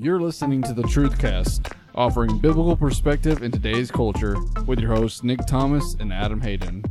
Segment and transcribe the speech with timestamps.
[0.00, 5.40] You're listening to the Truthcast, offering biblical perspective in today's culture with your hosts Nick
[5.44, 6.84] Thomas and Adam Hayden.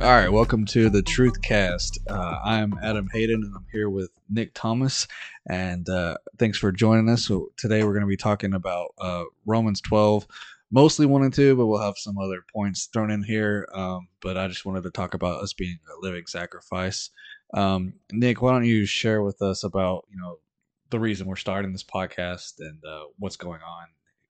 [0.00, 1.98] All right, welcome to the Truthcast.
[2.08, 5.08] Uh, I'm Adam Hayden, and I'm here with Nick Thomas.
[5.50, 7.26] And uh, thanks for joining us.
[7.26, 10.24] So today we're going to be talking about uh, Romans 12,
[10.70, 13.68] mostly one and two, but we'll have some other points thrown in here.
[13.74, 17.10] Um, but I just wanted to talk about us being a living sacrifice.
[17.54, 20.38] Um, Nick, why don't you share with us about you know
[20.90, 23.86] the reason we're starting this podcast and uh, what's going on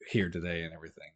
[0.08, 1.10] here today and everything.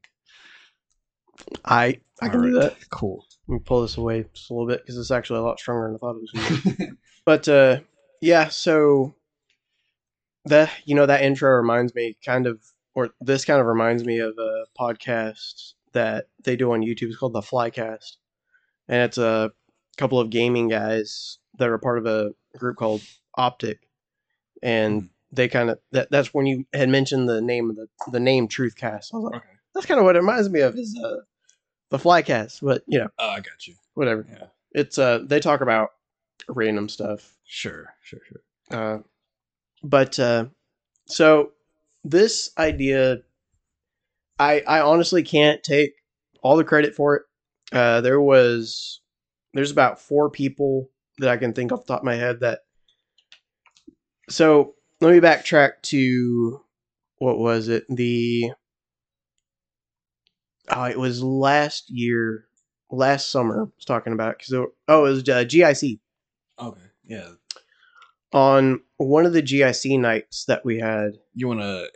[1.64, 2.76] I I can do that.
[2.90, 3.24] Cool.
[3.46, 5.86] Let me pull this away just a little bit because it's actually a lot stronger
[5.86, 6.32] than I thought it was.
[6.32, 6.96] Gonna be.
[7.24, 7.80] but uh,
[8.20, 9.14] yeah, so
[10.46, 12.60] that you know that intro reminds me kind of,
[12.94, 17.08] or this kind of reminds me of a podcast that they do on YouTube.
[17.08, 18.16] It's called the Flycast,
[18.88, 19.52] and it's a
[19.96, 23.02] couple of gaming guys that are part of a group called
[23.36, 23.78] Optic,
[24.62, 28.20] and they kind of that that's when you had mentioned the name of the the
[28.20, 29.12] name Truthcast.
[29.12, 29.48] I was like, Okay.
[29.74, 31.16] that's kind of what it reminds me of is uh,
[31.90, 33.74] the Flycast, but you know Oh, I got you.
[33.94, 34.26] whatever.
[34.30, 34.46] Yeah.
[34.72, 35.90] It's uh they talk about
[36.48, 37.34] random stuff.
[37.44, 37.92] Sure.
[38.02, 38.20] Sure.
[38.26, 38.42] Sure.
[38.70, 38.98] Uh
[39.82, 40.46] but uh
[41.06, 41.52] so
[42.04, 43.18] this idea
[44.38, 45.92] I I honestly can't take
[46.42, 47.22] all the credit for it.
[47.72, 49.00] Uh there was
[49.54, 52.60] there's about four people that I can think off the top of my head that
[54.28, 56.60] so let me backtrack to
[57.18, 57.84] what was it?
[57.88, 58.52] The
[60.70, 62.46] oh, it was last year,
[62.90, 63.60] last summer.
[63.60, 66.00] I was talking about because oh, it was uh, GIC
[66.60, 66.80] Okay.
[67.04, 67.28] Yeah.
[68.32, 71.12] on one of the GIC nights that we had.
[71.34, 71.88] You want to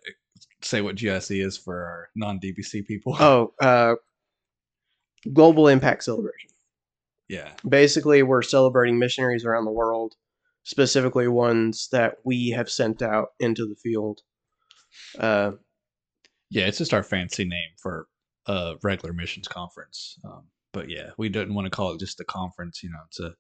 [0.63, 3.17] say what GIC is for our non-DBC people?
[3.19, 3.97] Oh, uh,
[5.33, 6.51] Global Impact Celebration.
[7.29, 7.51] Yeah.
[7.69, 10.15] Basically, we're celebrating missionaries around the world,
[10.65, 14.21] specifically ones that we have sent out into the field.
[15.19, 15.53] Uh,
[16.51, 16.67] Yeah.
[16.67, 18.07] It's just our fancy name for
[18.47, 20.19] a regular missions conference.
[20.25, 22.83] Um, but yeah, we didn't want to call it just a conference.
[22.83, 23.33] You know, it's a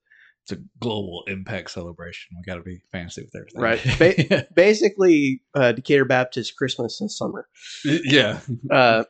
[0.44, 2.36] it's a global impact celebration.
[2.36, 3.60] We got to be fancy with everything.
[3.60, 4.28] Right.
[4.28, 7.46] Ba- basically, uh, Decatur Baptist Christmas and summer.
[7.84, 8.40] yeah.
[8.70, 9.04] Uh,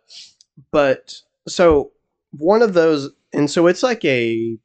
[0.70, 1.14] but
[1.48, 1.92] so
[2.32, 4.58] one of those, and so it's like a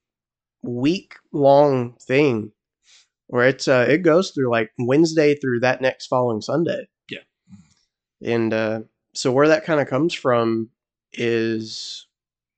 [0.62, 2.52] week long thing
[3.28, 6.88] where it's uh, it goes through like Wednesday through that next following Sunday.
[7.10, 7.20] Yeah.
[8.24, 8.82] And uh,
[9.14, 10.70] so where that kind of comes from
[11.14, 12.08] is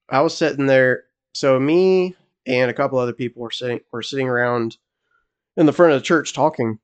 [0.10, 1.04] I was sitting there.
[1.34, 2.16] So me
[2.46, 4.78] and a couple other people were sitting were sitting around
[5.58, 6.80] in the front of the church talking,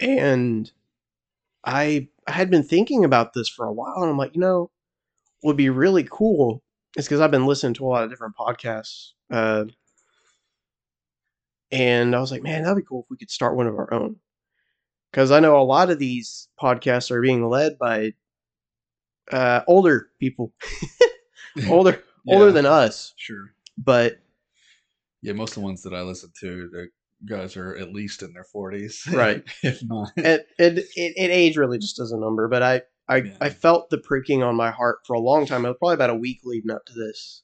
[0.00, 0.70] and
[1.64, 4.70] I I had been thinking about this for a while, and I'm like, you know,
[5.42, 6.62] would be really cool
[6.96, 9.64] is because I've been listening to a lot of different podcasts, uh,
[11.70, 13.92] and I was like, man, that'd be cool if we could start one of our
[13.92, 14.16] own.
[15.10, 18.12] Because I know a lot of these podcasts are being led by
[19.32, 20.52] uh, older people,
[21.68, 23.52] older older than us, Sure.
[23.78, 24.18] but
[25.22, 26.88] Yeah, most of the ones that I listen to, the
[27.24, 29.42] guys are at least in their forties, Right.
[29.62, 30.10] if not.
[30.16, 32.46] it, it, it, it age really just does a number.
[32.48, 33.36] But I, I, Yeah.
[33.40, 35.64] I felt the pricking on my heart for a long time.
[35.64, 37.42] It was probably about a week leading up to this,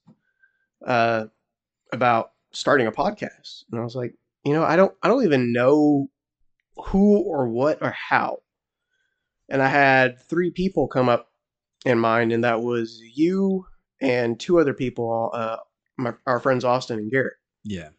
[0.86, 1.26] uh,
[1.92, 4.14] about starting a podcast, and I was like,
[4.44, 6.08] you know, I don't, I don't even know
[6.76, 8.38] who or what or how.
[9.48, 11.30] And I had three people come up
[11.84, 13.66] in mind, and that was you
[14.00, 15.58] and two other people, uh,
[15.96, 17.34] my, our friends Austin and Garrett.
[17.64, 17.90] yeah,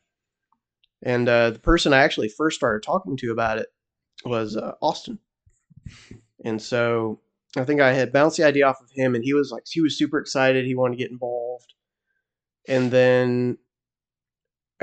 [1.02, 3.68] And uh, the person I actually first started talking to about it
[4.26, 5.20] was uh, Austin.
[6.44, 7.20] And so
[7.56, 9.82] I think I had bounced the idea off of him, and he was like, he
[9.82, 10.66] was super excited.
[10.66, 11.74] He wanted to get involved.
[12.68, 13.58] And then,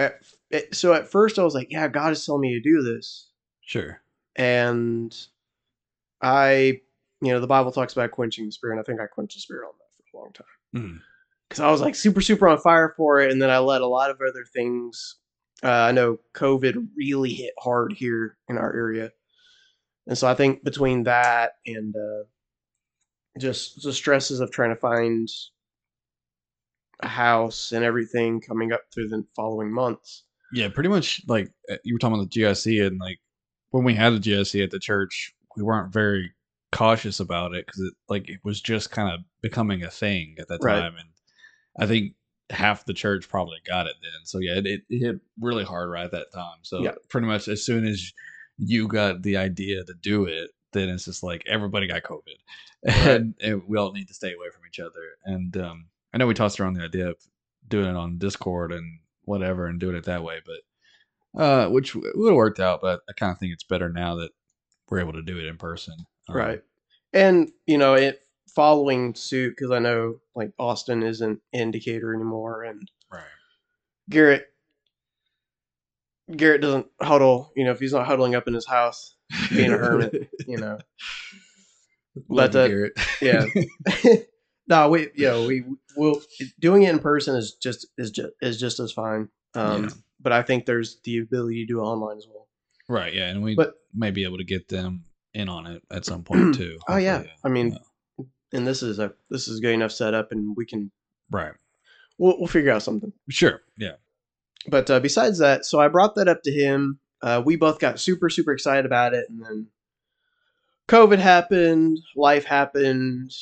[0.00, 2.82] at, it, so at first I was like, yeah, God is telling me to do
[2.82, 3.28] this.
[3.62, 4.00] sure.
[4.36, 5.14] And
[6.22, 6.80] I,
[7.20, 9.40] you know, the Bible talks about quenching the spirit, and I think I quenched the
[9.40, 11.00] spirit on that for a long time Mm.
[11.48, 13.32] because I was like super, super on fire for it.
[13.32, 15.16] And then I let a lot of other things.
[15.62, 19.10] Uh, I know COVID really hit hard here in our area.
[20.06, 22.24] And so I think between that and uh,
[23.38, 25.28] just the stresses of trying to find
[27.02, 30.24] a house and everything coming up through the following months.
[30.52, 33.18] Yeah, pretty much like uh, you were talking about the GIC, and like
[33.70, 36.32] when we had the GIC at the church, we weren't very
[36.72, 40.48] cautious about it because it like it was just kind of becoming a thing at
[40.48, 40.80] that Right.
[40.80, 41.08] time, and
[41.78, 42.14] I think
[42.50, 44.24] half the church probably got it then.
[44.24, 46.58] So yeah, it, it hit really hard right at that time.
[46.62, 46.92] So Yeah.
[47.08, 48.12] pretty much as soon as
[48.58, 52.38] you got the idea to do it, then it's just like everybody got COVID,
[52.84, 55.00] and, and we all need to stay away from each other.
[55.24, 57.16] And um, I know we tossed around the idea of
[57.68, 62.04] doing it on Discord and whatever and doing it that way, but uh, which would
[62.30, 62.80] have worked out.
[62.80, 64.30] But I kind of think it's better now that
[64.88, 65.94] we're able to do it in person.
[66.28, 66.62] Um, right.
[67.12, 68.20] and you know it
[68.54, 73.22] following suit because I know like Austin isn't in Decatur anymore, and Right.
[74.08, 74.46] Garrett
[76.36, 77.52] Garrett doesn't huddle.
[77.56, 79.14] You know, if he's not huddling up in his house,
[79.50, 80.28] Being a hermit.
[80.46, 80.78] you know.
[82.28, 82.92] Love But, uh, Garrett.
[83.22, 83.44] Yeah.
[84.70, 85.64] no, we you know we
[85.96, 86.22] will
[86.58, 89.28] doing it in person is just is just is just as fine.
[89.54, 89.90] Um, Yeah.
[90.22, 92.46] But I think there's the ability to do it online as well.
[92.88, 93.14] Right.
[93.14, 96.22] Yeah, and we But may be able to get them in on it at some
[96.24, 96.78] point too.
[96.88, 97.72] oh yeah, I mean,
[98.18, 98.24] Yeah.
[98.52, 100.90] and this is a this is good enough setup, and we can
[101.30, 101.52] Right.
[102.18, 103.12] we'll we'll figure out something.
[103.28, 103.62] Sure.
[103.78, 103.94] Yeah.
[104.68, 106.98] But uh, besides that, so I brought that up to him.
[107.22, 109.66] Uh, we both got super super excited about it, and then
[110.88, 113.32] COVID happened, life happened,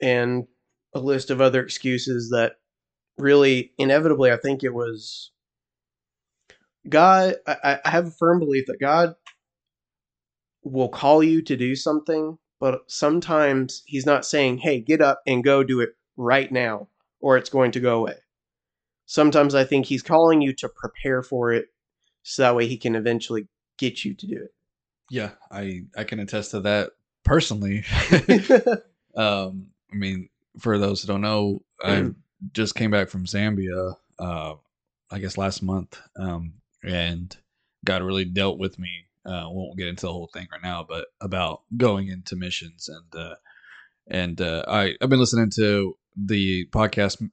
[0.00, 0.46] and
[0.94, 2.56] a list of other excuses that
[3.18, 5.32] really inevitably I think it was
[6.88, 7.36] God.
[7.46, 9.14] I, I have a firm belief that God
[10.62, 15.44] will call you to do something, but sometimes He's not saying, "Hey, get up and
[15.44, 16.88] go do it right now,"
[17.20, 18.16] or it's going to go away.
[19.06, 21.66] Sometimes I think He's calling you to prepare for it,
[22.22, 23.48] so that way He can eventually
[23.78, 24.54] get you to do it.
[25.10, 25.30] Yeah.
[25.50, 26.90] I I can attest to that
[27.24, 27.84] personally.
[29.16, 32.10] um, I mean, for those who don't know, I
[32.52, 33.94] just came back from Zambia.
[34.18, 34.54] Uh,
[35.10, 36.00] I guess last month.
[36.18, 37.36] Um, and
[37.84, 39.06] God really dealt with me.
[39.24, 43.22] Uh, won't get into the whole thing right now, but about going into missions and
[43.22, 43.34] uh,
[44.06, 47.26] and uh, I I've been listening to the podcast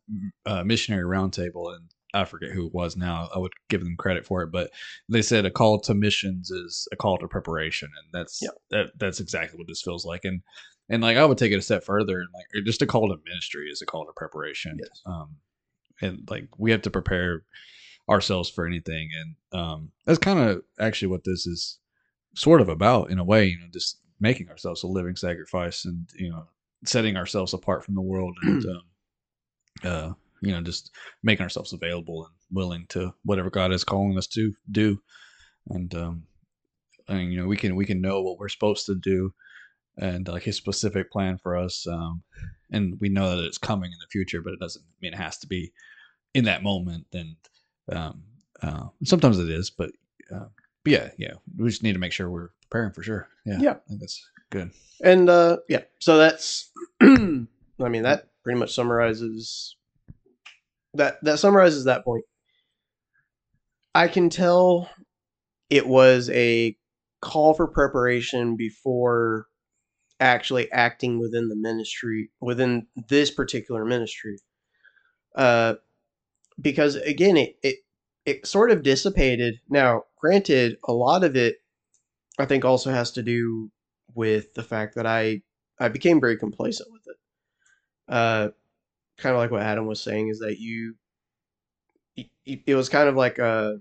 [0.45, 3.29] uh, Missionary Roundtable, and I forget who it was now.
[3.35, 4.71] I would give them credit for it, but
[5.09, 8.51] they said a call to missions is a call to preparation, and that's Yep.
[8.71, 10.23] that that's exactly what this feels like.
[10.23, 10.41] And
[10.91, 13.15] and like I would take it a step further, and like just a call to
[13.25, 14.77] ministry is a call to preparation.
[14.77, 15.01] Yes.
[15.05, 15.37] Um,
[16.01, 17.43] and like we have to prepare
[18.09, 21.79] ourselves for anything, and um, that's kind of actually what this is
[22.35, 23.45] sort of about in a way.
[23.45, 26.43] You know, just making ourselves a living sacrifice, and you know,
[26.85, 28.81] setting ourselves apart from the world, and um,
[29.85, 30.11] uh,
[30.41, 30.91] you know, just
[31.23, 35.01] making ourselves available and willing to whatever God is calling us to do,
[35.69, 36.23] and um,
[37.07, 39.33] and you know, we can we can know what we're supposed to do
[39.97, 41.85] and like his specific plan for us.
[41.87, 42.23] Um,
[42.71, 45.37] and we know that it's coming in the future, but it doesn't mean it has
[45.39, 45.73] to be
[46.33, 47.07] in that moment.
[47.13, 47.35] And
[47.91, 48.23] um,
[48.61, 49.91] uh, sometimes it is, but,
[50.33, 50.45] uh,
[50.83, 53.27] but yeah, yeah, we just need to make sure we're preparing for sure.
[53.45, 53.71] Yeah, Yeah.
[53.71, 54.71] I think that's good.
[55.03, 56.71] And uh, yeah, so that's
[57.01, 59.75] I mean that pretty much summarizes
[60.93, 62.23] that that summarizes that point.
[63.93, 64.89] I can tell
[65.69, 66.77] it was a
[67.21, 69.47] call for preparation before
[70.21, 74.37] actually acting within the ministry within this particular ministry.
[75.35, 75.75] Uh
[76.61, 77.77] because again it it
[78.25, 79.59] it sort of dissipated.
[79.69, 81.57] Now, granted, a lot of it
[82.39, 83.71] I think also has to do
[84.15, 85.41] with the fact that I
[85.79, 87.17] I became very complacent with it.
[88.09, 88.49] Uh,
[89.17, 90.95] kind of like what Adam was saying is that you,
[92.45, 93.73] it was kind of like uh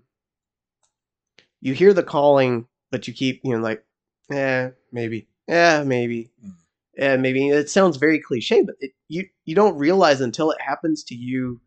[1.60, 3.84] you hear the calling, but you keep you know like,
[4.32, 6.54] eh, maybe, yeah, maybe, Mm.
[6.96, 7.48] yeah, maybe.
[7.48, 11.60] It sounds very cliche, but it, you you don't realize until it happens to you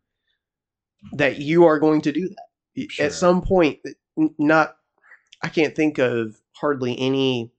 [1.12, 3.06] that you are going to do that Sure.
[3.06, 3.78] at some point.
[4.38, 4.76] Not,
[5.42, 7.52] I can't think of hardly any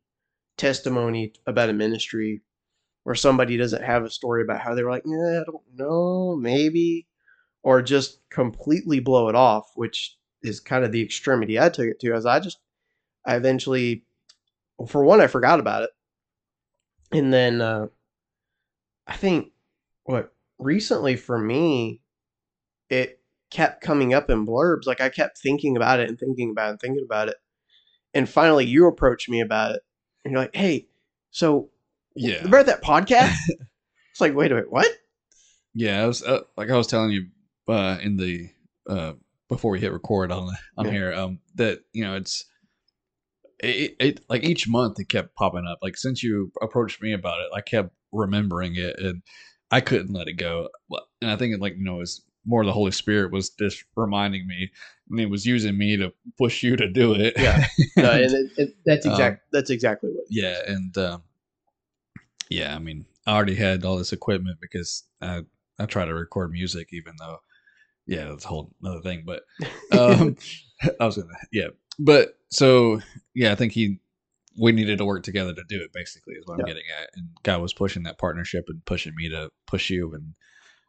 [0.57, 2.41] testimony about a ministry
[3.03, 6.35] where somebody doesn't have a story about how they were like, yeah, I don't know,
[6.35, 7.07] maybe,
[7.61, 11.99] or just completely blow it off, which is kind of the extremity I took it
[11.99, 12.13] to.
[12.13, 12.57] As I just,
[13.25, 14.05] I eventually,
[14.77, 15.91] well, for one, I forgot about it,
[17.11, 17.87] and then uh,
[19.07, 19.51] I think
[20.03, 22.01] what recently for me,
[22.89, 23.19] it
[23.51, 24.85] kept coming up in blurbs.
[24.85, 27.37] Like I kept thinking about it and thinking about it and thinking about it,
[28.13, 29.81] and finally you approached me about it,
[30.23, 30.87] and you're like, hey,
[31.31, 31.69] so
[32.15, 32.37] Yeah.
[32.37, 33.35] remember that podcast?
[34.11, 34.87] it's like, wait a minute, what?
[35.73, 37.27] Yeah, I was uh, like I was telling you
[37.67, 38.49] uh, in the
[38.87, 39.13] uh,
[39.49, 40.91] before we hit record on on Yeah.
[40.91, 42.45] here um, that you know it's
[43.59, 45.79] it, it like each month it kept popping up.
[45.81, 49.21] Like since you approached me about it, I kept remembering it and
[49.71, 50.69] I couldn't let it go.
[51.21, 53.83] And I think it like you know it was more the Holy Spirit was just
[53.95, 54.69] reminding me
[55.09, 57.33] and it was using me to push you to do it.
[57.37, 57.65] Yeah.
[57.97, 59.41] No, and it, it, that's Um, exact.
[59.53, 60.25] that's exactly what.
[60.29, 61.23] yeah and um
[62.49, 65.41] yeah i mean i already had all this equipment because i
[65.79, 67.37] i try to record music even though
[68.05, 69.43] yeah that's a whole another thing but
[69.97, 70.35] um
[70.99, 71.67] i was gonna yeah
[71.99, 73.01] but so
[73.33, 73.99] yeah i think he
[74.57, 77.09] we needed to work together to do it basically is what i'm getting at.
[77.15, 80.33] And god was pushing that partnership and pushing me to push you and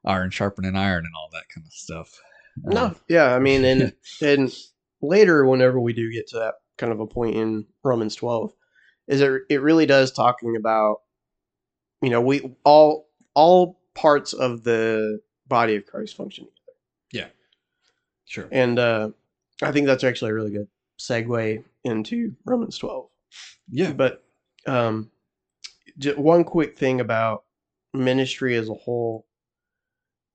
[0.06, 2.20] iron sharpening iron and all that kind of stuff.
[2.64, 4.54] No, Um, yeah, I mean, and and
[5.02, 8.52] later, whenever we do get to that kind of a point in Romans twelve,
[9.08, 11.00] is it it really does talking about
[12.00, 16.78] you know, we all all parts of the body of Christ function together.
[17.12, 17.28] Yeah,
[18.24, 18.48] Sure.
[18.50, 19.10] And uh,
[19.62, 23.08] I think that's actually really good segue into Romans 12.
[23.70, 23.92] Yeah.
[23.92, 24.24] But
[24.66, 25.10] um,
[25.98, 27.44] j- one quick thing about
[27.94, 29.26] ministry as a whole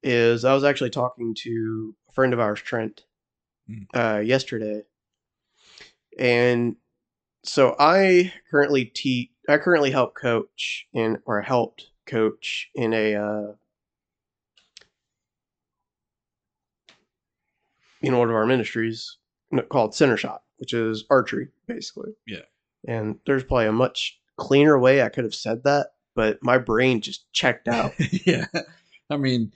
[0.04, 3.04] is I was actually talking to a friend of ours, Trent,
[3.70, 3.86] Mm.
[3.94, 4.82] uh, yesterday.
[6.18, 6.76] And
[7.44, 13.52] so I currently teach, I currently help coach in, or helped coach in a, uh,
[18.02, 19.18] in one of our ministries
[19.70, 22.12] called Center Shot, which is archery, basically.
[22.26, 22.44] Yeah.
[22.88, 27.02] And there's probably a much cleaner way I could have said that, but my brain
[27.02, 27.94] just checked out.
[28.26, 28.46] yeah.
[29.10, 29.52] I mean,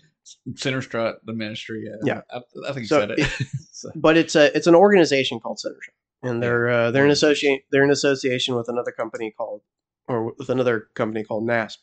[0.55, 1.85] Center Strut, the ministry.
[1.87, 1.95] Yeah.
[2.03, 2.21] Yeah.
[2.31, 3.29] I, I think you So said it.
[3.71, 7.11] So- but it's a it's an organization called Center Shot, and they're uh, they're an
[7.11, 9.61] associate they're in association with another company called
[10.07, 11.77] or with another company called NASP.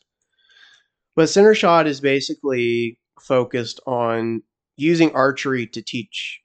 [1.15, 4.41] But Center Shot is basically focused on
[4.75, 6.41] using archery to teach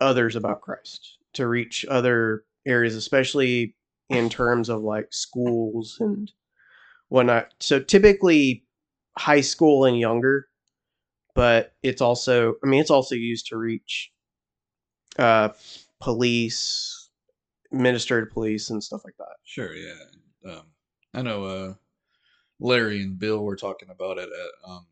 [0.00, 3.76] others about Christ, to reach other areas, especially
[4.08, 6.32] in terms of like schools and
[7.08, 7.54] whatnot.
[7.60, 8.64] So typically
[9.18, 10.48] high school and younger,
[11.34, 14.12] but it's also I mean it's also used to reach
[15.18, 15.50] uh
[16.00, 17.10] police,
[17.70, 19.36] ministered police and stuff like that.
[19.44, 20.52] Sure, yeah.
[20.52, 20.62] Um,
[21.14, 21.74] I know uh,
[22.58, 24.86] Larry and Bill were talking about it at um,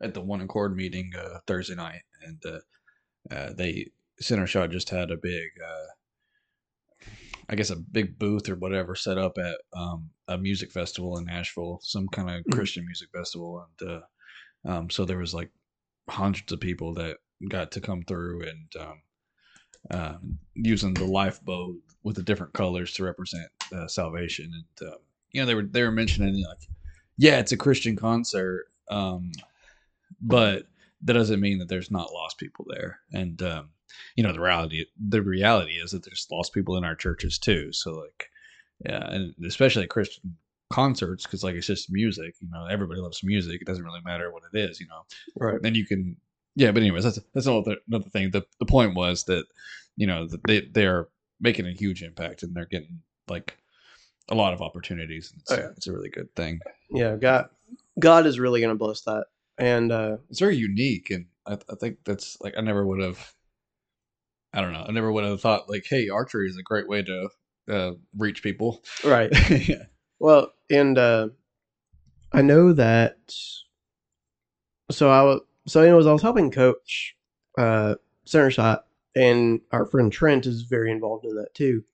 [0.00, 4.90] at the One Accord meeting uh, Thursday night, and uh, uh, they Center Shot just
[4.90, 7.06] had a big, uh,
[7.48, 11.24] I guess, a big booth or whatever set up at um, a music festival in
[11.24, 12.52] Nashville, some kind of Mhm.
[12.52, 14.00] Christian music festival, and uh,
[14.64, 15.50] um, so there was like
[16.08, 19.02] hundreds of people that got to come through and um,
[19.90, 24.50] um, using the lifeboat with the different colors to represent uh, salvation.
[24.52, 24.98] And um,
[25.32, 26.68] you know, they were they were mentioning like,
[27.16, 29.30] yeah, it's a Christian concert, um,
[30.20, 30.66] but
[31.02, 33.00] that doesn't mean that there's not lost people there.
[33.12, 33.70] And um,
[34.16, 37.72] you know, the reality the reality is that there's lost people in our churches too.
[37.72, 38.30] So like,
[38.84, 40.36] yeah, and especially at Christian
[40.70, 42.34] concerts because like it's just music.
[42.40, 43.60] You know, everybody loves music.
[43.60, 44.80] It doesn't really matter what it is.
[44.80, 45.02] You know,
[45.36, 45.60] Right.
[45.62, 46.16] then you can
[46.56, 49.44] yeah but anyways that's that's another another thing the, the point was that
[49.96, 51.06] you know that they they're
[51.40, 53.56] making a huge impact and they're getting like
[54.28, 55.68] a lot of opportunities and it's, Oh, yeah.
[55.76, 56.58] it's a really good thing
[56.90, 57.50] Yeah, God
[58.00, 59.26] God is really gonna bless that.
[59.58, 63.32] And uh it's very unique and i, I think that's like i never would have
[64.54, 67.02] i don't know i never would have thought like hey archery is a great way
[67.02, 67.28] to
[67.70, 69.30] uh, reach people right.
[69.68, 69.84] yeah
[70.18, 71.28] Well, and uh,
[72.32, 73.18] I know that.
[74.90, 77.14] So I was so anyways, I was helping coach
[77.58, 81.84] uh, center shot, and our friend Trent is very involved in that too.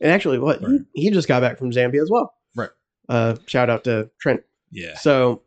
[0.00, 0.80] And actually, what Right.
[0.94, 2.34] he, he just got back from Zambia as well.
[2.54, 2.70] Right.
[3.08, 4.42] Uh, shout out to Trent.
[4.70, 5.42] yeah So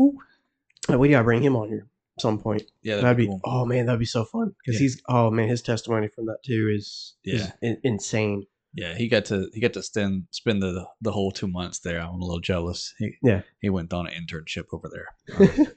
[0.00, 1.86] uh, we gotta bring him on here
[2.18, 2.62] some point.
[2.82, 3.40] yeah That'd, be cool.
[3.44, 4.84] oh man, that'd be so fun because Yeah.
[4.84, 7.52] he's oh man, his testimony from that too is is Yeah.
[7.62, 8.46] in- insane.
[8.76, 12.00] Yeah, he got to he got to spend spend the the whole two months there.
[12.00, 12.92] I'm a little jealous.
[12.98, 13.42] He, Yeah.
[13.60, 15.08] he went on an internship over there.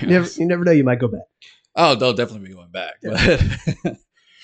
[0.00, 1.26] You never, you never know, you might go back.
[1.74, 2.94] oh, they'll definitely be going back.
[3.02, 3.42] Yeah.
[3.82, 3.96] But,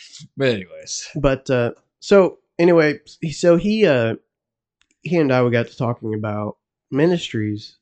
[0.36, 2.98] but anyways, but uh so anyway
[3.30, 4.16] so he uh
[5.02, 6.56] he and i we got to talking about
[6.90, 7.78] ministries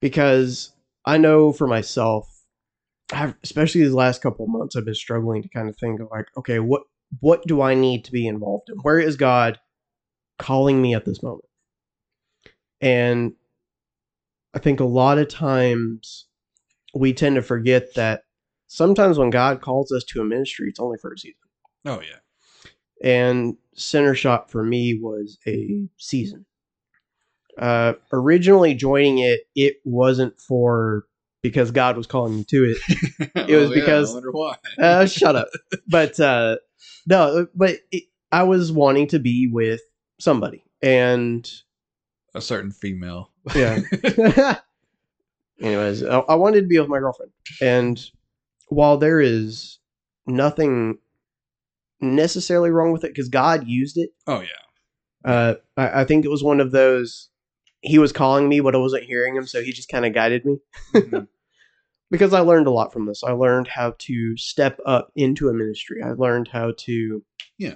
[0.00, 0.72] because
[1.06, 2.28] i know for myself
[3.12, 6.08] I've, especially these last couple of months i've been struggling to kind of think of
[6.10, 6.82] like okay what
[7.20, 8.76] what do i need to be involved in?
[8.78, 9.58] Where is god
[10.38, 11.44] calling me at this moment?
[12.80, 13.34] And
[14.54, 16.26] i think a lot of times
[16.94, 18.22] we tend to forget that
[18.66, 21.40] sometimes when god calls us to a ministry it's only for a season.
[21.84, 22.18] Oh yeah,
[23.08, 26.45] and center shot for me was a season
[27.58, 31.04] uh originally joining it it wasn't for
[31.42, 32.78] because god was calling me to it
[33.48, 34.56] It was Oh, yeah, because- I wonder why.
[34.78, 35.48] uh shut up
[35.88, 36.56] but uh
[37.06, 39.80] no but it, i was wanting to be with
[40.20, 41.50] somebody and
[42.34, 43.30] a certain female.
[43.54, 43.80] yeah
[45.60, 47.32] anyways I, I wanted to be with my girlfriend
[47.62, 47.98] and
[48.68, 49.78] while there is
[50.26, 50.98] nothing
[52.00, 56.30] necessarily wrong with it because god used it oh yeah, Uh, I, I think it
[56.30, 57.30] was one of those.
[57.82, 60.44] He was calling me, but I wasn't hearing him, so he just kind of guided
[60.44, 60.58] me.
[60.94, 61.28] Mhm.
[62.10, 63.22] because I learned a lot from this.
[63.24, 66.02] I learned how to step up into a ministry.
[66.02, 67.22] I learned how to,
[67.58, 67.74] Yeah.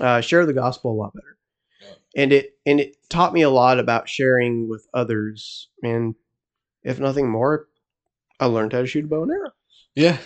[0.00, 1.36] uh, share the gospel a lot better.
[1.80, 1.94] Yeah.
[2.22, 5.68] And it and it taught me a lot about sharing with others.
[5.82, 6.14] And
[6.84, 7.68] if nothing more,
[8.40, 9.50] I learned how to shoot a bow and arrow.
[9.94, 10.18] yeah.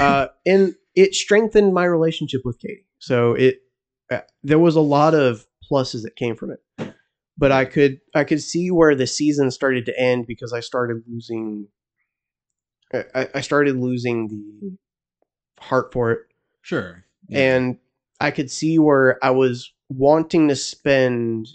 [0.00, 2.86] uh, and it strengthened my relationship with Katie.
[2.98, 3.62] So it
[4.10, 6.94] uh, there was a lot of pluses that came from it.
[7.40, 11.02] But I could I could see where the season started to end because I started
[11.08, 11.68] losing.
[12.92, 14.76] I, I started losing the
[15.62, 16.18] heart for it,
[16.60, 17.04] Sure.
[17.32, 17.78] and
[18.20, 21.48] I could see where I was wanting to spend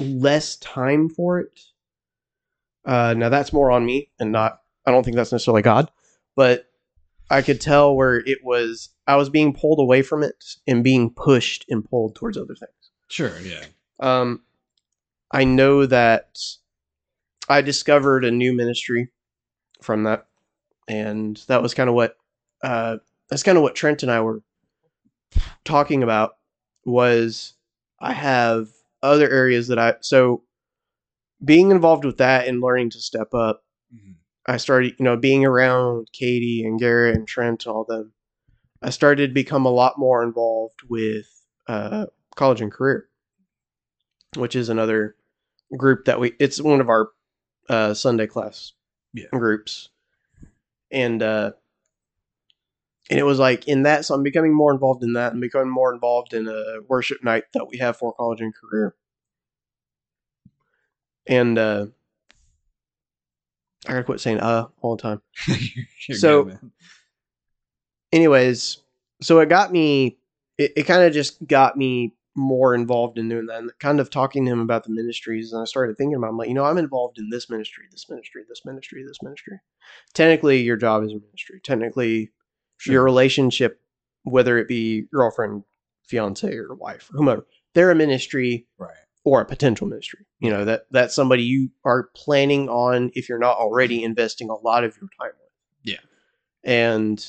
[0.00, 1.60] less time for it.
[2.84, 4.60] Uh, now that's more on me and not.
[4.86, 5.90] I don't think that's necessarily God,
[6.36, 6.66] but
[7.30, 8.88] I could tell where it was.
[9.06, 12.83] I was being pulled away from it and being pushed and pulled towards other things.
[13.14, 13.38] Sure.
[13.40, 13.64] Yeah.
[14.00, 14.42] Um,
[15.30, 16.38] I know that
[17.48, 19.08] I discovered a new ministry
[19.82, 20.26] from that,
[20.88, 22.16] and that was kind of what
[22.62, 24.42] uh, that's kind of what Trent and I were
[25.64, 26.36] talking about.
[26.84, 27.54] Was
[28.00, 28.68] I have
[29.02, 30.42] other areas that I so
[31.44, 33.64] being involved with that and learning to step up.
[33.94, 34.14] Mhm.
[34.46, 38.12] I started, you know, being around Katie and Garrett and Trent and all them.
[38.82, 41.26] I started to become a lot more involved with
[41.66, 42.06] uh,
[42.36, 43.08] college and career,
[44.36, 45.16] which is another
[45.76, 46.32] group that we.
[46.38, 47.08] It's one of our
[47.68, 48.72] uh, Sunday class
[49.12, 49.26] Yeah.
[49.32, 49.88] groups,
[50.90, 51.52] and uh,
[53.10, 54.04] and it was like in that.
[54.04, 57.44] So I'm becoming more involved in that and becoming more involved in a worship night
[57.54, 58.94] that we have for college and career,
[61.26, 61.86] and uh,
[63.86, 65.22] I gotta quit saying uh all the time.
[66.12, 66.58] So- good,
[68.12, 68.78] anyways,
[69.22, 70.18] so it got me.
[70.58, 74.10] It, it kind of just got me more involved in doing that, and kind of
[74.10, 75.52] talking to him about the ministries.
[75.52, 78.08] And I started thinking about, I'm like, you know, I'm involved in this ministry, this
[78.10, 79.60] ministry, this ministry, this ministry.
[80.14, 81.60] Technically, your job is a ministry.
[81.62, 82.30] Technically,
[82.86, 83.80] your relationship,
[84.24, 85.64] whether it be girlfriend,
[86.06, 88.90] fiance, or wife, or whomever, they're a ministry Right.
[89.24, 90.26] or a potential ministry.
[90.40, 94.54] You know that that's somebody you are planning on if you're not already investing a
[94.56, 95.50] lot of your time with.
[95.94, 96.00] Yeah.
[96.64, 97.24] And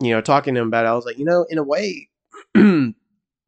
[0.00, 2.10] you know, talking to him about it, I was like, you know, in a way,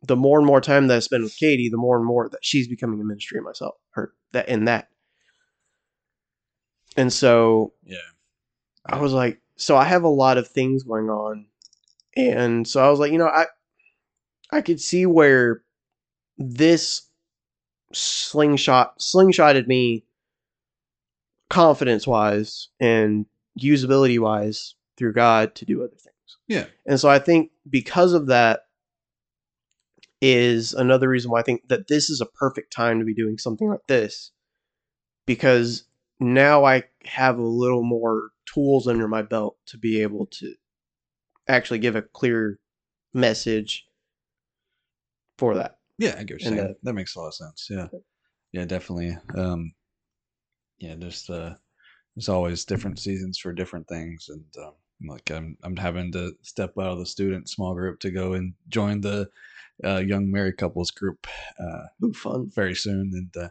[0.02, 2.44] the more and more time that I spend with Katie, the more and more that
[2.44, 4.88] she's becoming a ministry myself, or that in that.
[6.96, 7.96] And so Yeah.
[8.86, 11.46] I was like, so I have a lot of things going on,
[12.16, 13.46] and so I was like, you know, I
[14.50, 15.62] I could see where
[16.38, 17.02] this
[17.92, 20.04] slingshot slingshotted me
[21.50, 23.26] confidence wise and
[23.58, 26.36] usability wise through God to do other things.
[26.46, 26.66] Yeah.
[26.86, 28.67] And so I think because of that
[30.20, 33.38] is another reason why I think that this is a perfect time to be doing
[33.38, 34.32] something like this
[35.26, 35.84] because
[36.20, 40.54] now I have a little more tools under my belt to be able to
[41.46, 42.58] actually give a clear
[43.14, 43.86] message
[45.38, 45.78] for that.
[45.98, 46.70] Yeah, I get what you're And, saying.
[46.70, 47.68] uh, that makes a lot of sense.
[47.70, 47.86] Yeah,
[48.52, 49.16] yeah, definitely.
[49.36, 49.72] Um,
[50.78, 51.54] yeah, there's uh,
[52.14, 54.72] there's always different seasons for different things, and um,
[55.08, 58.54] like I'm I'm having to step out of the student small group to go and
[58.68, 59.28] join the
[59.84, 61.26] uh, young married couples group
[61.60, 62.50] uh, Ooh, fun.
[62.54, 63.48] very soon, and uh,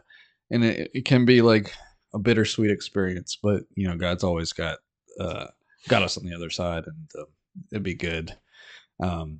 [0.50, 1.72] and it, it can be like
[2.14, 4.78] a bittersweet experience, but you know, God's always got
[5.20, 5.46] uh,
[5.88, 7.24] got us on the other side, and uh,
[7.72, 8.36] it'd be good.
[9.00, 9.38] Um,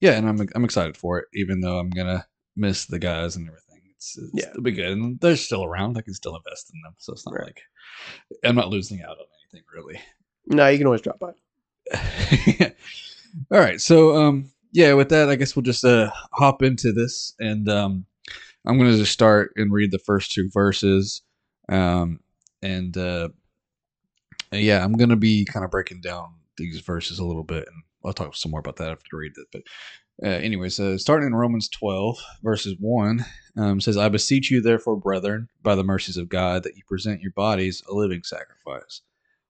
[0.00, 3.46] yeah, and I'm I'm excited for it, even though I'm gonna miss the guys and
[3.48, 3.64] everything.
[3.96, 4.50] It's, it's Yeah.
[4.50, 5.96] it'll be good, and they're still around.
[5.98, 7.44] I can still invest in them, so it's not Right.
[7.46, 7.62] like
[8.44, 10.00] I'm not losing out on anything really.
[10.46, 11.32] No, you can always drop by.
[13.50, 13.80] All right.
[13.80, 18.06] So um yeah, with that I guess we'll just uh hop into this and um
[18.66, 21.22] I'm going to just start and read the first two verses.
[21.68, 22.20] Um
[22.62, 23.28] and uh
[24.52, 27.82] yeah, I'm going to be kind of breaking down these verses a little bit and
[28.04, 29.46] I'll talk some more about that after I read it.
[29.52, 29.62] But
[30.22, 33.24] uh, anyways, uh, starting in Romans 12, verses 1,
[33.56, 37.20] um, says, I beseech you, therefore, brethren, by the mercies of God, that you present
[37.20, 39.02] your bodies a living sacrifice,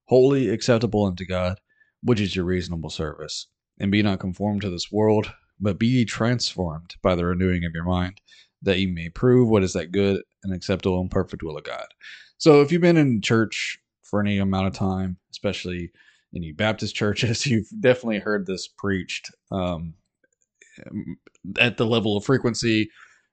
[0.07, 1.59] holy, acceptable unto God,
[2.03, 3.47] which is your reasonable service.
[3.81, 7.85] And be not conformed to this world, but be transformed by the renewing of your
[7.85, 8.21] mind,
[8.63, 11.87] that ye may prove what is that good and acceptable and perfect will of God.
[12.39, 15.91] So if you've been in church for any amount of time, especially
[16.35, 19.95] any Baptist churches, you've definitely heard this preached um,
[21.59, 22.91] at the level of frequency,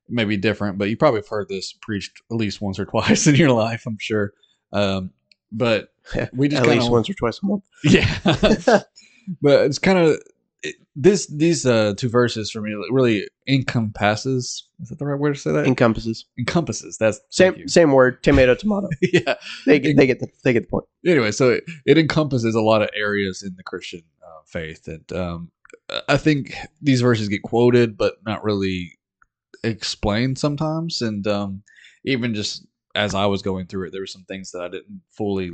[0.10, 3.36] maybe different, but you probably have heard this preached at least once or twice in
[3.36, 4.34] your life, I'm sure.
[4.71, 5.12] Um,
[5.51, 5.89] but
[6.34, 7.63] we just At kinda- least once or twice a month.
[7.84, 8.81] yeah,
[9.41, 10.19] but it's kind of
[10.65, 11.28] it, this.
[11.28, 14.67] These uh, two verses for me really encompasses.
[14.82, 15.65] Is that the right word to say that?
[15.65, 16.25] Encompasses.
[16.38, 16.97] encompasses.
[16.97, 18.23] That's Same same word.
[18.23, 18.89] Tomato, tomato.
[19.01, 19.36] yeah.
[19.65, 20.86] They get they get the they get the point.
[21.06, 25.12] Anyway, so it, it encompasses a lot of areas in the Christian uh, faith, and
[25.13, 25.51] um,
[26.08, 28.97] I think these verses get quoted, but not really
[29.63, 31.01] explained sometimes.
[31.01, 31.63] And um,
[32.06, 35.01] even just as I was going through it, there were some things that I didn't
[35.12, 35.51] fully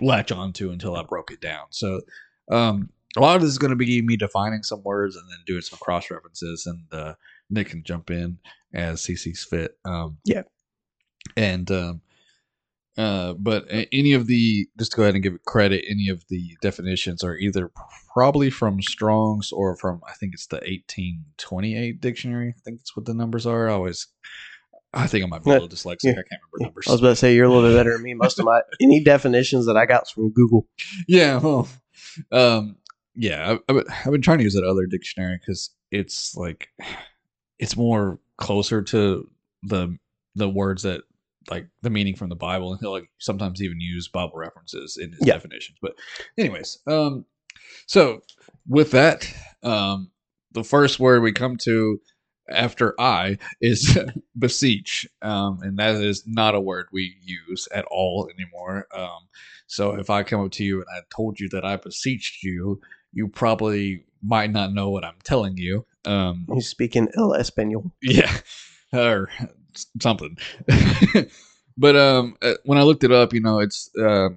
[0.00, 1.66] latch onto until I broke it down.
[1.70, 2.00] So,
[2.50, 5.38] um, a lot of this is going to be me defining some words and then
[5.46, 7.14] doing some cross references, and uh,
[7.50, 8.38] Nick can jump in
[8.74, 9.76] as he sees fit.
[9.84, 10.42] Um, Yeah.
[11.36, 12.00] and um,
[12.98, 16.22] uh, but any of the just to go ahead and give it credit, any of
[16.28, 17.70] the definitions are either
[18.12, 22.54] probably from Strong's or from I think it's the 1828 dictionary.
[22.56, 23.68] I think that's what the numbers are.
[23.68, 24.06] I always,
[24.92, 26.04] I think I might be a little dyslexic.
[26.04, 26.10] Yeah.
[26.12, 26.86] I can't remember numbers.
[26.88, 28.14] I was about to say you're a little bit better than me.
[28.14, 30.66] Most of my any definitions that I got from Google.
[31.08, 31.68] yeah well
[32.32, 32.76] um
[33.14, 36.68] yeah I, I've, I've been trying to use that other dictionary because it's like
[37.58, 39.28] it's more closer to
[39.62, 39.96] the
[40.34, 41.02] the words that
[41.50, 45.12] like the meaning from the bible and he'll like sometimes even use bible references in
[45.12, 45.34] his Yeah.
[45.34, 45.94] definitions but
[46.38, 47.24] anyways um
[47.86, 48.22] so
[48.68, 50.10] with that um
[50.52, 52.00] the first word we come to
[52.50, 53.96] after I is
[54.38, 58.86] beseech, um, and that is not a word we use at all anymore.
[58.94, 59.28] Um,
[59.66, 62.80] so if I come up to you and I told you that I beseeched you,
[63.12, 65.86] you probably might not know what I'm telling you.
[66.04, 67.92] Um, He's speaking El Espanol.
[68.02, 68.32] yeah,
[68.92, 69.28] or
[70.00, 70.36] something.
[71.76, 74.30] but um, uh, when I looked it up, you know, it's uh,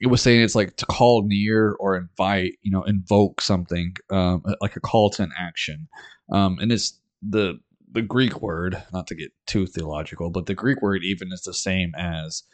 [0.00, 4.42] it was saying it's like to call near or invite, you know, invoke something, um,
[4.60, 5.88] like a call to an action.
[6.32, 7.60] Um, and it's the
[7.92, 11.52] the Greek word, not to get too theological, but the Greek word even is the
[11.54, 12.44] same as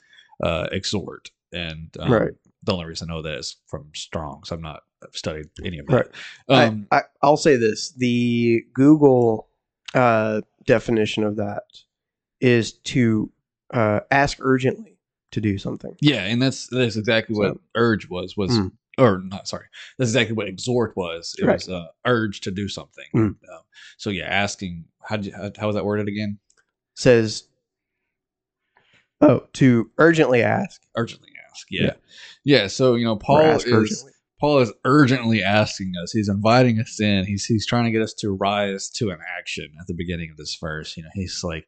[0.42, 1.30] uh, exhort.
[1.52, 2.32] And um, Right.
[2.62, 4.48] the only reason I know that is from Strong's.
[4.48, 6.06] So I'm not studied any of Right.
[6.48, 9.48] Um, I, I, I'll say this: the Google
[9.94, 11.64] uh, definition of that
[12.40, 13.30] is to
[13.72, 14.98] uh, ask urgently
[15.32, 15.96] to do something.
[16.00, 18.72] Yeah, and that's that's exactly what urge was was Mm.
[18.98, 19.66] or not sorry.
[19.98, 21.34] That's exactly what exhort was.
[21.38, 21.54] It Right.
[21.54, 23.04] was uh, urge to do something.
[23.14, 23.20] Mm.
[23.26, 23.36] Um,
[23.98, 26.38] so yeah, asking how did you, how, how was that worded again?
[26.94, 27.48] Says,
[29.20, 30.82] oh, to urgently ask.
[30.96, 31.66] Urgently ask.
[31.70, 31.92] Yeah.
[32.44, 34.12] Yeah, so you know Paul is urgently.
[34.38, 36.12] Paul is urgently asking us.
[36.12, 37.24] He's inviting us in.
[37.24, 40.36] He's he's trying to get us to rise to an action at the beginning of
[40.36, 40.96] this verse.
[40.96, 41.66] You know, he's like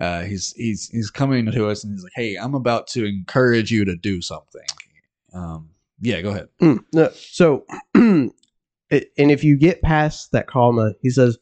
[0.00, 3.70] uh, he's he's he's coming to us and he's like, "Hey, I'm about to encourage
[3.70, 4.66] you to do something."
[5.34, 6.48] Um, yeah, go ahead.
[6.62, 8.32] Mm, no, so, and
[8.90, 11.38] if you get past that comma, he says,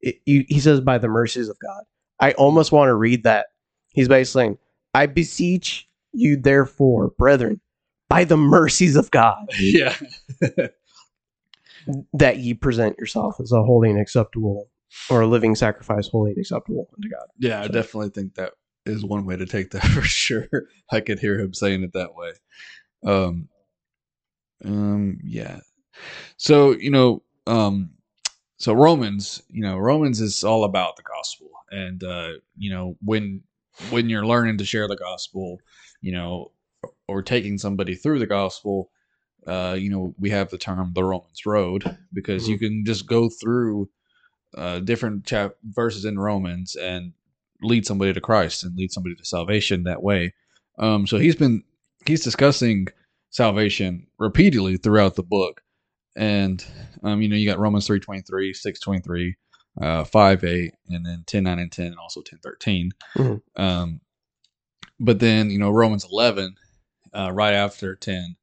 [0.00, 1.84] it, he says, by the mercies of God.
[2.20, 3.46] I almost want to read that.
[3.92, 4.58] He's basically saying,
[4.94, 7.60] I beseech you, therefore, brethren,
[8.12, 9.96] by the mercies of God, yeah.
[12.12, 14.68] that ye present yourself as a holy and acceptable,
[15.08, 17.26] or a living sacrifice, holy and acceptable unto God.
[17.38, 18.52] Yeah, I definitely think that
[18.84, 20.46] is one way to take that for sure.
[20.90, 22.32] I could hear him saying it that way.
[23.04, 23.48] Um,
[24.62, 25.60] um, yeah.
[26.36, 27.92] So you know, um,
[28.58, 33.42] so Romans, you know, Romans is all about the gospel, and uh, you know, when
[33.88, 35.60] when you're learning to share the gospel,
[36.02, 36.51] you know,
[37.08, 38.90] or taking somebody through the gospel,
[39.46, 43.28] uh, you know, we have the term the Romans road because you can just go
[43.28, 43.88] through
[44.56, 47.12] uh, different chap- verses in Romans and
[47.62, 50.34] lead somebody to Christ and lead somebody to salvation that way.
[50.78, 51.62] Um, so he's been
[52.06, 52.88] he's discussing
[53.30, 55.62] salvation repeatedly throughout the book,
[56.16, 56.64] and
[57.02, 59.36] um, you know you got Romans three twenty three, six twenty three,
[59.80, 62.92] uh, five eight, and then ten nine and ten, and also ten thirteen.
[63.16, 63.40] Mhm.
[63.56, 64.00] Um,
[65.00, 66.56] but then you know Romans eleven,
[67.14, 68.36] uh, right after ten,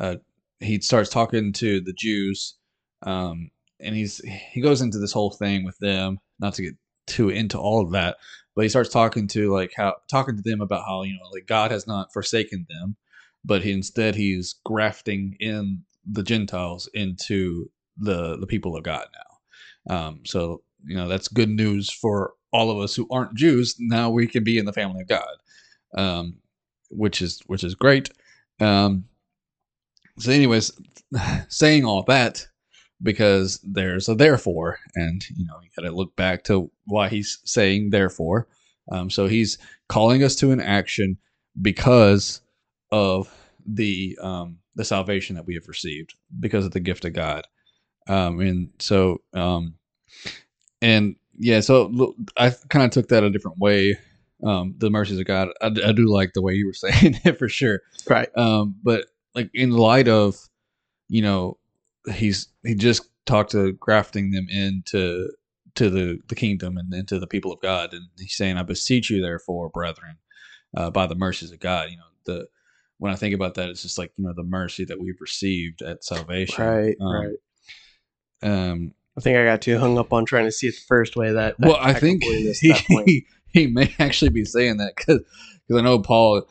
[0.00, 0.16] uh,
[0.60, 2.54] he starts talking to the Jews,
[3.02, 3.50] um,
[3.80, 4.18] and he's
[4.52, 6.18] he goes into this whole thing with them.
[6.40, 6.74] Not to get
[7.06, 8.16] too into all of that,
[8.54, 11.46] but he starts talking to like how talking to them about how you know like
[11.46, 12.96] God has not forsaken them,
[13.44, 19.06] but he instead he's grafting in the Gentiles into the the people of God
[19.88, 19.96] now.
[19.96, 23.76] Um, so you know that's good news for all of us who aren't Jews.
[23.78, 25.36] Now we can be in the family of God,
[25.96, 26.36] um,
[26.90, 28.10] which is which is great.
[28.60, 29.04] Um,
[30.18, 30.72] so, anyways,
[31.48, 32.46] saying all that
[33.02, 37.38] because there's a therefore, and you know you got to look back to why he's
[37.44, 38.48] saying therefore.
[38.90, 41.16] Um, so he's calling us to an action
[41.60, 42.40] because
[42.90, 43.32] of
[43.66, 47.46] the um, the salvation that we have received because of the gift of God.
[48.08, 49.74] Um, and so um,
[50.82, 53.98] and yeah, so I kind of took that a different way.
[54.44, 55.48] Um, the mercies of God.
[55.62, 57.80] I, I do like the way you were saying it for sure.
[58.08, 58.28] Right.
[58.36, 60.36] Um, but like in light of,
[61.08, 61.58] you know,
[62.12, 65.30] he's he just talked to grafting them into
[65.74, 69.10] to the the kingdom and into the people of God, and he's saying, "I beseech
[69.10, 70.16] you, therefore, brethren,
[70.76, 72.46] uh, by the mercies of God." You know, the
[72.98, 75.82] when I think about that, it's just like you know the mercy that we've received
[75.82, 76.64] at salvation.
[76.64, 77.36] Right, Um, right.
[78.42, 81.16] Um, I think I got too hung up on trying to see it the first
[81.16, 81.56] way that.
[81.58, 83.10] well, I think he, that point.
[83.60, 85.20] he may actually be saying that because
[85.74, 86.42] I know Paul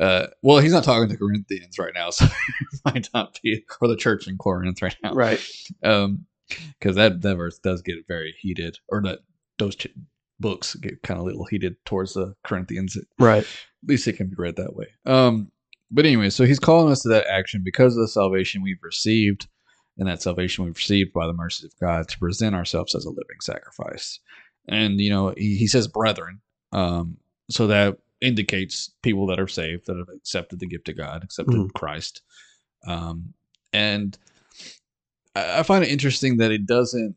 [0.00, 3.88] Uh, well, he's not talking to Corinthians right now, so it might not be, or
[3.88, 5.12] the church in Corinth right now.
[5.12, 5.46] Right.
[5.82, 9.20] Um, because that that verse does get very heated, or that
[9.58, 9.88] those ch-
[10.40, 12.96] books get kind of a little heated towards the Corinthians.
[13.18, 13.44] Right?
[13.44, 14.86] At least it can be read that way.
[15.04, 15.50] Um,
[15.90, 19.46] but anyway, so he's calling us to that action because of the salvation we've received,
[19.98, 23.10] and that salvation we've received by the mercy of God to present ourselves as a
[23.10, 24.18] living sacrifice.
[24.68, 26.40] And you know, he, he says, "Brethren,"
[26.72, 27.16] um,
[27.50, 31.54] so that indicates people that are saved that have accepted the gift of God, accepted
[31.54, 31.72] Mhm.
[31.74, 32.22] Christ.
[32.86, 33.34] Um,
[33.72, 34.16] and
[35.34, 37.16] I, I find it interesting that it doesn't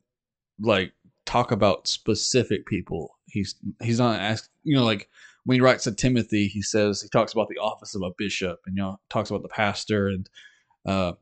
[0.59, 0.93] like
[1.25, 3.17] talk about specific people.
[3.27, 5.09] He's he's not asking, you know, like
[5.43, 8.61] when he writes to Timothy, he says he talks about the office of a bishop,
[8.65, 10.29] and you know, talks about the pastor and
[10.85, 11.13] uh,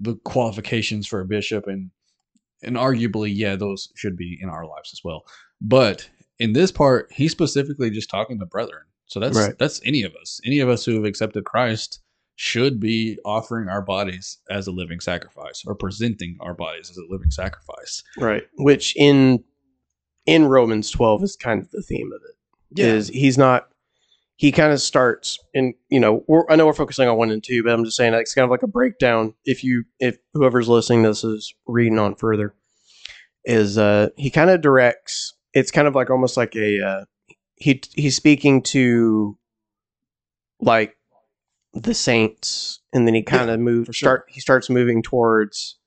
[0.00, 1.90] the qualifications for a bishop, and
[2.62, 5.24] and arguably, yeah, those should be in our lives as well.
[5.60, 8.82] But in this part, he's specifically just talking to brethren.
[9.06, 9.58] So that's Right.
[9.58, 12.00] that's any of us, any of us who have accepted Christ
[12.36, 17.04] should be offering our bodies as a living sacrifice or presenting our bodies as a
[17.08, 18.02] living sacrifice.
[18.18, 18.42] Right.
[18.56, 19.44] Which in
[20.26, 22.82] in Romans 12 is kind of the theme of it.
[22.82, 23.68] Is he's not
[24.36, 27.44] he kind of starts and you know we're, I know we're focusing on one and
[27.44, 29.34] two, but I'm just saying like, it's kind of like a breakdown.
[29.44, 32.54] If you if whoever's listening to this is reading on further,
[33.44, 35.34] is uh he kind of directs.
[35.54, 37.04] It's kind of like almost like a uh,
[37.56, 39.38] he he's speaking to
[40.60, 40.96] like
[41.72, 43.92] the saints, and then he kind of moves sure.
[43.94, 45.78] start he starts moving towards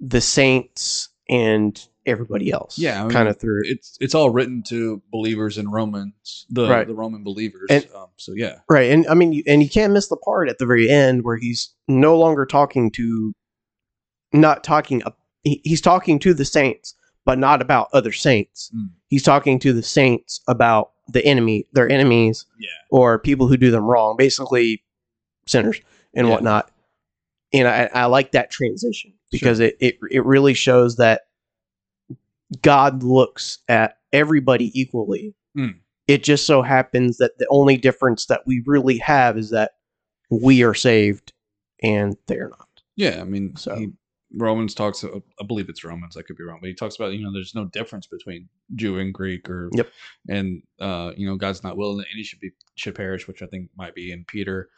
[0.00, 2.78] the saints and everybody else.
[2.78, 6.68] Yeah, I mean, kind of through it's it's all written to believers in Romans, the
[6.68, 6.86] Right.
[6.86, 7.66] the Roman believers.
[7.70, 10.48] And- um, so yeah, Right, and I mean, you- and you can't miss the part
[10.48, 13.32] at the very end where he's no longer talking to,
[14.32, 15.02] not talking.
[15.42, 18.70] he- He's talking to the saints, but not about other saints.
[18.74, 18.90] Mm.
[19.08, 23.70] He's talking to the saints about the enemy, their enemies, yeah, or people who do
[23.70, 24.82] them wrong, basically
[25.46, 25.80] sinners
[26.14, 26.32] and Yeah.
[26.34, 26.70] whatnot.
[27.52, 31.22] And I, I like that transition because it, it it really shows that
[32.62, 35.34] God looks at everybody equally.
[35.56, 35.76] Mm.
[36.06, 39.72] It just so happens that the only difference that we really have is that
[40.30, 41.32] we are saved
[41.82, 42.68] and they're not.
[42.96, 43.20] yeah.
[43.20, 43.88] I mean, So- he,
[44.36, 45.04] Romans talks.
[45.04, 46.16] uh, I believe it's Romans.
[46.16, 48.98] I could be wrong, but he talks about you know there's no difference between Jew
[48.98, 49.88] and Greek, or Yep.
[50.28, 53.46] and uh, you know God's not willing that any should be should perish, which I
[53.46, 54.68] think might be in Peter.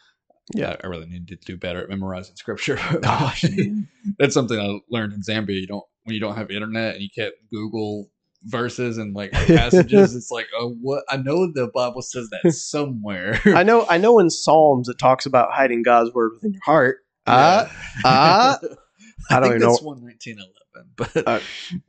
[0.55, 0.77] Yeah.
[0.83, 2.77] I, I really need to do better at memorizing scripture.
[3.03, 3.45] Gosh,
[4.19, 5.61] that's something I learned in Zambia.
[5.61, 8.11] You don't when you don't have internet and you can't Google
[8.45, 10.15] verses and like passages.
[10.15, 11.03] it's like, oh, what?
[11.09, 13.41] I know the Bible says that somewhere.
[13.47, 16.99] I know I know in Psalms it talks about hiding God's word within your heart.
[17.27, 17.67] Uh,
[18.05, 18.57] uh,
[19.31, 19.71] I don't know.
[19.71, 21.41] That's one nineteen eleven, but Uh,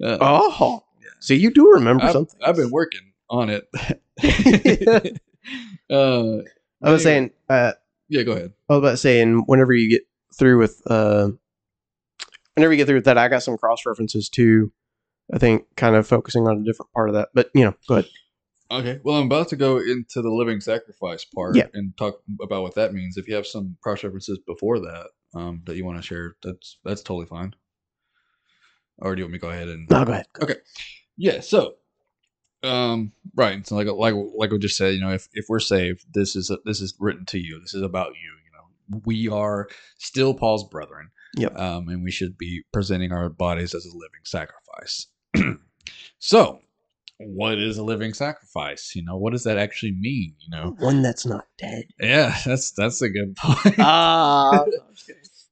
[0.04, 0.84] uh, Oh,
[1.20, 2.40] so you do remember I've, something?
[2.44, 3.68] I've been working on it.
[5.90, 6.38] uh,
[6.84, 7.74] I was saying, uh,
[8.10, 8.54] yeah, go ahead.
[8.70, 10.02] I was about saying whenever you get
[10.38, 11.30] through with, uh,
[12.56, 14.72] whenever you get through with that, I got some cross references too.
[15.34, 17.96] I think kind of focusing on a different part of that, but you know, go
[17.96, 18.10] ahead.
[18.70, 21.68] Okay, well, I'm about to go into the living sacrifice part Yeah.
[21.74, 23.18] and talk about what that means.
[23.18, 26.78] If you have some cross references before that um, that you want to share, that's
[26.84, 27.54] that's totally fine.
[29.00, 29.88] Or do you want me to go ahead and?
[29.90, 30.26] No, go ahead.
[30.42, 30.56] Okay.
[31.18, 31.42] Yeah.
[31.42, 31.76] So,
[32.64, 33.66] um, right.
[33.68, 36.50] So, like like like we just said, you know, if if we're saved, this is
[36.50, 37.60] a, this is written to you.
[37.60, 38.32] This is about you.
[38.46, 38.52] You
[38.98, 41.12] know, we are still Paul's brethren.
[41.36, 41.58] Yep.
[41.60, 45.08] Um, and we should be presenting our bodies as a living sacrifice.
[46.20, 46.60] so,
[47.20, 48.94] what is a living sacrifice?
[48.96, 50.34] You know, what does that actually mean?
[50.40, 51.84] You know, One that's not dead.
[52.00, 53.76] yeah, that's that's a good point.
[53.78, 54.64] Ah,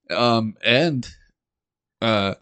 [0.09, 1.07] um, and
[2.01, 2.35] uh,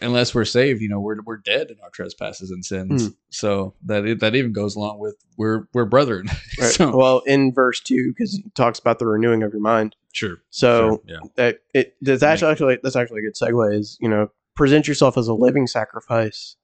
[0.00, 3.06] unless we're saved, you know, we're we're dead in our trespasses and sins.
[3.06, 3.12] Hmm.
[3.30, 6.26] So that that even goes along with we're we're brethren.
[6.58, 6.70] right.
[6.70, 9.96] so well, in verse two, because it talks about the renewing of your mind.
[10.12, 10.38] sure.
[10.50, 13.74] So sure, yeah, that it that's actually, actually that's actually a good segue.
[13.74, 16.56] Is you know present yourself as a living sacrifice,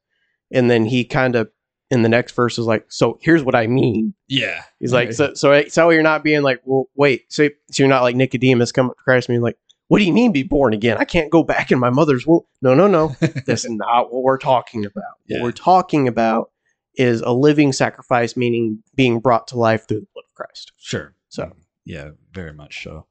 [0.51, 1.51] and then he kind of
[1.92, 4.14] in the next verse is like, so here's what I mean.
[4.27, 4.62] yeah.
[4.81, 8.03] He's like, so so so you're not being like, well, wait, so so you're not
[8.03, 9.59] like Nicodemus come up to Christ and being like,
[9.93, 10.97] what do you mean be born again?
[10.97, 12.41] I can't go back in my mother's womb.
[12.63, 13.15] No, no, no.
[13.47, 15.05] That's not what we're talking about.
[15.27, 15.37] Yeah.
[15.37, 16.51] What we're talking about
[16.95, 20.73] is a living sacrifice, meaning being brought to life through the blood of Christ.
[20.79, 21.15] Sure.
[21.29, 21.53] So.
[21.85, 23.05] yeah, very much so.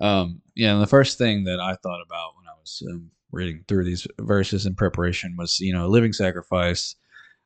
[0.00, 3.62] Um, yeah, and the first thing that I thought about when I was um, reading
[3.68, 6.96] through these verses in preparation was, you know, a living sacrifice.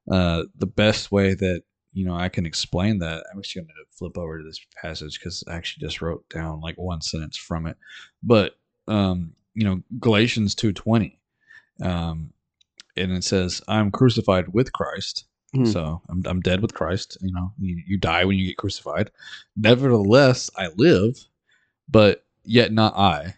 [0.08, 3.72] Uh, the best way that you know I can explain that, I'm just going to
[3.98, 7.66] flip over to this passage because I actually just wrote down like one sentence from
[7.66, 7.76] it.
[8.22, 8.52] But
[8.88, 11.18] um, you know, Galatians two twenty,
[11.82, 12.32] um,
[12.96, 15.72] and it says, "I'm crucified with Christ." Mhm.
[15.72, 17.16] So I'm I'm dead with Christ.
[17.20, 19.10] You know, you, you die when you get crucified.
[19.56, 21.16] Nevertheless, I live,
[21.88, 23.34] but yet not I.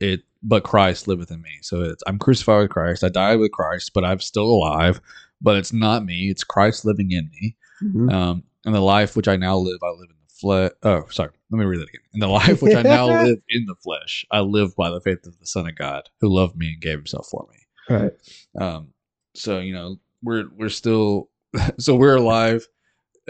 [0.00, 1.50] It but Christ liveth in me.
[1.62, 3.04] So it's I'm crucified with Christ.
[3.04, 5.00] I died with Christ, but I'm still alive.
[5.40, 6.30] But it's not me.
[6.30, 7.56] It's Christ living in me.
[7.82, 8.12] Mhm.
[8.12, 10.72] Um, and the life which I now live, I live in flesh.
[10.82, 11.30] Oh, sorry.
[11.50, 12.00] Let me read that again.
[12.14, 15.26] In the life which I now live in the flesh, I live by the faith
[15.26, 17.96] of the Son of God, who loved me and gave Himself for me.
[17.96, 18.12] Right.
[18.60, 18.88] Um,
[19.34, 21.30] so you know, we're we're still,
[21.78, 22.66] so we're alive,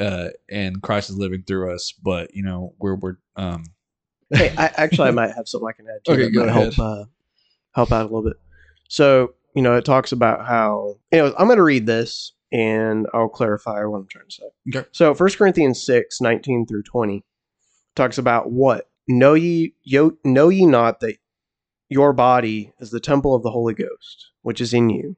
[0.00, 1.92] uh, and Christ is living through us.
[2.02, 3.64] But you know, we're we're um,
[4.34, 6.48] Hey, I, actually, I might have something I can add to Okay, that go might
[6.50, 6.74] ahead.
[6.74, 7.04] help uh,
[7.74, 8.36] help out a little bit.
[8.88, 10.96] So, you know, it talks about how.
[11.12, 14.76] Anyways, I'm going to read this and I'll clarify what I'm trying to say.
[14.78, 14.88] Okay.
[14.92, 17.24] So, 1 Corinthians 6, 19 through 20
[17.94, 18.88] talks about what?
[19.06, 21.16] Know ye, yo, know ye not that
[21.88, 25.16] your body is the temple of the Holy Ghost, which is in you,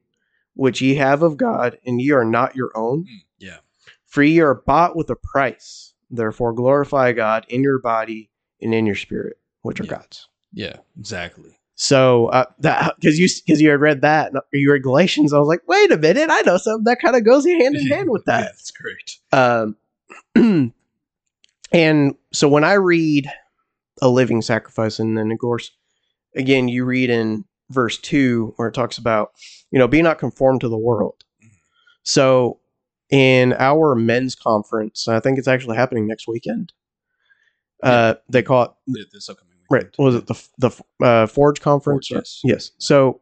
[0.54, 3.06] which ye have of God, and ye are not your own?
[3.08, 3.58] Hmm, yeah,
[4.06, 5.94] For ye are bought with a price.
[6.12, 9.90] Therefore, glorify God in your body and in your spirit, which are Yeah.
[9.90, 10.28] God's.
[10.52, 11.59] yeah, exactly.
[11.82, 15.48] So uh, that because you because you had read that you read Galatians, I was
[15.48, 18.22] like, wait a minute, I know something that kind of goes hand in hand with
[18.26, 18.42] Yeah, that.
[18.54, 19.16] that's great.
[20.36, 20.74] Um,
[21.72, 23.32] and so when I read
[24.02, 25.70] a living sacrifice, and then of course,
[26.36, 29.30] again, you read in verse two where it talks about,
[29.70, 31.24] you know, be not conformed to the world.
[32.02, 32.60] So
[33.08, 36.74] in our men's conference, I think it's actually happening next weekend.
[37.82, 39.86] Uh, they call it upcoming right.
[39.96, 42.08] what Was it the the uh, Forge conference?
[42.08, 42.40] Forge, yes.
[42.44, 42.70] Yes.
[42.78, 43.20] So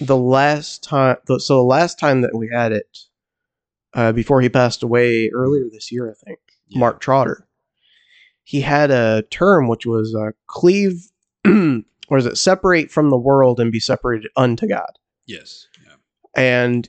[0.00, 2.98] the last time, the, so the last time that we had it,
[3.94, 6.80] uh, before he passed away earlier this year, I think, Yeah.
[6.80, 7.48] Mark Trotter,
[8.44, 11.10] he had a term which was uh, cleave,
[11.46, 14.90] or is it separate from the world and be separated unto God.
[15.26, 15.66] Yes.
[15.84, 15.94] Yeah.
[16.34, 16.88] And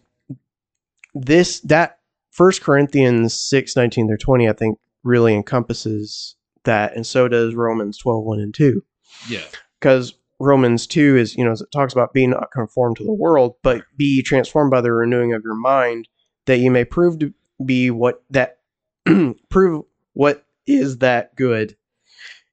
[1.13, 1.99] this, that
[2.31, 6.35] First Corinthians 6, 19 through 20, I think really encompasses
[6.65, 6.95] that.
[6.95, 8.83] And so does Romans 12, 1 and 2
[9.29, 9.41] Yeah.
[9.79, 13.55] because Romans 2 is, you know, it talks about being not conformed to the world,
[13.63, 16.07] but be transformed by the renewing of your mind,
[16.45, 17.33] that you may prove to
[17.65, 18.59] be what that
[19.49, 21.75] prove what is that good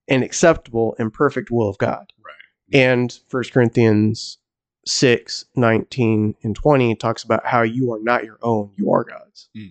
[0.09, 2.13] and acceptable and perfect will of God.
[2.25, 2.81] Right.
[2.81, 4.39] And First Corinthians
[4.87, 9.49] 6, 19 and 20 talks about how you are not your own, you are God's.
[9.57, 9.71] Mhm.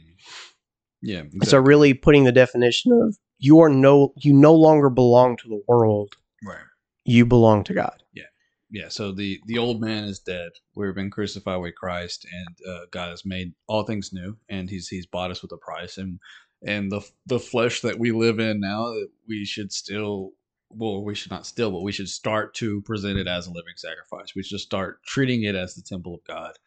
[1.02, 1.24] Yeah.
[1.44, 5.62] So really putting the definition of you are no you no longer belong to the
[5.68, 6.58] world, right.
[7.04, 8.02] you belong to God.
[8.14, 8.24] yeah.
[8.72, 10.50] Yeah, so the the old man is dead.
[10.76, 14.88] We've been crucified with christ and uh, god has made all things new and he's
[14.88, 15.98] he's bought us with a price.
[15.98, 16.20] And
[16.66, 18.92] and the the flesh that we live in now
[19.28, 20.32] we should still
[20.70, 23.76] well we should not still but we should start to present it as a living
[23.78, 24.34] sacrifice.
[24.36, 26.58] We should start treating it as the temple of god.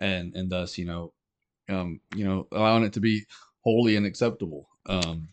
[0.00, 1.12] And and thus you know
[1.68, 3.26] um you know allowing it to be
[3.60, 4.70] holy and acceptable.
[4.86, 5.28] Um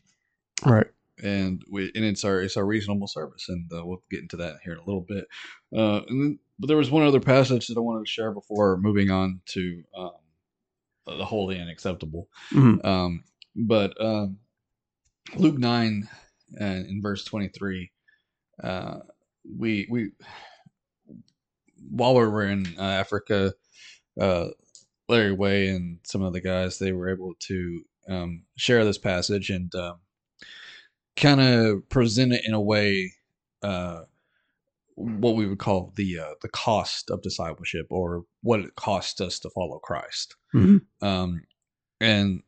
[0.66, 0.88] Right.
[1.24, 4.58] and we and it's our it's our reasonable service, and uh, we'll get into that
[4.64, 5.26] here in a little bit.
[5.76, 8.78] Uh, and then, but there was one other passage that I wanted to share before
[8.78, 10.12] moving on to um,
[11.06, 12.28] the holy and acceptable.
[12.52, 12.84] Mhm.
[12.86, 13.24] Um,
[13.56, 14.38] but um,
[15.36, 16.08] Luke nine
[16.60, 17.92] uh, in verse twenty three,
[18.64, 19.00] uh,
[19.58, 20.12] we we
[21.90, 23.54] while we were in uh, Africa,
[24.20, 24.48] uh,
[25.10, 29.50] Larry Way and some of the guys they were able to um, share this passage
[29.50, 29.96] and um,
[31.16, 33.12] kind of present it in a way
[33.64, 34.02] uh,
[34.96, 39.40] what we would call the uh, the cost of discipleship or what it costs us
[39.40, 40.36] to follow Christ.
[40.54, 40.82] Mhm.
[41.02, 41.42] Um,
[42.00, 42.42] and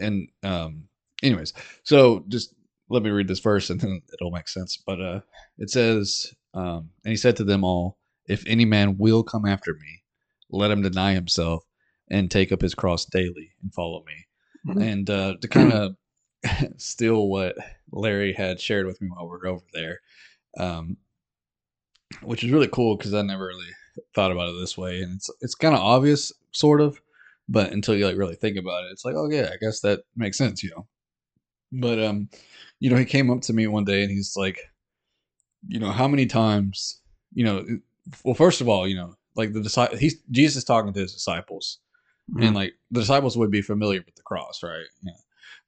[0.00, 0.88] and um,
[1.22, 2.54] anyways, so just
[2.88, 4.76] let me read this verse and then it'll make sense.
[4.76, 5.20] But uh,
[5.58, 9.74] it says, um, and he said to them all, "If any man will come after
[9.74, 10.02] me,
[10.50, 11.64] let him deny himself
[12.10, 14.82] and take up his cross daily and follow me." Mhm.
[14.92, 15.96] And uh, to kind of
[16.76, 17.56] steal what
[17.90, 20.00] Larry had shared with me while we were over there,
[20.58, 20.96] um,
[22.22, 23.70] which is really cool because I never really
[24.14, 27.00] thought about it this way, and it's it's kind of obvious, sort of,
[27.48, 30.00] but until you like really think about it, it's like, oh yeah, I guess that
[30.16, 30.86] makes sense, you know.
[31.72, 32.28] But um,
[32.80, 34.58] you know, he came up to me one day and he's like,
[35.68, 37.00] you know, how many times,
[37.32, 37.64] you know,
[38.24, 41.78] well, first of all, you know, like the disciple, he's Jesus talking to his disciples,
[42.40, 44.84] and like the disciples would be familiar with the cross, right?
[45.02, 45.12] Yeah.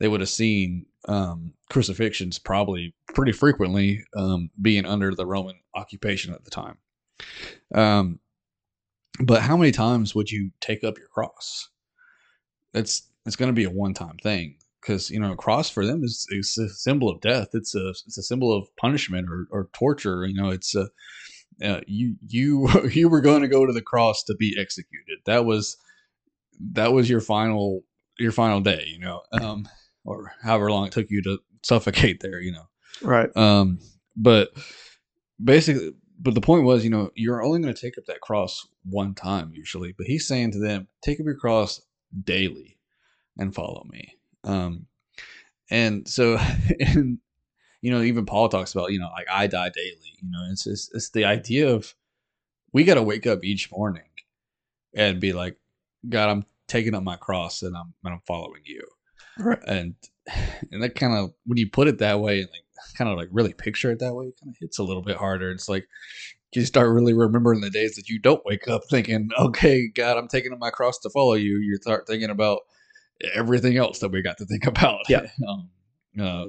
[0.00, 6.34] They would have seen um, crucifixions probably pretty frequently, um, being under the Roman occupation
[6.34, 6.78] at the time.
[7.74, 8.18] Um,
[9.20, 11.68] but how many times would you take up your cross?
[12.72, 15.86] It's it's going to be a one time thing because you know a cross for
[15.86, 17.48] them is, is a symbol of death.
[17.54, 20.26] It's a it's a symbol of punishment or, or torture.
[20.26, 20.88] You know, it's a
[21.62, 25.18] uh, you you you were going to go to the cross to be executed.
[25.26, 25.76] That was
[26.72, 27.82] that was your final
[28.18, 29.68] your final day, you know, um,
[30.04, 32.68] or however long it took you to suffocate there, you know.
[33.02, 33.34] Right.
[33.36, 33.78] Um,
[34.16, 34.50] but
[35.42, 38.66] basically, but the point was, you know, you're only going to take up that cross
[38.84, 39.92] one time usually.
[39.92, 41.80] But he's saying to them, take up your cross
[42.24, 42.78] daily
[43.38, 44.16] and follow me.
[44.44, 44.86] Um,
[45.70, 46.38] and so,
[46.80, 47.18] and
[47.82, 50.14] you know, even Paul talks about, you know, like I die daily.
[50.22, 51.94] You know, it's just, it's the idea of
[52.72, 54.08] we got to wake up each morning
[54.94, 55.56] and be like,
[56.08, 58.86] God, I'm taking up my cross and I'm and I'm following you.
[59.66, 59.94] And
[60.70, 62.64] and that kind of when you put it that way and like
[62.96, 65.16] kind of like really picture it that way, it kind of hits a little bit
[65.16, 65.50] harder.
[65.50, 65.86] It's like
[66.54, 70.28] you start really remembering the days that you don't wake up thinking, "Okay, God, I'm
[70.28, 72.60] taking my cross to follow you." You start thinking about
[73.34, 75.00] everything else that we got to think about.
[75.08, 75.26] Yeah.
[75.48, 75.70] um,
[76.20, 76.46] uh,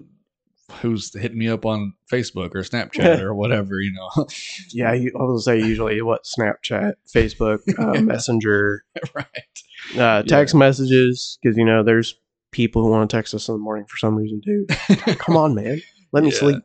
[0.82, 4.26] who's hitting me up on Facebook or Snapchat or whatever, you know?
[4.70, 8.84] Yeah, I was say usually what Snapchat, Facebook, uh, Messenger,
[9.14, 9.98] right.
[9.98, 12.16] uh, text messages because you know there's
[12.56, 14.66] people who want to text us in the morning for some reason too.
[15.18, 15.82] Come on, man,
[16.14, 16.38] let me Yeah.
[16.38, 16.64] sleep.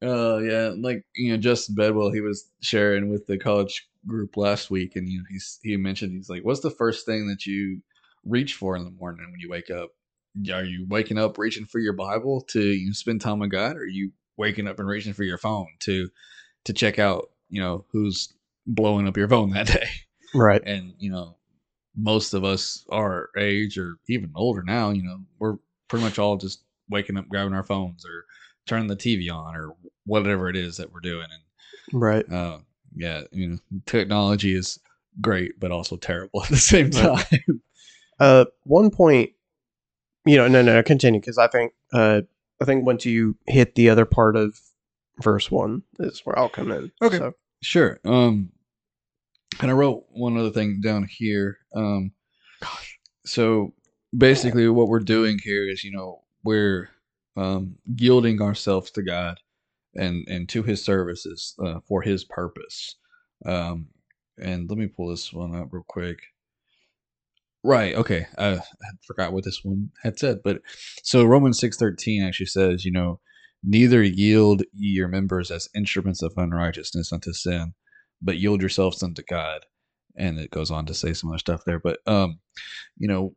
[0.00, 4.70] Uh, yeah, like you know, Justin Bedwell, he was sharing with the college group last
[4.70, 7.80] week, and you know, he's he mentioned he's like, "What's the first thing that you
[8.24, 9.90] reach for in the morning when you wake up?
[10.52, 13.76] Are you waking up reaching for your Bible to you know, spend time with God,
[13.76, 16.08] or are you waking up and reaching for your phone to
[16.64, 18.32] to check out you know who's
[18.66, 19.88] blowing up your phone that day?"
[20.34, 20.62] Right.
[20.64, 21.36] and you know
[21.96, 25.56] most of us our age or even older now you know we're
[25.88, 28.24] pretty much all just waking up grabbing our phones or
[28.66, 29.74] turning the tv on or
[30.06, 31.26] whatever it is that we're doing
[31.92, 32.26] Right.
[32.26, 32.58] and uh
[32.96, 34.78] yeah you know technology is
[35.20, 37.26] great but also terrible at the same Right.
[37.30, 37.62] time
[38.20, 39.30] Uh, one point,
[40.24, 42.20] you know, no, no, continue because I think, uh,
[42.62, 44.56] I think once you hit the other part of
[45.20, 46.92] verse one is where I'll come in.
[47.02, 47.18] Okay.
[47.18, 48.50] So, sure um
[49.60, 52.12] and i wrote one other thing down here um
[52.62, 52.98] gosh.
[53.26, 53.72] so
[54.16, 56.90] basically what we're doing here is you know we're
[57.36, 59.38] um yielding ourselves to god
[59.94, 62.96] and and to his services uh, for his purpose.
[63.46, 63.88] Um
[64.38, 66.18] and let me pull this one up real quick.
[67.62, 68.60] Right okay i, I
[69.06, 70.60] forgot what this one had said but
[71.02, 73.20] so romans 6.13 actually says you know
[73.62, 77.72] neither yield ye your members as instruments of unrighteousness unto sin
[78.24, 79.60] but yield yourselves unto god
[80.16, 82.38] and it goes on to say some other stuff there but um
[82.98, 83.34] you know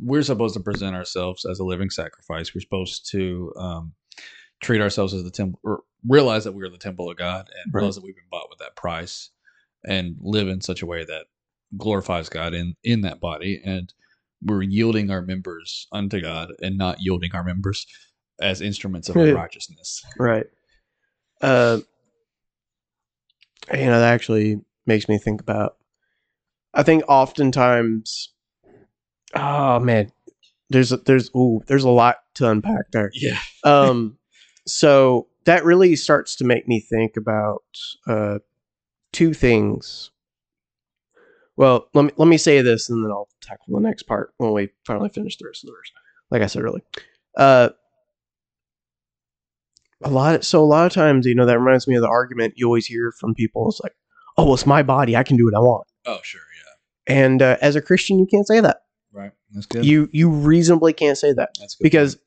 [0.00, 3.92] we're supposed to present ourselves as a living sacrifice we're supposed to um
[4.62, 7.80] treat ourselves as the temple or realize that we're the temple of god and Right.
[7.80, 9.30] realize that we've been bought with that price
[9.84, 11.26] and live in such a way that
[11.76, 13.92] glorifies god in in that body and
[14.42, 17.86] we're yielding our members unto god and not yielding our members
[18.40, 19.28] as instruments of Right.
[19.28, 20.46] unrighteousness right.
[21.42, 21.78] Uh,
[23.72, 25.76] you know, that actually makes me think about,
[26.74, 28.32] I think oftentimes,
[29.34, 30.12] oh man,
[30.70, 33.10] there's, a, there's, ooh, there's a lot to unpack there.
[33.14, 33.38] yeah.
[33.64, 34.16] Um
[34.66, 37.62] so that really starts to make me think about
[38.06, 38.38] uh
[39.12, 40.10] two things.
[41.56, 44.52] Well let me let me say this and then i'll tackle the next part when
[44.52, 45.92] we finally finish the rest of the verse.
[46.30, 46.82] Like i said earlier
[47.36, 47.70] uh
[50.02, 52.08] a lot of, so a lot of times you know that reminds me of the
[52.08, 53.68] argument you always hear from people.
[53.68, 53.94] It's like
[54.36, 55.16] oh well it's my body.
[55.16, 55.86] I can do what i want.
[56.06, 57.14] Oh sure yeah.
[57.14, 58.82] And uh, as a christian you can't say that.
[59.12, 59.32] Right.
[59.52, 59.84] That's good.
[59.84, 61.50] You you reasonably can't say that.
[61.58, 62.18] That's good because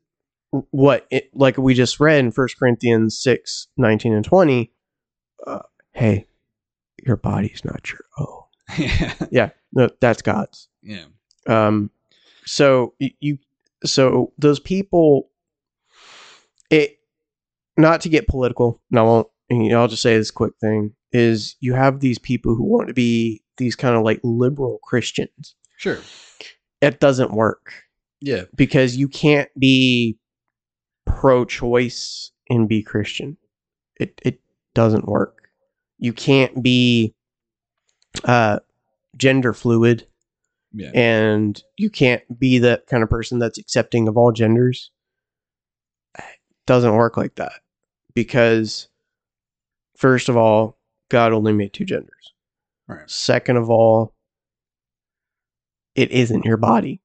[0.69, 4.71] what it, like we just read in First Corinthians 6 19 and 20
[5.47, 5.59] uh,
[5.93, 6.27] hey
[7.05, 8.41] your body's not your own.
[8.77, 10.67] Yeah yeah no that's God's.
[10.81, 11.05] Yeah.
[11.47, 11.89] Um
[12.45, 13.39] so you
[13.85, 15.29] so those people
[16.69, 16.99] it
[17.77, 21.55] not to get political and I won't know, I'll just say this quick thing is
[21.59, 25.55] you have these people who want to be these kind of like liberal Christians.
[25.77, 25.99] Sure.
[26.81, 27.73] It doesn't work.
[28.21, 28.43] Yeah.
[28.55, 30.17] Because you can't be
[31.05, 33.37] pro-choice and be Christian.
[33.99, 34.39] It it
[34.73, 35.49] doesn't work.
[35.99, 37.13] You can't be
[38.25, 38.59] uh,
[39.15, 40.07] gender fluid,
[40.75, 40.89] yeah.
[40.95, 44.89] And you can't be the kind of person that's accepting of all genders.
[46.17, 46.23] It
[46.65, 47.62] doesn't work like that
[48.15, 48.87] because,
[49.97, 50.77] first of all,
[51.09, 52.33] God only made two genders.
[52.87, 54.13] right Second of all,
[55.95, 57.01] it isn't your body.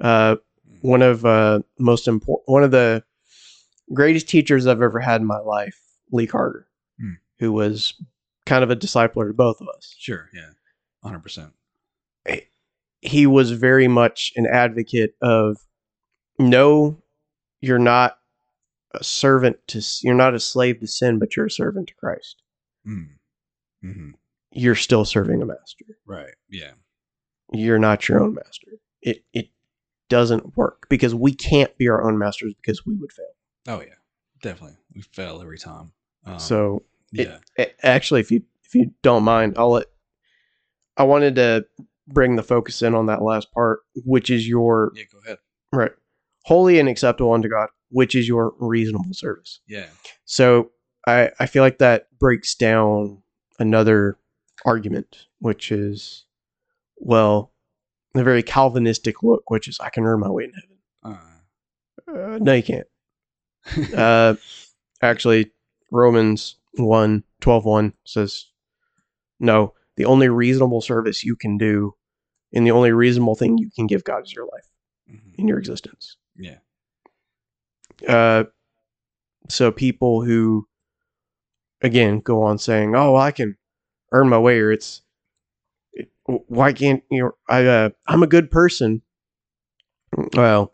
[0.00, 0.36] Uh,
[0.80, 3.02] one of uh, most important, one of the
[3.94, 5.80] greatest teachers I've ever had in my life,
[6.12, 6.66] Lee Carter,
[7.00, 7.12] Hmm.
[7.38, 7.94] who was
[8.46, 9.94] kind of a discipler to both of us.
[9.98, 10.50] sure yeah
[11.04, 11.50] 100%
[13.02, 15.58] He was very much an advocate of
[16.38, 17.00] no,
[17.60, 18.18] you're not
[18.96, 22.42] a servant to, you're not a slave to sin, but you're a servant to Christ.
[22.86, 23.08] mm.
[23.82, 24.10] hmm
[24.52, 25.84] You're still serving a master.
[26.06, 26.72] right yeah
[27.52, 28.68] You're not your own master.
[29.02, 29.48] It it
[30.08, 33.26] doesn't work because we can't be our own masters because we would fail.
[33.68, 33.94] Oh yeah,
[34.42, 34.76] definitely.
[34.94, 35.92] We fail every time.
[36.24, 36.82] Um, so
[37.12, 39.86] it- yeah, A- actually if you if you don't mind i'll let
[40.96, 41.64] i wanted to
[42.08, 45.04] bring the focus in on that last part which is your yeah.
[45.12, 45.38] Go ahead.
[45.72, 45.92] right
[46.44, 49.60] holy and acceptable unto god which is your reasonable service.
[49.66, 49.86] Yeah,
[50.24, 50.70] so
[51.06, 53.22] i i feel like that breaks down
[53.58, 54.18] another
[54.64, 56.24] argument which is
[56.98, 57.52] well
[58.14, 61.18] the very calvinistic look which is i can earn my way in heaven.
[62.08, 62.86] Uh, uh, no you can't.
[63.94, 64.34] Uh
[65.02, 65.50] actually
[65.90, 68.46] romans 1 12 1 says
[69.40, 71.94] no the only reasonable service you can do
[72.52, 74.68] and the only reasonable thing you can give god is your life
[75.10, 75.34] mhm.
[75.36, 76.16] in your existence.
[76.36, 76.58] Yeah,
[78.08, 78.44] uh
[79.48, 80.66] so people who
[81.82, 83.56] again go on saying oh i can
[84.12, 85.02] earn my way or it's
[85.92, 89.02] it, why can't you know i uh, i'm a good person
[90.34, 90.72] well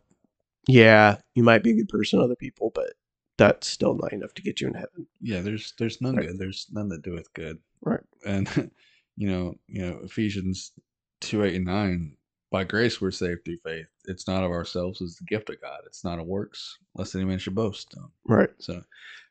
[0.68, 2.92] yeah you might be a good person to other people but
[3.38, 5.40] that's still not enough to get you in heaven yeah.
[5.40, 6.26] There's there's none Right.
[6.28, 6.38] good.
[6.38, 7.58] There's none that doeth good.
[7.80, 8.00] Right.
[8.26, 8.70] And
[9.16, 10.72] you know you know Ephesians
[11.20, 12.16] two eight and nine.
[12.52, 13.86] By grace we're saved through faith.
[14.04, 15.80] It's not of ourselves; it's the gift of God.
[15.86, 17.94] It's not of works, lest any man should boast.
[17.96, 18.82] Um, right So,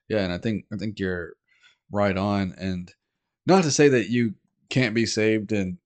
[0.10, 1.34] yeah, and I think I think you're
[1.92, 2.56] right on.
[2.58, 2.92] And
[3.46, 4.34] not to say that you
[4.70, 5.78] can't be saved and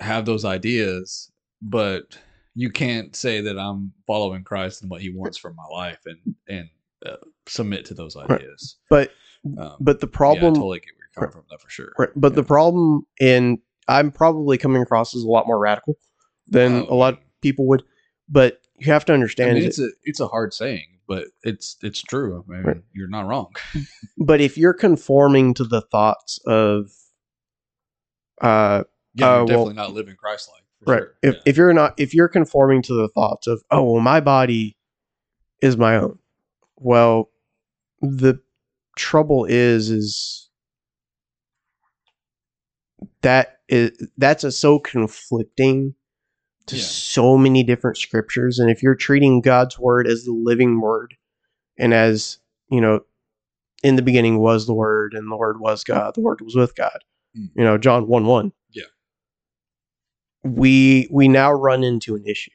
[0.00, 2.16] have those ideas, but
[2.54, 6.34] you can't say that I'm following Christ and what He wants for my life and
[6.48, 6.70] and
[7.04, 7.16] uh,
[7.46, 8.78] submit to those ideas.
[8.88, 9.12] but
[9.58, 11.44] Um, but the problem, yeah, I totally get where you're coming from.
[11.50, 11.92] That for sure.
[11.98, 12.08] Right.
[12.16, 15.98] But the problem and I'm probably coming across as a lot more radical
[16.50, 17.82] than a lot of people would.
[18.28, 21.26] But you have to I understand mean, is it's a it's a hard saying, but
[21.42, 22.44] it's it's true.
[22.48, 22.82] I mean, Right.
[22.92, 23.54] you're not wrong.
[24.18, 26.90] but if you're conforming to the thoughts of
[28.42, 28.84] uh
[29.14, 30.62] Yeah, Uh, you're well- definitely not living Christ-like.
[30.86, 31.14] Right Sure.
[31.22, 31.40] if yeah.
[31.44, 34.78] if you're not if you're conforming to the thoughts of oh well my body
[35.60, 36.18] is my own
[36.76, 37.30] well
[38.00, 38.40] the
[38.96, 40.48] trouble is is
[43.22, 45.94] that is that's a so conflicting
[46.70, 46.82] to Yeah.
[46.82, 51.14] so many different scriptures and if you're treating god's word as the living word
[51.78, 52.38] and as
[52.70, 53.00] you know
[53.82, 56.74] in the beginning was the word and the word was god the word was with
[56.74, 56.98] god
[57.36, 57.48] Mm.
[57.54, 58.82] you know john 1 1 Yeah.
[60.42, 62.50] we we now run into an issue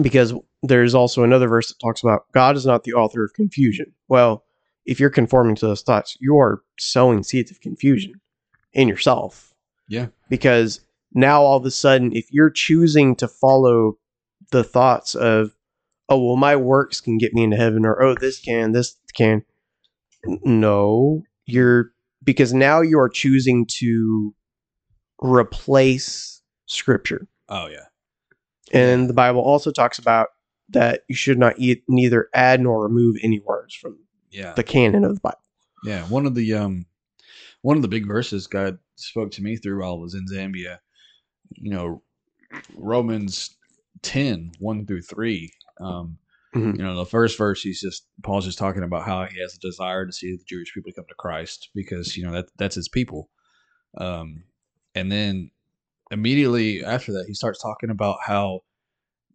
[0.00, 3.92] because there's also another verse that talks about god is not the author of confusion
[4.08, 4.44] well
[4.86, 8.12] if you're conforming to those thoughts you are sowing seeds of confusion
[8.72, 9.52] in yourself
[9.90, 10.80] yeah, because
[11.12, 13.98] now all of a sudden if you're choosing to follow
[14.50, 15.52] the thoughts of
[16.08, 19.42] oh well my works can get me into heaven or oh this can this can
[20.44, 21.92] no you're
[22.24, 24.34] because now you are choosing to
[25.20, 27.26] replace scripture.
[27.48, 27.86] Oh yeah,
[28.72, 30.28] and the bible also talks about
[30.70, 33.98] that you should not eat, neither add nor remove any words from
[34.30, 34.52] yeah.
[34.52, 35.38] the canon of the bible.
[35.84, 36.86] Yeah, one of the um
[37.62, 40.78] one of the big verses God spoke to me through while I was in Zambia,
[41.54, 42.02] you know,
[42.74, 43.56] Romans
[44.02, 45.52] 10, 1 through 3.
[45.80, 46.18] Um,
[46.54, 46.76] Mhm.
[46.78, 49.58] you know, the first verse he's just Paul's just talking about how he has a
[49.58, 52.88] desire to see the Jewish people come to Christ because, you know, that that's his
[52.88, 53.30] people.
[53.98, 54.44] Um
[54.94, 55.50] and then
[56.10, 58.60] immediately after that he starts talking about how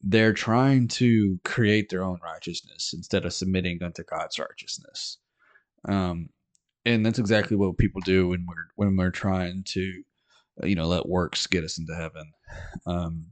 [0.01, 5.19] they're trying to create their own righteousness instead of submitting unto God's righteousness.
[5.87, 6.29] Um,
[6.83, 10.03] and that's exactly what people do when we're when we're trying to,
[10.61, 12.31] you know, let works get us into heaven.
[12.85, 13.27] Um,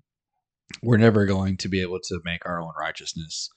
[0.81, 3.49] we're never going to be able to make our own righteousness,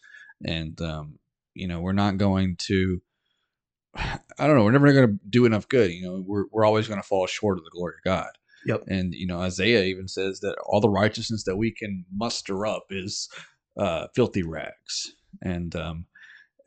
[0.45, 1.19] and um,
[1.55, 3.01] you know, we're not going to.
[3.97, 4.65] I don't know.
[4.65, 5.91] We're never going to do enough good.
[5.91, 8.31] You know, we're we're always going to fall short of the glory of God.
[8.67, 8.85] Yep.
[8.89, 12.87] And you know, Isaiah even says that all the righteousness that we can muster up
[12.91, 13.29] is
[13.77, 15.15] uh, filthy rags.
[15.43, 16.07] And um,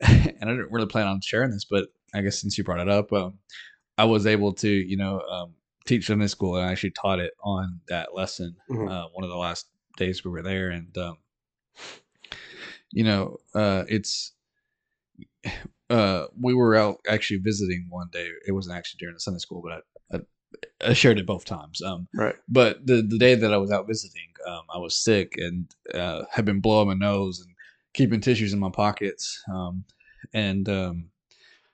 [0.00, 2.88] and I didn't really plan on sharing this, but I guess since you brought it
[2.88, 3.38] up, um,
[3.96, 5.54] I was able to, you know, um,
[5.88, 8.90] teach Sunday school, and I actually taught it on that lesson Mhm.
[8.90, 11.18] uh, one of the last days we were there, and um,
[12.92, 14.32] you know, uh, it's
[15.90, 18.28] uh, we were out actually visiting one day.
[18.46, 21.82] It wasn't actually during the Sunday school, but I, I, I shared it both times.
[21.82, 25.34] Um, right but the the day that I was out visiting, um, I was sick
[25.36, 27.54] and uh, had been blowing my nose and
[27.94, 29.42] keeping tissues in my pockets.
[29.52, 29.84] Um,
[30.34, 31.10] and um,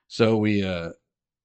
[0.07, 0.91] so we uh,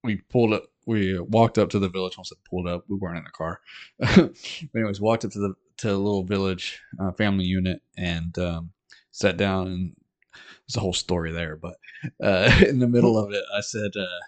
[0.05, 0.65] we pulled up.
[0.91, 2.19] We walked up to the village.
[2.19, 3.61] Once I pulled up, we weren't in a car.
[4.01, 4.35] but
[4.75, 8.73] anyways, walked up to the to the little village uh, family unit and um,
[9.13, 9.69] sat down.
[9.69, 9.97] And
[10.67, 11.55] there's a whole story there.
[11.55, 11.77] But
[12.21, 14.19] uh, in the middle of it, I said, uh,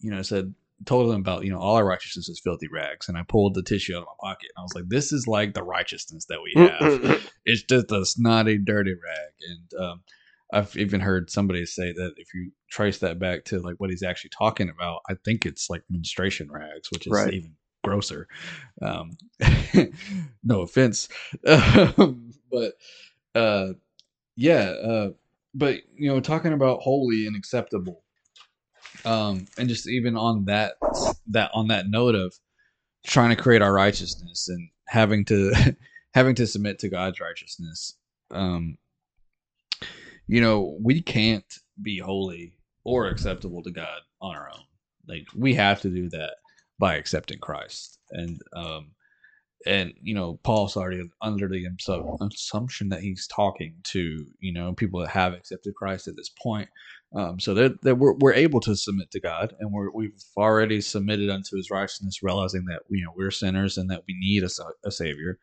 [0.00, 0.52] you know, I said,
[0.84, 3.62] told them about you know all our righteousness is filthy rags, and I pulled the
[3.62, 6.40] tissue out of my pocket, and I was like, "This is like the righteousness that
[6.42, 7.30] we have.
[7.44, 10.02] it's just a snotty, dirty rag." And um,
[10.52, 14.02] I've even heard somebody say that if you trace that back to like what he's
[14.02, 17.32] actually talking about, I think it's like menstruation rags, which is Right.
[17.32, 18.26] even grosser.
[18.82, 19.16] Um,
[20.44, 21.08] no offense,
[21.42, 22.72] but
[23.34, 23.68] uh,
[24.36, 25.10] yeah, uh,
[25.54, 28.02] but you know, talking about holy and acceptable,
[29.04, 30.74] um, and just even on that
[31.28, 32.34] that on that note of
[33.06, 35.52] trying to create our righteousness and having to
[36.14, 37.96] having to submit to God's righteousness,
[38.30, 38.76] um,
[40.30, 41.52] you know, we can't
[41.82, 42.52] be holy
[42.84, 44.62] or acceptable to God on our own.
[45.08, 46.34] Like we have to do that
[46.78, 48.92] by accepting Christ, and um,
[49.66, 51.66] and you know, Paul's already under the
[52.20, 56.68] assumption that he's talking to you know people that have accepted Christ at this point.
[57.12, 60.80] Um, so that, that we're, we're able to submit to God, and we're, we've already
[60.80, 64.50] submitted unto His righteousness, realizing that you know we're sinners and that we need a,
[64.84, 65.40] a Savior.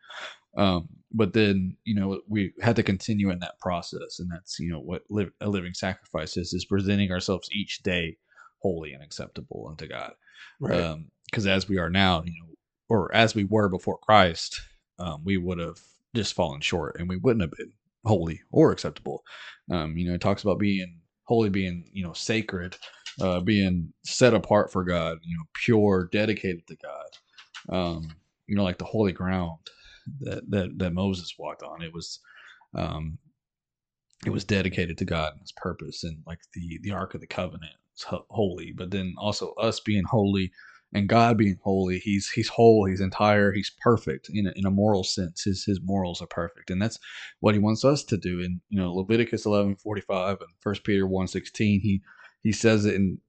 [0.58, 4.70] Um, but then you know we had to continue in that process, and that's you
[4.70, 8.18] know what live, a living sacrifice is: is presenting ourselves each day
[8.60, 10.14] holy and acceptable unto God.
[10.60, 10.97] right.
[11.30, 12.55] Because as we are now, you know,
[12.89, 14.60] or as we were before Christ,
[14.97, 15.78] um, we would have
[16.16, 17.74] just fallen short, and we wouldn't have been
[18.05, 19.24] holy or acceptable.
[19.72, 22.76] Um, you know, it talks about being holy, being you know sacred,
[23.22, 27.76] uh, being set apart for God, you know, pure, dedicated to God.
[27.76, 28.10] Um,
[28.47, 29.60] you know, like the holy ground
[30.22, 31.82] that that that Moses walked on.
[31.82, 32.20] It was,
[32.76, 33.20] um,
[34.26, 37.28] it was dedicated to God and His purpose, and like the the Ark of the
[37.28, 38.74] Covenant was ho- holy.
[38.76, 40.51] But then also us being holy
[40.93, 44.72] and God being holy, He's He's whole, He's entire, He's perfect in a, in a
[44.72, 45.43] moral sense.
[45.43, 46.99] His His morals are perfect, and that's
[47.41, 48.39] what He wants us to do.
[48.39, 52.01] In you know Leviticus eleven forty five and First Peter one sixteen, He
[52.43, 53.20] He says it in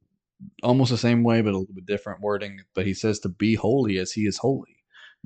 [0.62, 2.60] almost the same way, but a little bit different wording.
[2.74, 4.77] But He says to be holy as He is holy,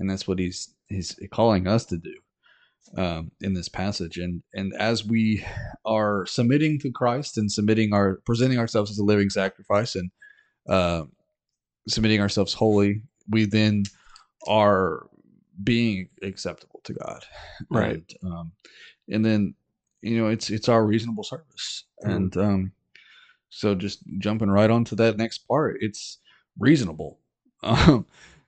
[0.03, 2.14] and that's what He's He's calling us to do
[2.96, 4.18] um, in this passage.
[4.18, 5.44] And and as we
[5.86, 10.11] are submitting to Christ and submitting our presenting ourselves as a living sacrifice and
[10.68, 11.05] uh,
[11.88, 13.84] submitting ourselves wholly, we then
[14.48, 15.07] are
[15.62, 17.24] being acceptable to God.
[17.70, 18.03] Right.
[18.22, 18.53] And, um,
[19.09, 19.55] and then
[20.00, 21.84] you know it's it's our reasonable service.
[22.05, 22.16] Mhm.
[22.16, 22.72] And um,
[23.50, 26.18] so just jumping right onto that next part, it's
[26.59, 27.20] reasonable.
[27.64, 28.07] Um,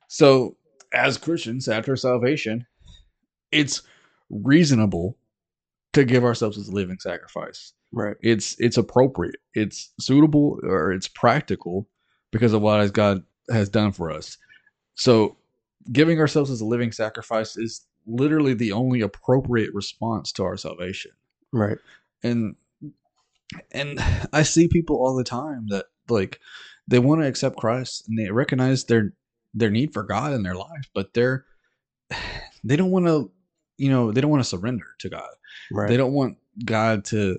[0.08, 0.56] so
[0.94, 2.66] as Christians after salvation,
[3.52, 3.82] it's
[4.30, 5.16] reasonable
[5.92, 7.72] to give ourselves as a living sacrifice.
[7.92, 8.16] Right.
[8.20, 9.36] It's it's appropriate.
[9.54, 11.86] It's suitable or it's practical
[12.32, 14.36] because of what God has done for us.
[14.94, 15.36] So
[15.92, 21.12] giving ourselves as a living sacrifice is literally the only appropriate response to our salvation.
[21.52, 21.78] Right.
[22.22, 22.56] And
[23.70, 24.00] and
[24.32, 26.40] I see people all the time that like
[26.88, 29.12] they want to accept Christ and they recognize their
[29.54, 31.44] their need for God in their life, but they're
[32.64, 33.30] they don't want to
[33.76, 35.30] you know, they don't want to surrender to God.
[35.72, 35.88] Right.
[35.88, 37.38] They don't want God to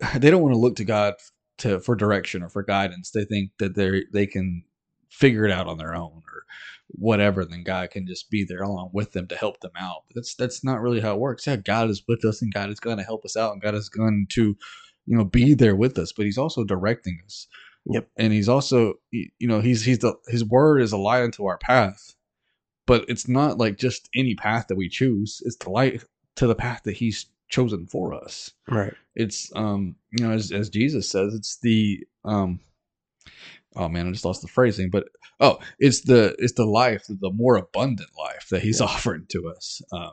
[0.16, 1.14] they don't want to look to God
[1.58, 3.10] to for direction or for guidance.
[3.10, 4.64] They think that they they can
[5.10, 6.44] figure it out on their own or
[6.90, 10.04] whatever, then God can just be there along with them to help them out.
[10.08, 11.46] But that's that's not really how it works.
[11.46, 13.74] Yeah, God is with us and God is going to help us out and God
[13.74, 14.56] is going to,
[15.06, 17.46] you know, be there with us, but he's also directing us.
[17.88, 18.08] Yep.
[18.16, 21.58] And he's also you know, he's he's the his word is a light unto our
[21.58, 22.14] path.
[22.86, 25.42] But it's not like just any path that we choose.
[25.44, 26.02] It's the light
[26.36, 28.92] to the path that he's chosen for us right.
[29.16, 32.60] it's um you know as, as jesus says it's the um
[33.74, 35.08] oh man i just lost the phrasing but
[35.40, 38.86] oh it's the it's the life the more abundant life that he's Yeah.
[38.86, 40.12] offering to us um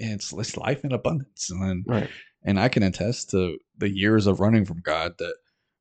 [0.00, 2.10] and it's, it's life in abundance and then Right.
[2.42, 5.36] and i can attest to the years of running from god that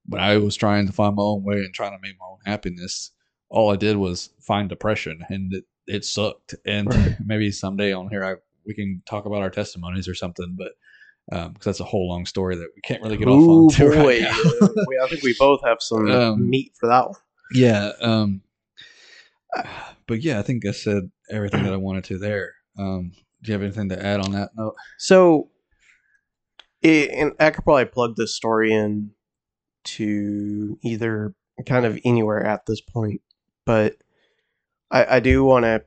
[0.08, 2.39] when i was trying to find my own way and trying to make my own
[2.45, 3.12] happiness
[3.49, 7.16] all i did was find depression and it, it sucked and Right.
[7.26, 8.36] maybe someday on here i
[8.66, 10.72] we can talk about our testimonies or something but
[11.38, 13.89] um because that's a whole long story that we can't really get Ooh, off on
[13.89, 13.97] boy.
[13.97, 14.22] right
[14.88, 17.16] we, I think we both have some Um, meat for that one.
[17.53, 18.41] yeah um
[20.05, 23.53] but yeah i think i said everything that i wanted to there um do you
[23.53, 25.49] have anything to add on that note So,
[26.82, 29.12] it, and I could probably plug this story in
[29.95, 31.33] to either
[31.65, 33.21] kind of anywhere at this point,
[33.65, 33.95] but
[34.91, 35.83] I, I do want to.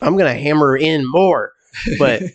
[0.00, 1.52] I'm going to hammer in more.
[1.98, 2.22] But-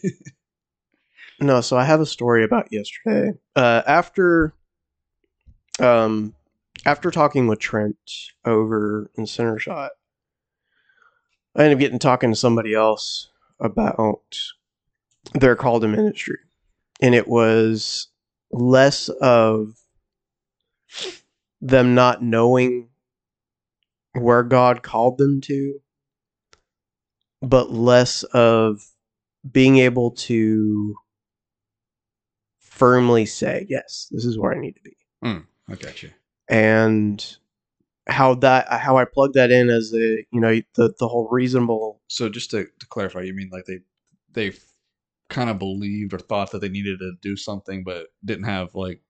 [1.41, 3.31] No, so I have a story about yesterday.
[3.55, 4.53] Uh, after,
[5.79, 6.35] um,
[6.85, 7.95] after talking with Trent
[8.43, 9.91] over in Center Shot,
[11.55, 13.29] I ended up getting talking to somebody else
[13.61, 14.37] about
[15.33, 16.39] their call to ministry,
[17.01, 18.07] and it was
[18.51, 19.75] less of
[21.61, 22.89] them not knowing
[24.13, 25.79] where God called them to,
[27.41, 28.81] but less of
[29.49, 30.95] being able to
[32.59, 34.97] firmly say, yes, this is where I need to be.
[35.23, 36.11] Mm, I got you.
[36.47, 37.37] And
[38.07, 42.01] how that how I plug that in as the you know the the whole reasonable
[42.07, 43.79] So just to, to clarify, you mean like they
[44.31, 44.53] they
[45.29, 49.01] kind of believed or thought that they needed to do something, but didn't have like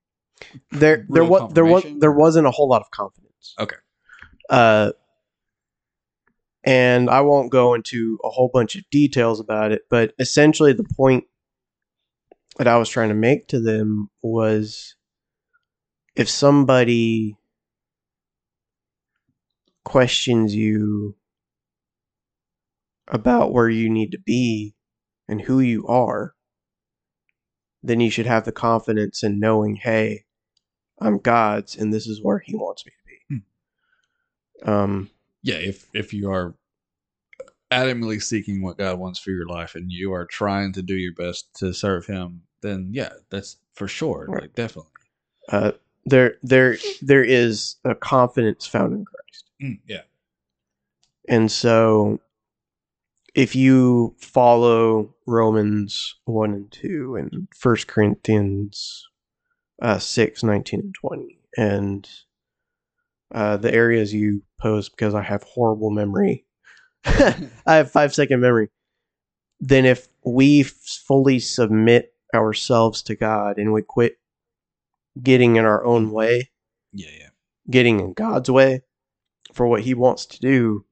[0.71, 3.55] there there was there was there wasn't a whole lot of confidence.
[3.59, 3.75] Okay.
[4.49, 4.91] Uh,
[6.63, 10.87] and I won't go into a whole bunch of details about it, but essentially the
[10.95, 11.25] point
[12.57, 14.95] that I was trying to make to them was
[16.15, 17.37] if somebody
[19.85, 21.15] questions you
[23.07, 24.75] about where you need to be
[25.27, 26.33] and who you are,
[27.81, 30.25] then you should have the confidence in knowing, hey,
[31.01, 33.41] I'm God's and this is where He wants me to
[34.63, 34.69] be.
[34.71, 35.09] Um,
[35.43, 36.55] yeah, if if you are
[37.71, 41.13] adamantly seeking what God wants for your life and you are trying to do your
[41.13, 44.41] best to serve Him, then yeah, that's for sure, Right.
[44.43, 44.91] like definitely.
[45.49, 45.71] uh,
[46.05, 50.01] there, there, there is a confidence found in Christ, Mm, yeah,
[51.27, 52.19] and so
[53.35, 59.07] if you follow Romans one and two and First Corinthians
[59.81, 62.09] uh, six, 19, and twenty, and
[63.33, 66.45] uh, the areas you post because I have horrible memory.
[67.05, 68.69] I have five second memory.
[69.59, 70.71] Then if we f-
[71.07, 74.17] fully submit ourselves to God and we quit
[75.21, 76.49] getting in our own way,
[76.93, 77.29] yeah, yeah.
[77.69, 78.81] getting in God's way
[79.53, 80.85] for what He wants to do,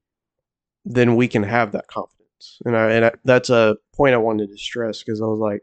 [0.85, 2.59] then we can have that confidence.
[2.65, 5.61] And I, and I, that's a point I wanted to stress because I was like,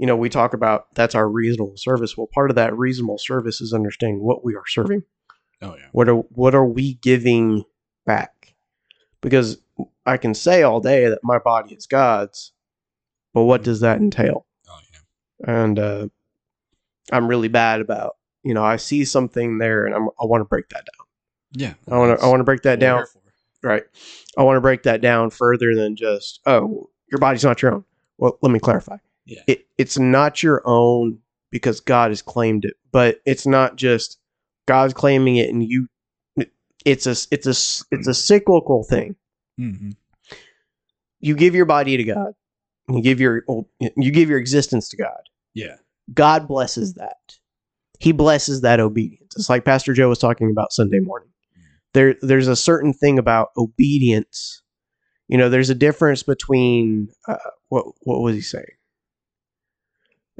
[0.00, 2.16] you know, we talk about that's our reasonable service.
[2.16, 5.02] Well, part of that reasonable service is understanding what we are serving.
[5.60, 7.64] Oh yeah, What are what are we giving
[8.06, 8.54] back?
[9.20, 9.58] Because
[10.06, 12.52] I can say all day that my body is God's,
[13.34, 14.46] but what does that entail?
[14.70, 15.54] oh yeah.
[15.54, 16.08] And uh,
[17.12, 20.46] I'm really bad about you know I see something there and I'm, I want to
[20.46, 21.06] break that down.
[21.52, 23.30] Yeah, I want to I want to break that That's what we're
[23.68, 23.74] down.
[23.74, 23.82] Right.
[24.38, 27.84] I want to break that down further than just oh your body's not your own.
[28.16, 28.96] Well, let me clarify.
[29.30, 31.20] Yeah, It it's not your own
[31.50, 34.18] because God has claimed it, but it's not just
[34.66, 35.86] God's claiming it and you.
[36.84, 39.16] It's a it's a it's a cyclical thing.
[39.56, 39.90] hmm
[41.20, 42.34] You give your body to God.
[42.88, 43.44] You give your
[43.96, 45.20] you give your existence to God.
[45.54, 45.76] yeah,
[46.12, 47.36] God blesses that.
[48.00, 49.36] He blesses that obedience.
[49.36, 51.28] It's like Pastor Joe was talking about Sunday morning.
[51.92, 54.62] There, there's a certain thing about obedience.
[55.28, 57.36] You know, there's a difference between uh,
[57.68, 58.64] what what was he saying?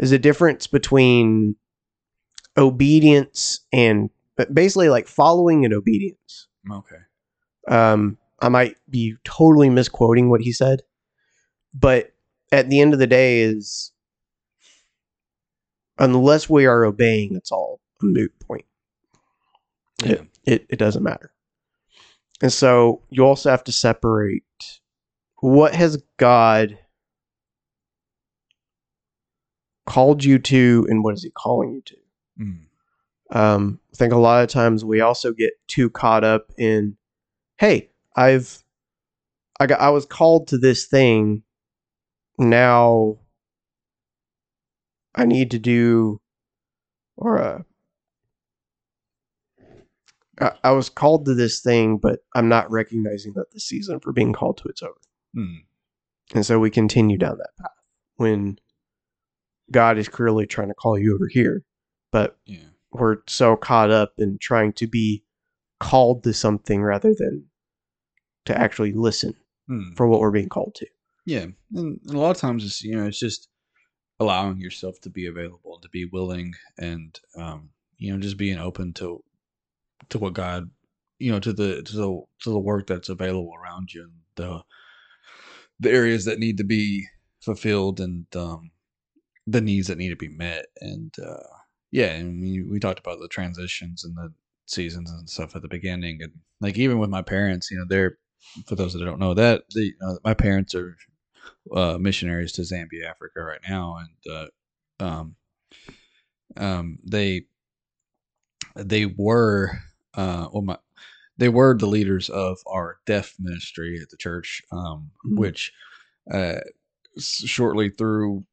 [0.00, 1.56] There's a difference between
[2.56, 4.08] obedience and
[4.50, 6.48] basically like following and obedience.
[6.72, 6.96] okay,
[7.68, 10.80] Um, I might be totally misquoting what he said,
[11.74, 12.14] but
[12.50, 13.92] at the end of the day, is
[15.98, 18.64] unless we are obeying, it's all a moot point.
[20.02, 21.30] yeah, It, it it doesn't matter.
[22.40, 24.44] And so you also have to separate
[25.42, 26.78] what has God
[29.90, 31.96] called you to and what is he calling you to.
[32.40, 33.36] Mm.
[33.36, 36.96] Um, I think a lot of times we also get too caught up in,
[37.58, 38.62] hey, I've,
[39.58, 41.42] I got, I was called to this thing.
[42.38, 43.18] Now,
[45.16, 46.20] I need to do,
[47.16, 47.62] or uh,
[50.40, 54.12] I, I was called to this thing, but I'm not recognizing that the season for
[54.12, 54.94] being called to it's over.
[55.36, 55.64] Mm.
[56.32, 57.72] And so we continue down that path
[58.14, 58.58] when
[59.72, 61.62] God is clearly trying to call you over here,
[62.10, 62.58] but yeah,
[62.92, 65.22] we're so caught up in trying to be
[65.78, 67.46] called to something rather than
[68.46, 69.34] to actually listen
[69.68, 69.96] Mm.
[69.96, 70.86] for what we're being called to.
[71.26, 71.42] yeah.
[71.76, 73.48] And, and a lot of times it's you know it's just
[74.18, 78.92] allowing yourself to be available, to be willing, and um, you know just being open
[78.94, 79.22] to
[80.08, 80.70] to what God,
[81.20, 84.62] you know, to the to the to the work that's available around you and the
[85.78, 87.06] the areas that need to be
[87.40, 88.70] fulfilled and um,
[89.46, 90.66] the needs that need to be met.
[90.80, 91.42] And uh,
[91.90, 94.32] yeah, and we we talked about the transitions and the
[94.66, 98.18] seasons and stuff at the beginning, and like even with my parents, you know, they're
[98.66, 100.96] for those that don't know that the uh, my parents are
[101.74, 104.34] uh, missionaries to Zambia, Africa, right now, and
[105.00, 105.36] uh, um,
[106.56, 107.44] um, they
[108.76, 109.78] they were
[110.14, 110.78] uh, well, my
[111.38, 115.38] they were the leaders of our deaf ministry at the church, um, Mhm.
[115.38, 115.72] which
[116.30, 116.60] uh,
[117.18, 118.44] shortly through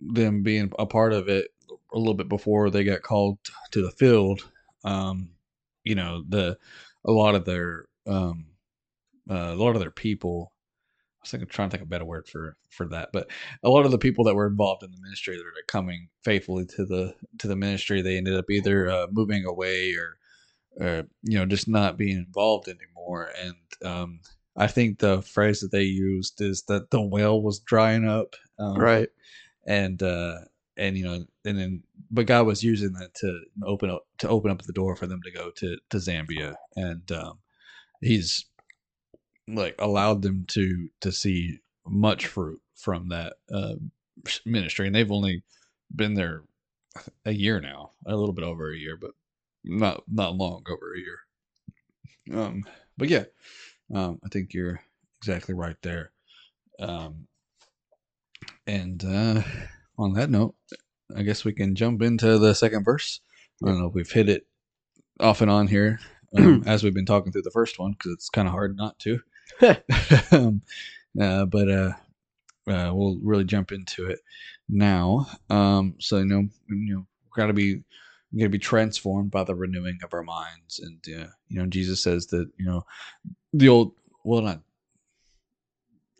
[0.00, 1.48] them being a part of it
[1.92, 3.38] a little bit before they got called
[3.70, 4.48] to the field,
[4.84, 5.30] um,
[5.84, 6.58] you know the
[7.04, 8.46] a lot of their um,
[9.30, 10.52] uh, a lot of their people.
[11.20, 13.28] I was thinking, trying to think of a better word for for that, but
[13.62, 16.66] a lot of the people that were involved in the ministry that are coming faithfully
[16.76, 20.18] to the to the ministry, they ended up either uh, moving away or,
[20.86, 23.30] or you know, just not being involved anymore.
[23.42, 24.20] And um,
[24.56, 28.76] I think the phrase that they used is that the well was drying up, um,
[28.76, 29.08] Right.
[29.66, 30.38] And uh
[30.76, 34.50] and you know and then but god was using that to open up to open
[34.50, 36.54] up the door for them to go to to zambia.
[36.76, 37.38] And um
[38.00, 38.46] he's
[39.48, 43.90] like allowed them to to see much fruit from that um
[44.44, 44.86] ministry.
[44.86, 45.42] And they've only
[45.94, 46.42] been there
[47.24, 49.12] a year now a little bit over a year but
[49.64, 51.18] not not long over a year.
[52.42, 52.64] Um
[52.96, 53.24] but yeah
[53.94, 54.80] um i think you're
[55.18, 56.12] exactly right there.
[56.80, 57.26] Um
[58.66, 59.42] and uh,
[59.98, 60.54] on that note,
[61.14, 63.20] I guess we can jump into the second verse.
[63.62, 64.46] I don't know if we've hit it
[65.20, 65.98] off and on here
[66.36, 68.98] um, as we've been talking through the first one because it's kind of hard not
[69.00, 69.20] to.
[70.32, 70.62] um,
[71.20, 71.92] uh, but uh,
[72.68, 74.20] uh, we'll really jump into it
[74.68, 75.26] now.
[75.50, 77.76] Um, so you know, you know, got to be
[78.36, 82.02] got to be transformed by the renewing of our minds, and uh, you know, Jesus
[82.02, 82.84] says that you know
[83.52, 83.92] the old
[84.24, 84.60] well not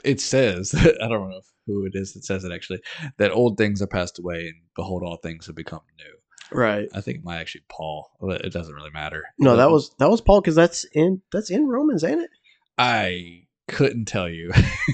[0.04, 2.80] it says I don't know who it is that says it actually
[3.18, 6.56] that old things are passed away and behold all things have become new.
[6.56, 6.88] Right.
[6.94, 9.24] I think it might actually Paul, but it doesn't really matter.
[9.38, 12.30] No, that was that was Paul because that's in that's in Romans, ain't it?
[12.78, 14.52] I couldn't tell you.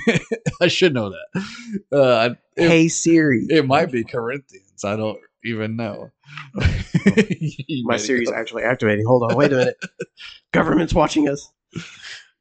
[0.62, 1.44] I should know that.
[1.92, 3.46] Uh, it, hey Siri.
[3.50, 4.84] it might be Corinthians.
[4.84, 6.10] I don't even know.
[6.54, 9.04] My Siri's go- actually activating.
[9.04, 9.84] Hold on, wait a minute.
[10.52, 11.50] Government's watching us.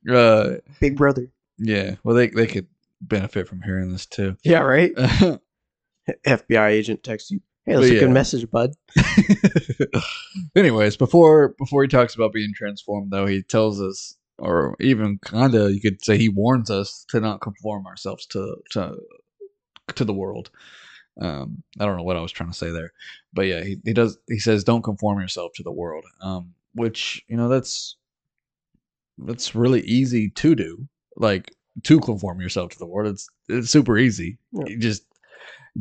[0.10, 1.28] Uh, Big brother.
[1.62, 1.96] Yeah.
[2.04, 2.68] Well, they they could
[3.02, 4.38] benefit from hearing this too.
[4.44, 4.94] Yeah, right.
[6.26, 7.42] FBI agent texts you.
[7.66, 8.74] Hey, that's But a good message, bud.
[10.56, 15.54] Anyways, before before he talks about being transformed, though, he tells us, or even kind
[15.54, 18.96] of, you could say, he warns us to not conform ourselves to to
[19.96, 20.50] to the world.
[21.20, 22.94] Um, I don't know what I was trying to say there,
[23.32, 24.18] but yeah, he, he does.
[24.28, 27.96] He says, "Don't conform yourself to the world," um, which you know that's
[29.20, 30.88] that's really easy to do.
[31.18, 31.54] Like
[31.84, 34.38] to conform yourself to the world, it's it's super easy.
[34.52, 34.64] Yeah.
[34.68, 35.04] You just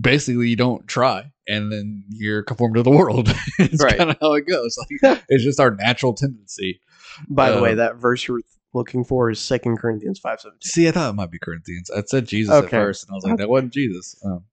[0.01, 3.29] basically you don't try and then you're conformed to the world
[3.59, 3.99] it's Right.
[3.99, 6.81] kind of how it goes like it's just our natural tendency
[7.29, 8.39] By the way, Um, that verse you're
[8.73, 10.61] looking for is Second Corinthians five seventeen.
[10.71, 13.25] see i thought it might be corinthians i said jesus at first and i was
[13.25, 14.45] like that wasn't jesus um,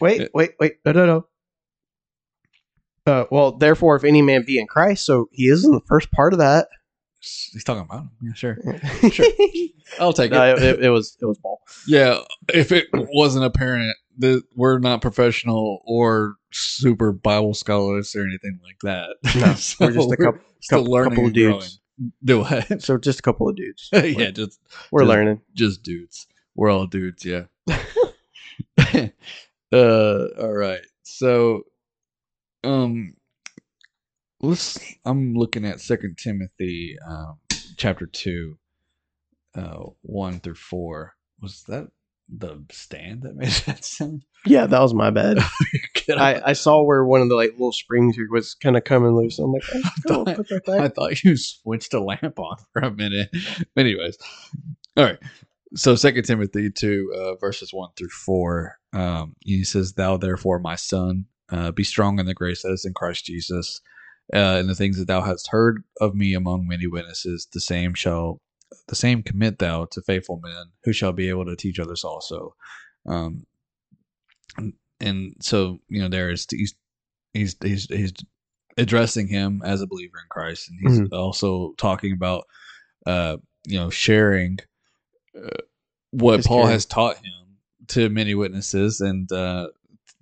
[0.00, 0.76] Wait, It- wait, wait.
[0.86, 1.26] No, no, no.
[3.06, 6.10] Uh, well, therefore, if any man be in Christ, so he is in the first
[6.12, 6.68] part of that.
[7.52, 8.58] He's talking about him yeah sure
[9.10, 9.26] sure.
[10.00, 11.60] i'll take no, it, it, it was it was Paul.
[11.86, 12.18] yeah
[12.52, 18.78] if it wasn't apparent that we're not professional or super bible scholars or anything like
[18.82, 21.80] that No, So we're just a couple, couple, learning couple of dudes.
[22.24, 23.88] do what So just a couple of dudes.
[23.92, 24.58] yeah just
[24.90, 25.40] We're just- learning.
[25.54, 26.26] just dudes.
[26.54, 27.44] We're all dudes, yeah.
[29.72, 30.80] uh all right.
[31.02, 31.62] So
[32.64, 33.14] um
[34.40, 37.38] let's I'm looking at Second Timothy um
[37.76, 38.58] chapter 2
[39.54, 41.14] uh 1 through 4.
[41.40, 41.88] Was that
[42.28, 44.24] the stand that made that sound?
[44.44, 45.38] Yeah, that was my bad.
[46.10, 46.40] I.
[46.46, 49.38] I saw where one of the like little springs here was kind of coming loose.
[49.38, 52.82] I'm like, oh, go, thought- put that I thought you switched a lamp on for
[52.82, 53.28] a minute.
[53.76, 54.16] Anyways,
[54.96, 55.18] all right.
[55.74, 58.78] So Second Timothy two uh, verses one through four.
[58.94, 62.86] Um, he says, "Thou therefore, my son, uh, be strong in the grace that is
[62.86, 63.82] in Christ Jesus,
[64.34, 67.94] uh, and the things that thou hast heard of me among many witnesses, the same
[67.94, 68.40] shall
[68.88, 72.54] the same commit thou to faithful men who shall be able to teach others also."
[73.06, 73.46] Um,
[74.56, 76.74] and, and so you know, there is he's
[77.32, 78.12] he's he's he's
[78.76, 82.44] addressing him as a believer in Christ, and he's also talking about,
[83.06, 84.58] uh, you know, sharing
[85.36, 85.62] uh,
[86.10, 86.72] what His Paul care.
[86.72, 87.58] has taught him
[87.88, 89.68] to many witnesses, and uh,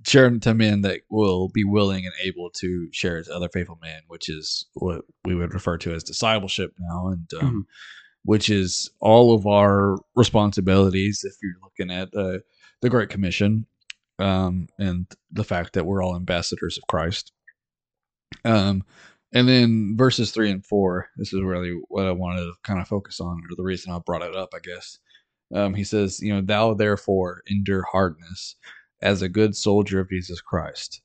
[0.07, 4.01] sharing to men that will be willing and able to share to other faithful men,
[4.07, 7.67] which is what we would refer to as discipleship now, and um,
[8.25, 11.25] which is all of our responsibilities.
[11.25, 12.39] If you're looking at uh,
[12.83, 13.67] the Great Commission,
[14.19, 17.33] um, and the fact that we're all ambassadors of Christ.
[18.45, 18.85] Um,
[19.33, 22.89] and then verses three and four, this is really what I wanted to kind of
[22.89, 24.99] focus on, or the reason I brought it up, I guess.
[25.55, 28.57] Um, he says, you know, thou therefore endure hardness
[29.03, 31.03] as a good soldier of Jesus Christ.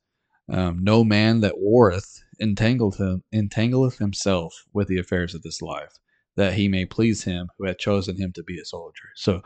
[0.49, 5.97] Um, no man that warreth entangleth him, entangleth himself with the affairs of this life,
[6.35, 9.09] that he may please him who hath chosen him to be a soldier.
[9.15, 9.41] So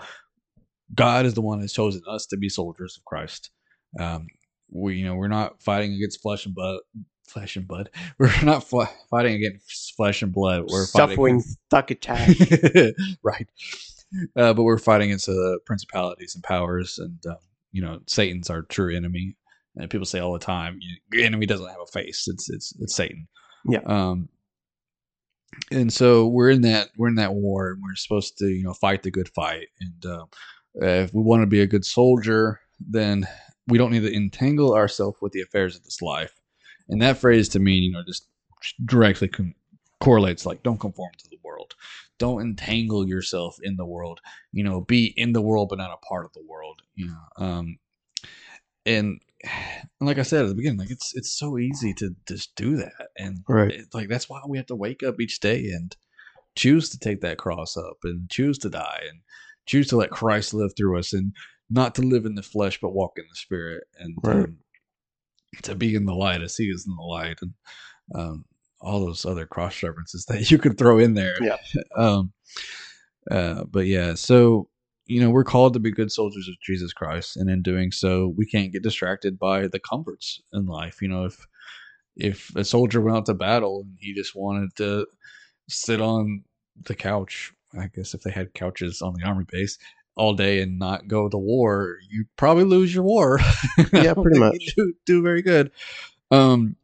[0.93, 3.51] God is the one who has chosen us to be soldiers of Christ.
[3.99, 4.27] Um,
[4.71, 6.79] we, you know, we're not fighting against flesh and blood,
[7.27, 7.89] flesh and blood.
[8.17, 10.65] We're not fl- fighting against flesh and blood.
[10.67, 12.29] We're Suffering stuck attack.
[13.23, 13.47] right.
[14.35, 17.37] Uh, but we're fighting against the principalities and powers, and um,
[17.75, 19.35] you know, Satan's our true enemy.
[19.75, 22.25] And people say all the time, you, your enemy doesn't have a face.
[22.27, 23.27] It's it's it's Satan.
[23.67, 23.81] Yeah.
[23.85, 24.29] Um.
[25.71, 28.73] And so we're in that we're in that war, and we're supposed to you know
[28.73, 29.67] fight the good fight.
[29.81, 30.25] And uh,
[30.75, 33.27] if we want to be a good soldier, then
[33.67, 36.33] we don't need to entangle ourselves with the affairs of this life.
[36.87, 38.29] And that phrase to me, you know, just
[38.85, 39.29] directly
[40.01, 41.73] correlates like don't conform to the world
[42.19, 44.19] don't entangle yourself in the world
[44.51, 47.45] you know be in the world but not a part of the world you know
[47.45, 47.77] um
[48.85, 52.55] and, and like i said at the beginning like it's it's so easy to just
[52.55, 53.71] do that and Right.
[53.71, 55.95] it's like that's why we have to wake up each day and
[56.55, 59.19] choose to take that cross up and choose to die and
[59.65, 61.33] choose to let christ live through us and
[61.69, 64.45] not to live in the flesh but walk in the spirit and Right.
[64.45, 64.57] um,
[65.63, 67.53] to be in the light as he is in the light and
[68.13, 68.45] um
[68.81, 71.57] all those other cross references that you could throw in there Yeah.
[71.95, 72.33] um
[73.31, 74.69] uh but yeah so
[75.07, 78.33] you know we're called to be good soldiers of jesus christ and in doing so
[78.37, 81.45] we can't get distracted by the comforts in life you know if
[82.15, 85.05] if a soldier went out to battle and he just wanted to
[85.69, 86.43] sit on
[86.83, 89.77] the couch i guess if they had couches on the army base
[90.15, 93.39] all day and not go to war you probably lose your war
[93.93, 94.73] Yeah, pretty much.
[94.75, 95.71] do, do very good
[96.31, 96.75] um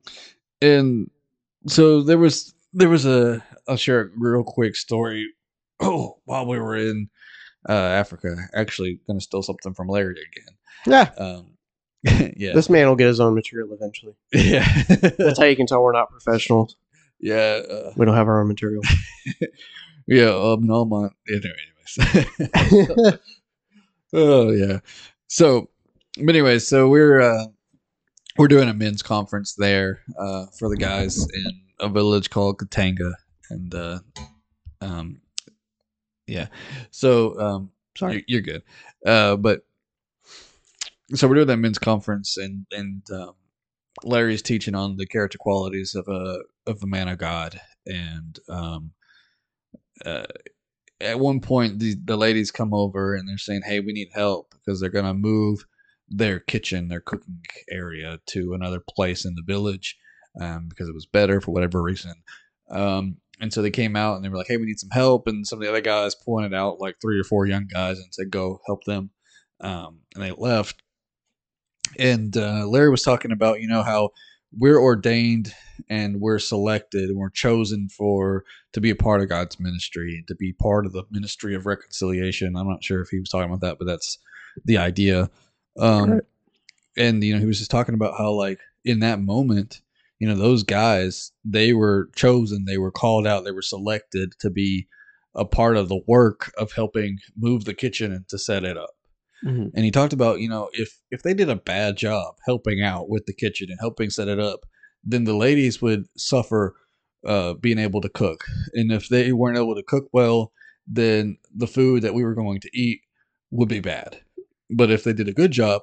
[0.62, 1.10] and
[1.68, 5.28] so there was there was a i'll share a real quick story
[5.80, 7.09] oh while we were in
[7.70, 10.55] uh africa actually gonna steal something from larry again
[10.88, 11.09] Yeah.
[11.24, 11.57] um
[12.36, 14.16] yeah This man will get his own material eventually.
[14.34, 14.68] yeah
[15.20, 16.76] That's how you can tell we're not professionals.
[17.20, 18.82] yeah uh, We don't have our own material.
[20.07, 23.20] yeah um no my anyways
[24.14, 24.80] oh yeah
[25.28, 25.70] so
[26.18, 27.45] but anyways so we're uh
[28.38, 33.14] we're doing a men's conference there uh for the guys in a village called katanga.
[33.50, 34.00] And uh
[34.82, 35.22] um
[36.28, 36.48] yeah.
[36.92, 38.14] So um Sorry.
[38.14, 38.64] you're, you're good.
[39.06, 39.62] Uh but
[41.14, 43.34] so we're doing that men's conference and and um
[44.04, 47.60] larry's teaching on the character qualities of a of the man of god.
[47.86, 48.92] And um
[50.06, 50.26] uh
[51.02, 54.54] at one point the, the ladies come over and they're saying hey we need help
[54.54, 55.66] because they're going to move
[56.12, 59.97] their kitchen their cooking area to another place in the village
[60.39, 62.14] um, because it was better for whatever reason
[62.70, 65.28] um, and so they came out and they were like hey we need some help
[65.28, 68.14] and some of the other guys pointed out like three or four young guys and
[68.14, 69.09] said go help them
[69.62, 70.82] um, and they left
[71.97, 74.09] and uh, larry was talking about you know how
[74.57, 75.53] we're ordained
[75.89, 78.43] and we're selected and we're chosen for
[78.74, 81.66] to be a part of God's ministry and to be part of the ministry of
[81.66, 82.55] reconciliation.
[82.55, 84.18] I'm not sure if he was talking about that, but that's
[84.66, 85.30] the idea.
[85.78, 86.22] Um.
[86.98, 89.82] And you know, he was just talking about how like in that moment,
[90.20, 94.50] you know, those guys they were chosen, they were called out, they were selected to
[94.50, 94.88] be
[95.34, 98.90] a part of the work of helping move the kitchen and to set it up
[99.46, 99.72] Mhm.
[99.74, 103.08] and he talked about you know if if they did a bad job helping out
[103.10, 104.66] with the kitchen and helping set it up
[105.06, 106.76] then the ladies would suffer
[107.26, 108.44] uh being able to cook
[108.74, 110.52] and if they weren't able to cook well
[110.86, 113.00] then the food that we were going to eat
[113.52, 114.20] would be bad
[114.72, 115.82] but if they did a good job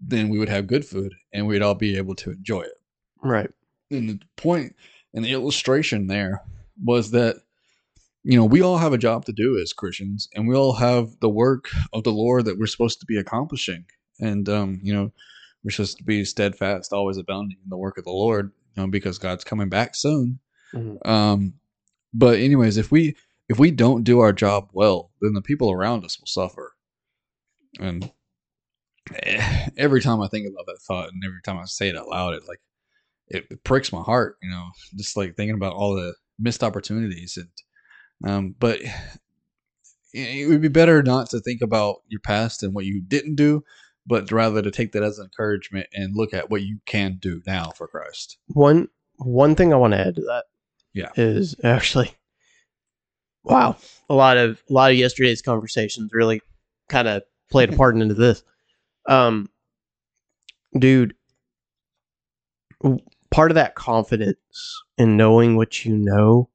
[0.00, 2.74] then we would have good food and we'd all be able to enjoy it
[3.22, 3.50] Right.
[3.90, 4.76] and the point
[5.14, 6.42] and the illustration there
[6.84, 7.36] was that
[8.22, 11.18] you know we all have a job to do as christians and we all have
[11.20, 13.84] the work of the lord that we're supposed to be accomplishing
[14.20, 15.10] and um you know
[15.64, 18.88] we're supposed to be steadfast always abounding in the work of the lord you know
[18.88, 20.38] because god's coming back soon
[20.74, 20.98] Mhm.
[21.08, 21.54] um
[22.12, 23.16] but anyways if we
[23.48, 26.74] if we don't do our job well then the people around us will suffer
[27.80, 28.10] and
[29.76, 32.34] every time i think about that thought and every time i say it out loud
[32.34, 32.60] it like
[33.28, 38.30] it pricks my heart you know just like thinking about all the missed opportunities and
[38.30, 38.80] um but
[40.14, 43.62] it would be better not to think about your past and what you didn't do
[44.06, 47.42] but rather to take that as an encouragement and look at what you can do
[47.46, 50.44] now for christ One one thing I want to add to that
[50.94, 51.10] Yeah.
[51.16, 52.12] is actually
[53.44, 53.76] wow.
[54.08, 56.40] A lot of a lot of yesterday's conversations really
[56.88, 58.42] kind of played a part into this.
[59.08, 59.48] Um
[60.78, 61.14] dude
[63.30, 66.48] part of that confidence in knowing what you know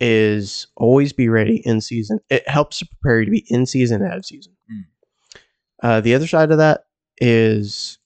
[0.00, 2.18] is always be ready in season.
[2.30, 4.52] It helps to prepare you to be in season and out of season.
[4.72, 4.84] Mm.
[5.82, 6.84] Uh, the other side of that
[7.20, 7.98] is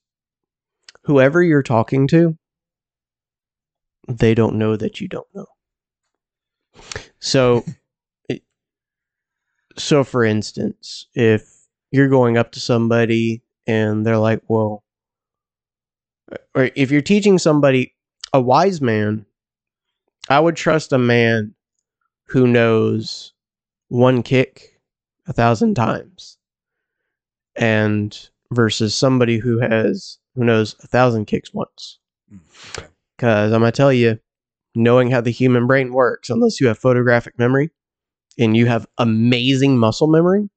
[1.03, 2.37] whoever you're talking to,
[4.09, 5.45] they don't know that you don't know.
[7.19, 7.63] So,
[8.29, 8.43] it-
[9.77, 11.54] so for instance, if
[11.95, 14.83] you're going up to somebody and they're like, "Well,
[16.53, 17.95] or if you're teaching somebody
[18.33, 19.25] a wise man,
[20.29, 21.55] I would trust a man
[22.27, 23.33] who knows
[23.87, 24.79] one kick
[25.27, 26.37] a thousand times,
[27.55, 31.99] and versus somebody who has who knows a thousand kicks once.
[32.31, 32.39] Mm.
[33.15, 34.19] Because I'm gonna tell you,
[34.75, 37.71] knowing how the human brain works, unless you have photographic memory
[38.37, 40.49] and you have amazing muscle memory,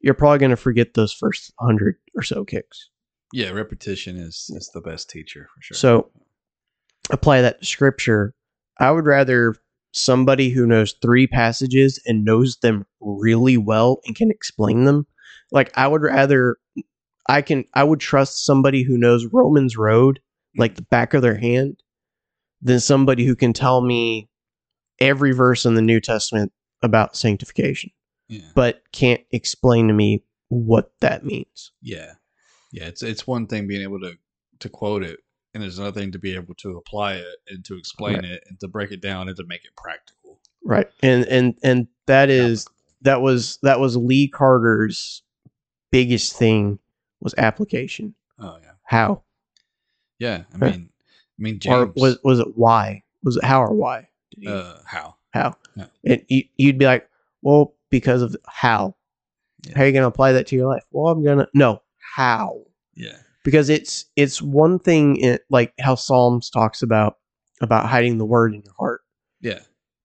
[0.00, 2.90] you're probably gonna forget those first hundred or so kicks.
[3.32, 5.76] Yeah, repetition is is the best teacher for sure.
[5.76, 6.10] So
[7.10, 8.34] apply that to scripture.
[8.78, 9.54] I would rather
[9.92, 15.06] somebody who knows three passages and knows them really well and can explain them.
[15.50, 16.56] Like I would rather
[17.28, 20.20] I can I would trust somebody who knows Romans Road
[20.54, 20.60] hmm.
[20.60, 21.82] like the back of their hand
[22.62, 24.28] than somebody who can tell me
[25.00, 27.90] every verse in the New Testament about sanctification
[28.28, 31.72] yeah, but can't explain to me what that means.
[31.82, 32.12] yeah,
[32.72, 32.84] yeah.
[32.84, 34.14] It's it's one thing being able to
[34.60, 35.18] to quote it,
[35.54, 38.24] and there's another thing to be able to apply it and to explain Right.
[38.24, 40.40] it and to break it down and to make it practical.
[40.64, 40.88] Right.
[41.02, 42.66] And and and that is
[43.02, 45.22] that was that was Lee Carter's
[45.92, 46.78] biggest thing
[47.20, 48.14] was application.
[48.38, 49.22] Oh yeah, How?
[50.18, 50.42] yeah.
[50.54, 50.90] I mean,
[51.38, 53.02] I mean, Or was was it why?
[53.24, 54.08] Was it how or why?
[54.32, 55.16] Did he, uh, how?
[55.30, 55.54] how?
[55.76, 55.86] yeah.
[56.04, 57.08] And you, you'd be like,
[57.42, 58.94] well, because of how.
[59.66, 59.72] Yeah.
[59.74, 60.82] How are you going to apply that to your life?
[60.90, 61.80] Well, I'm gonna no
[62.14, 62.60] how
[62.94, 67.16] Yeah, because it's it's one thing in, like how Psalms talks about
[67.62, 69.00] about hiding the word in your heart.
[69.40, 69.60] yeah.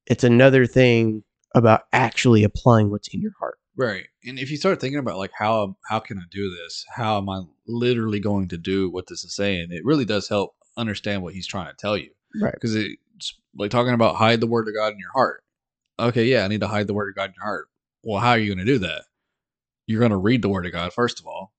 [0.08, 1.24] It's another thing
[1.54, 3.58] about actually applying what's in your heart.
[3.78, 4.06] Right.
[4.26, 6.86] And if you start thinking about like how how can I do this?
[6.96, 9.68] How am I literally going to do what this is saying?
[9.72, 12.10] It really does help understand what he's trying to tell you.
[12.42, 12.54] Right.
[12.54, 15.44] Because it's like talking about hide the word of God in your heart.
[16.00, 17.68] Okay, yeah, I need to hide the word of God in your heart.
[18.04, 19.04] Well, how are you going to do that?
[19.88, 21.54] You're going to read the word of God first of all,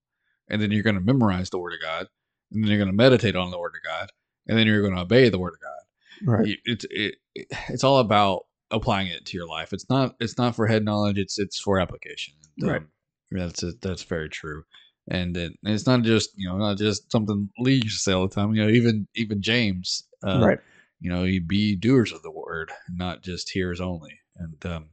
[0.49, 2.07] and then you're going to memorize the word of God,
[2.51, 4.09] and then you're going to meditate on the word of God,
[4.47, 5.83] and then you're going to obey the word of God
[6.25, 6.57] Right.
[6.65, 9.73] it's it, it, it's all about applying it to your life.
[9.73, 11.19] It's not it's not for head knowledge.
[11.19, 12.35] It's it's for application.
[12.59, 12.83] And, Right.
[12.83, 12.89] um,
[13.31, 14.65] that's that's very true.
[15.09, 18.29] And, it, it's not just you know not just something Lee used to say all
[18.29, 18.55] the time.
[18.55, 20.05] You know even even James.
[20.25, 20.59] Uh, right.
[21.01, 24.21] You know you be doers of the word, not just hearers only.
[24.37, 24.91] And um,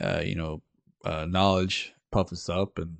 [0.00, 0.62] uh, you know
[1.04, 2.96] uh, knowledge puffs us up and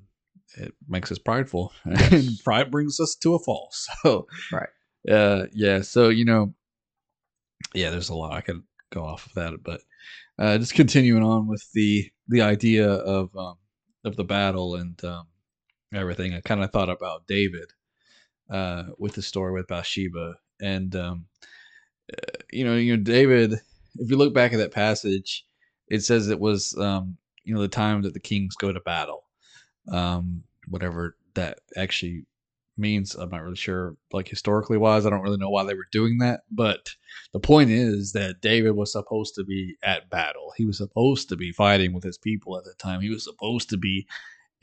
[0.57, 3.71] it makes us prideful, and pride brings us to a fall.
[4.03, 4.69] So Right.
[5.09, 5.81] uh, yeah.
[5.81, 6.53] So you know
[7.73, 9.81] yeah, there's a lot I could go off of that, but
[10.39, 13.57] uh, just continuing on with the the idea of um,
[14.03, 15.27] of the battle and um,
[15.93, 17.71] everything, I kind of thought about David
[18.49, 21.25] uh, with the story with Bathsheba, and um,
[22.11, 23.53] uh, you know, you know, David.
[23.95, 25.45] If you look back at that passage,
[25.89, 29.23] it says it was um, you know the time that the kings go to battle,
[29.91, 32.25] um, whatever that actually
[32.77, 33.15] means.
[33.15, 36.17] I'm not really sure, like historically wise, I don't really know why they were doing
[36.19, 36.89] that, but
[37.33, 40.53] the point is that David was supposed to be at battle.
[40.57, 43.01] He was supposed to be fighting with his people at the time.
[43.01, 44.07] He was supposed to be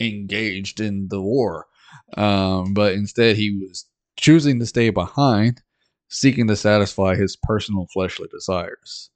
[0.01, 1.67] engaged in the war.
[2.17, 5.63] Um, but instead, he was choosing to stay behind,
[6.09, 9.11] seeking to satisfy his personal fleshly desires.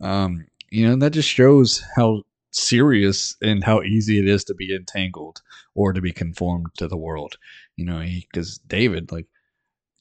[0.00, 4.54] Um, you know, and that just shows how serious and how easy it is to
[4.54, 5.40] be entangled
[5.74, 7.36] or to be conformed to the world.
[7.76, 9.26] You know, because David, like,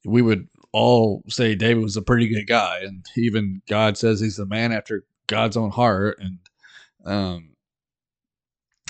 [0.06, 4.40] we would all say David was a pretty good guy, and even God says he's
[4.40, 6.40] a man after God's own heart, and
[7.06, 7.50] um,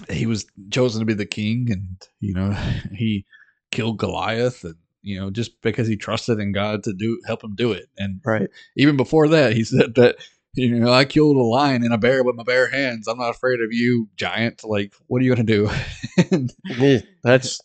[0.10, 2.52] he was chosen to be the king, and you know
[2.94, 3.26] he
[3.72, 7.56] killed Goliath, and you know just because he trusted in God to do help him
[7.56, 8.50] do it, and Right.
[8.78, 10.16] even before that, he said that
[10.56, 13.08] you know I killed a lion and a bear with my bare hands.
[13.08, 14.64] I'm not afraid of you, giant.
[14.64, 15.70] Like, what are you gonna do?
[16.78, 17.60] Yeah, That's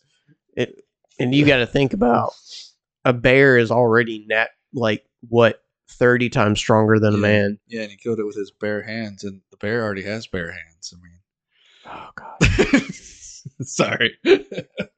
[0.55, 0.81] it.
[1.19, 2.31] And you got to think about
[3.05, 5.61] a bear is already net like what
[5.91, 7.59] thirty times stronger than a man.
[7.67, 10.51] yeah, and he killed it with his bare hands, and the bear already has bare
[10.51, 10.93] hands.
[10.93, 11.19] I mean.
[11.85, 12.83] Oh God.
[13.61, 14.13] Sorry.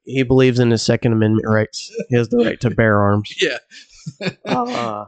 [0.04, 1.90] He believes in his Second Amendment rights.
[2.08, 3.34] He has the right to bear arms.
[3.40, 3.58] yeah.
[4.44, 5.06] Uh,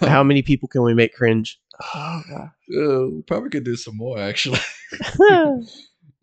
[0.00, 1.58] how many people can we make cringe?
[1.94, 2.50] Oh God.
[2.74, 4.60] Uh, we probably could do some more actually.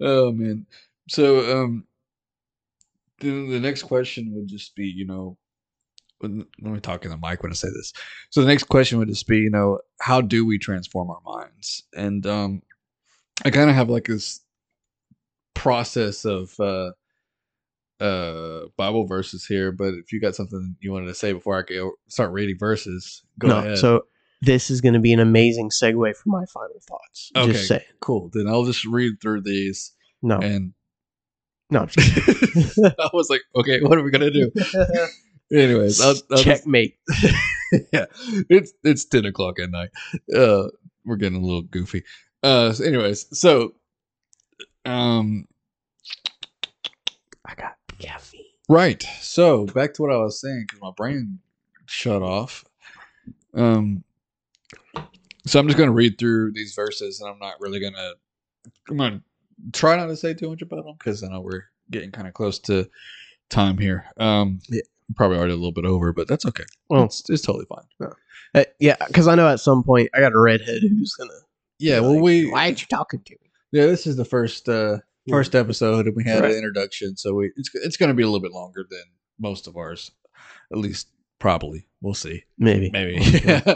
[0.01, 0.65] oh man.
[1.09, 1.85] So um
[3.19, 5.37] the, the next question would just be, you know,
[6.19, 7.93] when, let me talk in the mic when I say this.
[8.29, 11.83] So the next question would just be, you know, how do we transform our minds?
[11.95, 12.61] And um
[13.45, 14.41] I kind of have like this
[15.53, 16.91] process of uh
[17.99, 21.61] uh Bible verses here, but if you got something you wanted to say before I
[21.61, 23.77] go start reading verses, go no, ahead.
[23.77, 24.05] so
[24.45, 27.31] this is going to be an amazing segue for my final thoughts.
[27.35, 27.51] Okay.
[27.53, 27.81] Just saying.
[27.99, 28.29] cool.
[28.33, 29.91] Then I'll just read through these
[30.21, 30.73] No, and
[31.69, 31.81] no.
[31.81, 32.77] I'm just.
[32.99, 34.51] I was like, okay, what are we gonna do?
[35.53, 36.97] Anyways, I'll, I'll just- Checkmate.
[37.93, 38.05] yeah,
[38.49, 39.89] it's it's ten o'clock at night.
[40.35, 40.67] Uh,
[41.05, 42.03] we're getting a little goofy.
[42.41, 43.73] Uh, so anyways, so
[44.85, 45.45] um,
[47.45, 48.41] I got caffeine.
[48.69, 49.01] right.
[49.21, 51.39] So back to what I was saying because my brain
[51.85, 52.65] shut off.
[53.53, 54.03] Um,
[55.45, 58.11] so I'm just gonna read through these verses, and I'm not really gonna.
[58.89, 59.21] I'm gonna
[59.73, 62.33] try not to say too much about them because I know we're getting kind of
[62.33, 62.89] close to
[63.49, 64.05] time here.
[64.17, 64.81] Um, Yeah.
[65.15, 66.63] probably already a little bit over, but that's okay.
[66.89, 68.09] Well- it's, it's totally fine.
[68.55, 71.31] Uh, yeah, because I know at some point I got a redhead who's gonna.
[71.79, 73.49] Yeah, well, like, we Why aren't you talking to me?
[73.71, 74.99] Yeah, this is the first uh
[75.29, 76.51] first episode and we had Right.
[76.51, 79.03] an introduction, so we it's it's going to be a little bit longer than
[79.39, 80.11] most of ours.
[80.71, 81.07] At least
[81.39, 81.87] probably.
[82.01, 82.43] We'll see.
[82.57, 82.89] Maybe.
[82.91, 83.19] Maybe.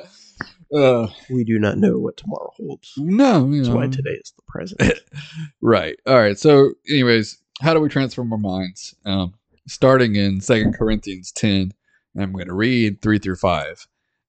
[0.73, 2.93] uh We do not know what tomorrow holds.
[2.97, 3.75] no, you That's know.
[3.75, 4.81] why today is the present.
[5.61, 5.95] right.
[6.05, 6.37] All right.
[6.37, 8.95] So anyways, how do we transform our minds?
[9.05, 9.33] Um
[9.67, 11.73] starting in Second Corinthians 10,
[12.17, 13.87] I'm going to read 3 through 5.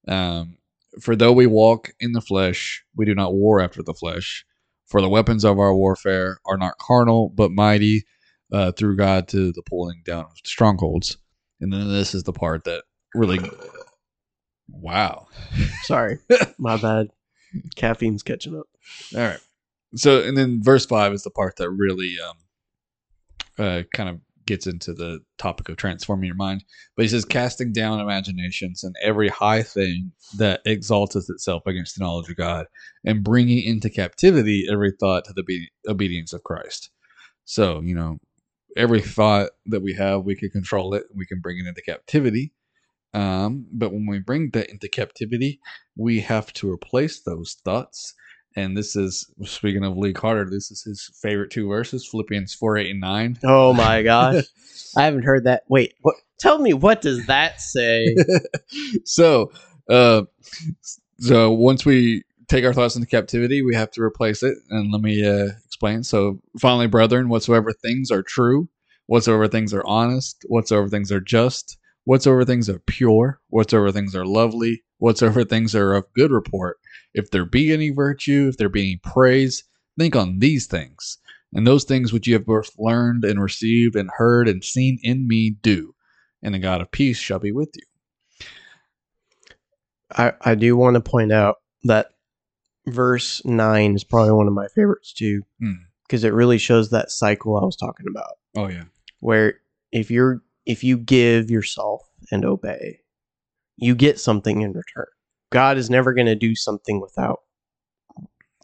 [0.08, 0.56] Um
[1.00, 4.44] for though we walk in the flesh, we do not war after the flesh.
[4.86, 8.04] For the weapons of our warfare are not carnal, but mighty
[8.50, 11.18] uh, through God to the pulling down of strongholds.
[11.60, 12.84] And then this is the part that
[13.14, 13.38] really,
[14.70, 15.26] wow.
[15.82, 16.18] Sorry,
[16.58, 17.08] my bad.
[17.76, 18.66] Caffeine's catching up.
[19.14, 19.40] All right.
[19.96, 22.36] So, and then verse five is the part that really um,
[23.58, 26.64] uh, kind of gets into the topic of transforming your mind.
[26.96, 32.04] But he says, casting down imaginations and every high thing that exalteth itself against the
[32.04, 32.66] knowledge of God,
[33.04, 36.90] and bringing into captivity every thought to the be- obedience of Christ.
[37.44, 38.18] So, you know,
[38.76, 41.04] every thought that we have, we can control it.
[41.14, 42.52] We can bring it into captivity.
[43.14, 45.60] Um, but when we bring that into captivity,
[45.96, 48.14] we have to replace those thoughts
[48.58, 50.48] and this is speaking of Lee Carter.
[50.50, 53.38] This is his favorite two verses: Philippians four, eight, and nine.
[53.44, 54.44] Oh my gosh,
[54.96, 55.62] I haven't heard that.
[55.68, 56.16] Wait, what?
[56.38, 58.16] Tell me, what does that say?
[59.04, 59.52] so,
[59.88, 60.22] uh,
[61.20, 64.56] so once we take our thoughts into captivity, we have to replace it.
[64.70, 66.02] And let me uh, explain.
[66.02, 68.68] So, finally, brethren, whatsoever things are true,
[69.06, 71.77] whatsoever things are honest, whatsoever things are just,
[72.08, 76.78] whatsoever things are pure, whatsoever things are lovely, whatsoever things are of good report,
[77.12, 79.64] if there be any virtue, if there be any praise,
[79.98, 81.18] think on these things.
[81.52, 85.28] And those things which you have both learned and received and heard and seen in
[85.28, 85.94] me, do.
[86.42, 87.82] And the God of peace shall be with you.
[90.10, 92.08] I, I do want to point out that
[92.86, 95.72] verse 9 is probably one of my favorites too Hmm.
[96.06, 98.84] because it really shows that cycle I was talking about Oh yeah.
[99.20, 99.60] where
[99.92, 103.00] if you're if you give yourself and obey
[103.80, 105.06] you get something in return.
[105.50, 107.40] God is never going to do something without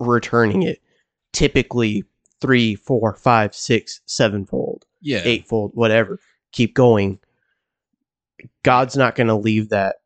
[0.01, 0.81] returning it
[1.33, 2.05] typically
[2.41, 5.23] three four five six sevenfold Yeah.
[5.25, 6.19] eightfold whatever.
[6.53, 7.19] Keep going.
[8.63, 9.97] God's not going to leave that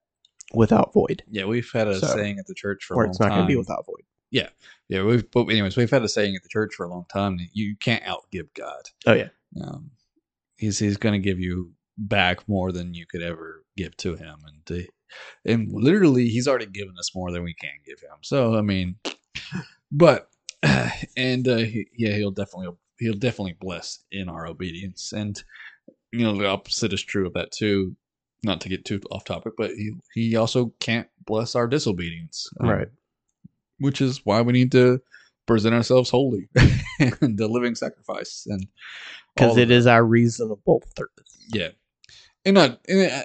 [0.55, 1.23] without void.
[1.31, 3.31] Yeah, we've had a So- saying at the church for a or long it's not
[3.31, 4.03] going to be without void.
[4.31, 4.49] Yeah,
[4.89, 5.03] yeah.
[5.05, 7.49] we've but anyways, we've had a saying at the church for a long time that
[7.55, 8.83] you can't outgive God.
[9.07, 9.29] oh yeah.
[9.63, 9.91] Um,
[10.57, 14.37] he's he's going to give you back more than you could ever give to him,
[14.47, 14.87] and to,
[15.45, 18.19] and literally, he's already given us more than we can give him.
[18.23, 18.97] So I mean,
[19.93, 20.29] but
[21.17, 25.43] and uh, he, yeah, he'll definitely he'll definitely bless in our obedience, and
[26.13, 27.97] you know the opposite is true of that too.
[28.45, 32.69] Not to get too off topic, but he he also can't bless our disobedience, um,
[32.69, 32.89] right
[33.79, 35.01] which is why we need to
[35.47, 36.49] present ourselves holy
[37.01, 38.67] and a living sacrifice and
[39.35, 41.39] because it is our reasonable service.
[41.53, 41.69] yeah
[42.49, 43.23] and not uh,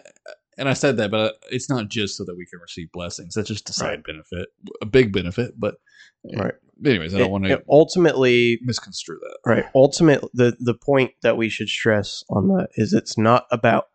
[0.57, 3.33] and, I- said that but uh, it's not just so that we can receive blessings
[3.33, 4.03] that's just a side Right.
[4.03, 4.49] benefit
[4.81, 5.75] a big benefit but
[6.35, 6.53] Right.
[6.85, 9.65] anyways i don't want to ultimately, misconstrue that right.
[9.75, 13.85] Ultimately, the the point that we should stress on that is it's not about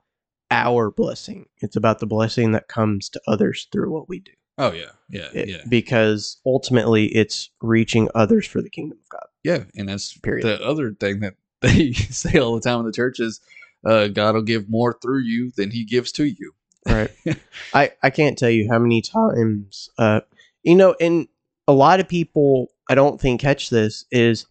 [0.51, 1.47] our blessing.
[1.59, 4.33] It's about the blessing that comes to others through what we do.
[4.59, 9.27] oh yeah yeah It- yeah Because ultimately, it's reaching others for the kingdom of God.
[9.45, 10.45] yeah and that's Period.
[10.47, 13.41] the other thing that they say all the time in the church is
[13.87, 16.53] uh, god will give more through you than he gives to you
[16.89, 17.11] Right.
[17.75, 20.21] I I can't tell you how many times, uh,
[20.63, 21.29] you know, and
[21.67, 24.47] a lot of people I don't think catch this is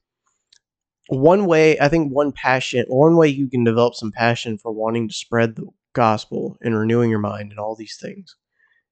[1.07, 1.79] one way.
[1.79, 5.55] I think one passion, one way you can develop some passion for wanting to spread
[5.55, 8.35] the gospel and renewing your mind and all these things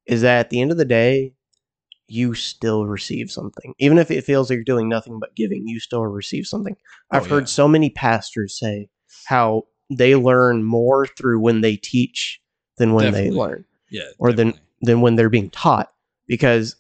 [0.08, 1.34] is that at the end of the day,
[2.08, 5.68] you still receive something, even if it feels like you're doing nothing but giving.
[5.68, 6.76] You still receive something.
[7.12, 7.48] Oh, I've heard yeah.
[7.48, 8.90] so many pastors say
[9.26, 12.40] how they learn more through when they teach
[12.78, 13.30] than when Definitely.
[13.30, 14.62] they learn yeah Or definitely.
[14.82, 15.92] than when they're being taught
[16.28, 16.76] because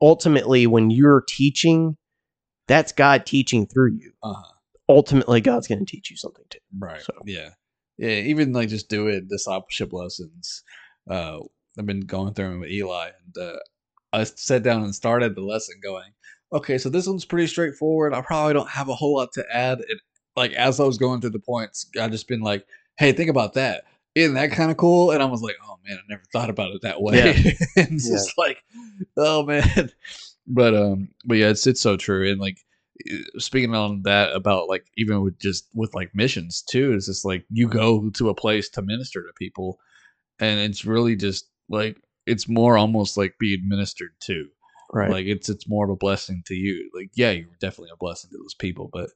[0.00, 1.96] ultimately when you're teaching
[2.68, 4.52] that's god teaching through you uh-huh
[4.88, 7.50] ultimately god's going to teach you something too right So- yeah
[7.98, 10.62] yeah, even like just doing discipleship lessons.
[11.08, 11.38] Uh,
[11.78, 13.56] I've been going through them with Eli, and uh,
[14.12, 16.10] I sat down and started the lesson going,
[16.52, 18.12] okay, so this one's pretty straightforward.
[18.12, 19.78] I probably don't have a whole lot to add.
[19.78, 19.98] And
[20.36, 22.66] like as I was going through the points, I just been like,
[22.98, 23.84] hey, think about that.
[24.14, 25.10] Isn't that kind of cool?
[25.10, 27.16] And I was like, oh man, I never thought about it that way.
[27.18, 27.52] Yeah.
[27.76, 28.62] and it's just like,
[29.16, 29.90] oh man.
[30.48, 32.30] But um, but yeah, it's it's so true.
[32.30, 32.58] And like
[33.38, 37.44] speaking on that about like even with just with like missions too, it's just like
[37.50, 39.80] you go to a place to minister to people,
[40.38, 44.46] and it's really just like it's more almost like being ministered to.
[44.92, 45.10] Right.
[45.10, 46.90] Like it's it's more of a blessing to you.
[46.94, 49.10] Like yeah, you're definitely a blessing to those people, but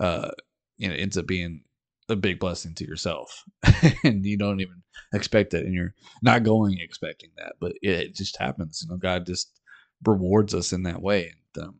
[0.00, 0.30] uh,
[0.78, 1.62] you know, it ends up being
[2.08, 3.44] a big blessing to yourself,
[4.04, 4.82] and you don't even
[5.12, 8.82] expect it, and you're not going expecting that, but it, just happens.
[8.82, 9.60] You know, God just
[10.06, 11.74] rewards us in that way, and um,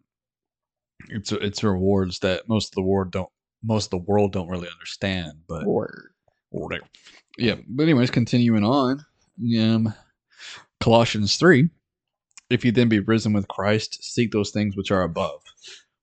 [1.08, 3.30] it's it's rewards that most of the world don't
[3.62, 6.82] most of the world don't really understand, but Word.
[7.36, 9.04] Yeah, but anyways, continuing on,
[9.58, 9.94] um,
[10.80, 11.70] Colossians three.
[12.50, 15.42] If you then be risen with Christ, seek those things which are above,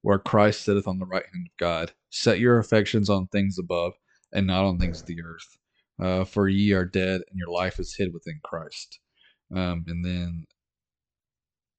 [0.04, 1.92] where Christ sitteth on the right hand of God.
[2.16, 3.94] Set your affections on things above,
[4.32, 5.58] and not on things of the earth.
[6.02, 9.00] Uh, for ye are dead, and your life is hid within Christ.
[9.54, 10.46] Um, and then,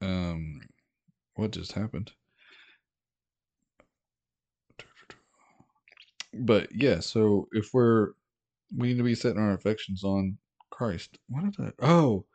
[0.03, 0.61] um,
[1.37, 2.13] what just happened?
[6.35, 8.11] But yeah, so if we're
[8.77, 10.37] we need to be setting our affections on
[10.71, 11.19] Christ.
[11.29, 11.87] What did I?
[11.87, 12.27] Oh,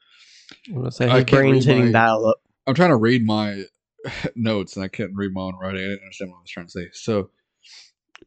[0.73, 2.37] gonna say I brain's read hitting my- dial up.
[2.65, 3.65] I'm trying to read my
[4.35, 5.81] notes and I can't read my own writing.
[5.81, 6.89] I didn't understand what I was trying to say.
[6.93, 7.29] So,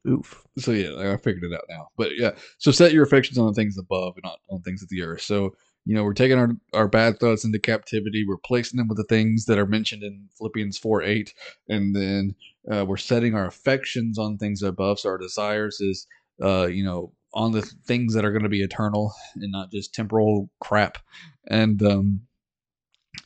[0.09, 0.45] Oof.
[0.59, 1.89] so yeah, I figured it out now.
[1.97, 4.89] But yeah, so set your affections on the things above and not on things of
[4.89, 5.23] the earth.
[5.23, 5.55] So
[5.87, 8.25] you know, we're taking our our bad thoughts into captivity.
[8.27, 11.35] We're placing them with the things that are mentioned in Philippians four eight,
[11.69, 12.35] and then
[12.71, 15.01] uh, we're setting our affections on things above.
[15.01, 16.07] So our desires is,
[16.43, 19.95] uh, you know, on the things that are going to be eternal and not just
[19.95, 20.99] temporal crap.
[21.49, 22.21] And um,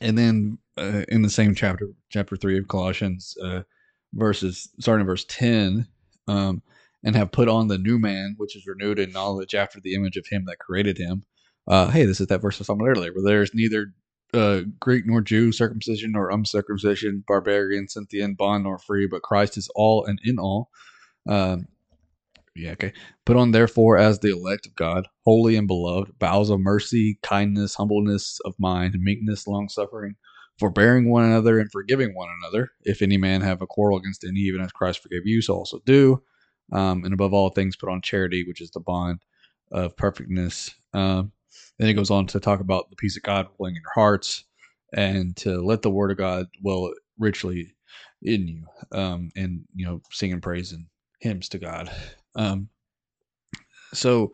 [0.01, 3.61] and then uh, in the same chapter, chapter three of Colossians, uh,
[4.13, 5.87] verses starting in verse ten,
[6.29, 6.61] um,
[7.03, 10.17] and have put on the new man, which is renewed in knowledge after the image
[10.17, 11.23] of him that created him.
[11.67, 13.93] Uh, hey, this is that verse I about earlier, where there's neither
[14.33, 19.69] uh, Greek nor Jew, circumcision nor uncircumcision, barbarian, Scythian, bond nor free, but Christ is
[19.75, 20.69] all and in all.
[21.27, 21.67] Um,
[22.55, 22.93] yeah, okay.
[23.25, 27.75] Put on therefore as the elect of God, holy and beloved, bowels of mercy, kindness,
[27.75, 30.15] humbleness of mind, meekness, long suffering,
[30.59, 32.71] forbearing one another and forgiving one another.
[32.83, 35.79] If any man have a quarrel against any, even as Christ forgave you, so also
[35.85, 36.21] do.
[36.71, 39.21] Um, and above all things, put on charity, which is the bond
[39.71, 40.71] of perfectness.
[40.93, 41.31] Um,
[41.77, 44.45] then it goes on to talk about the peace of God dwelling in your hearts,
[44.93, 47.75] and to let the word of God dwell richly
[48.21, 50.87] in you, um, and you know, singing praise and
[51.21, 51.89] hymns to God.
[52.35, 52.69] Um,
[53.93, 54.33] so,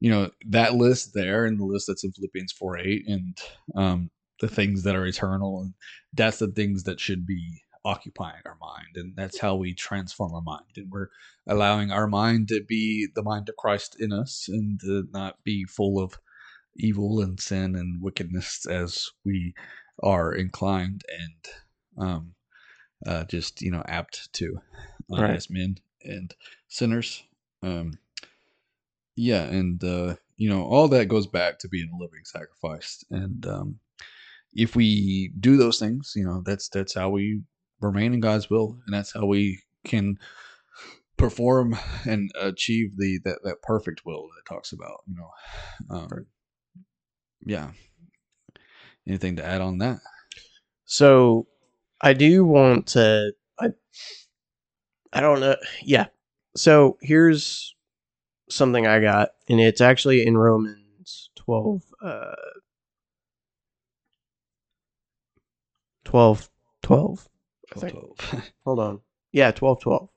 [0.00, 3.38] you know, that list there, and the list that's in Philippians four eight, and
[3.74, 5.74] um, the things that are eternal, and
[6.12, 10.42] that's the things that should be occupying our mind, and that's how we transform our
[10.42, 11.08] mind, and we're
[11.46, 15.64] allowing our mind to be the mind of Christ in us, and to not be
[15.64, 16.18] full of
[16.76, 19.54] evil and sin and wickedness as we
[20.02, 22.34] are inclined and um,
[23.06, 24.58] uh, just you know apt to
[25.12, 25.36] uh, Right.
[25.36, 26.34] as men and
[26.68, 27.22] sinners.
[27.62, 27.98] Um,
[29.14, 33.46] yeah, and uh, you know all that goes back to being a living sacrifice, and
[33.46, 33.78] um,
[34.56, 37.42] if we do those things, you know that's that's how we
[37.80, 40.18] remain in God's will, and that's how we can
[41.16, 45.02] perform and achieve the that, that perfect will that it talks about.
[45.06, 46.26] You know, um,
[47.44, 47.70] yeah.
[49.06, 49.98] Anything to add on that?
[50.84, 51.46] So
[52.00, 53.68] I do want to I
[55.12, 55.56] I don't know.
[55.82, 56.06] Yeah.
[56.56, 57.74] So here's
[58.48, 62.34] something I got and it's actually in Romans 12 uh
[66.06, 66.48] 12
[66.82, 67.28] 12
[67.74, 67.94] I think.
[68.64, 69.00] Hold on.
[69.32, 70.08] Yeah, 12 12.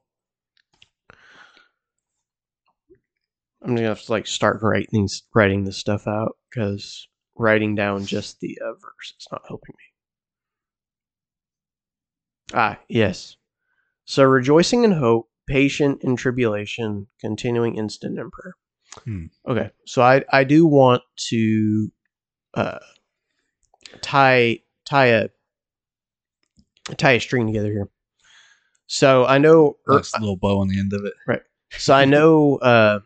[3.61, 8.05] I'm gonna have to like start writing these, writing this stuff out because writing down
[8.05, 9.83] just the uh, verse is not helping me.
[12.53, 13.35] Ah, yes.
[14.05, 18.53] So rejoicing in hope, patient in tribulation, continuing instant in prayer.
[19.03, 19.25] Hmm.
[19.47, 21.91] Okay, so I I do want to
[22.53, 22.79] uh
[24.01, 25.29] tie tie a
[26.97, 27.89] tie a string together here.
[28.87, 31.13] So I know er- Nice little bow on the end of it.
[31.27, 31.41] Right.
[31.77, 32.99] So I know uh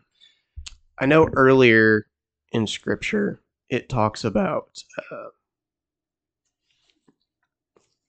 [0.98, 2.06] I know earlier
[2.52, 5.28] in scripture it talks about uh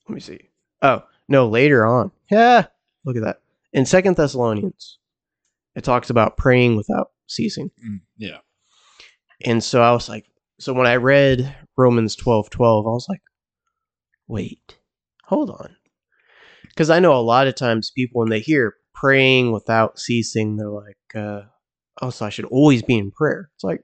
[0.07, 0.39] let me see.
[0.81, 2.11] Oh, no, later on.
[2.29, 2.67] Yeah.
[3.05, 3.41] Look at that.
[3.73, 4.99] In Second Thessalonians,
[5.75, 7.71] it talks about praying without ceasing.
[7.83, 8.37] Mm, yeah.
[9.43, 10.27] And so I was like,
[10.59, 13.21] so when I read Romans twelve twelve, I was like,
[14.27, 14.77] wait,
[15.27, 15.75] hold on.
[16.63, 20.69] Because I know a lot of times people, when they hear praying without ceasing, they're
[20.69, 21.41] like, uh,
[22.01, 23.49] oh, so I should always be in prayer.
[23.55, 23.81] It's like,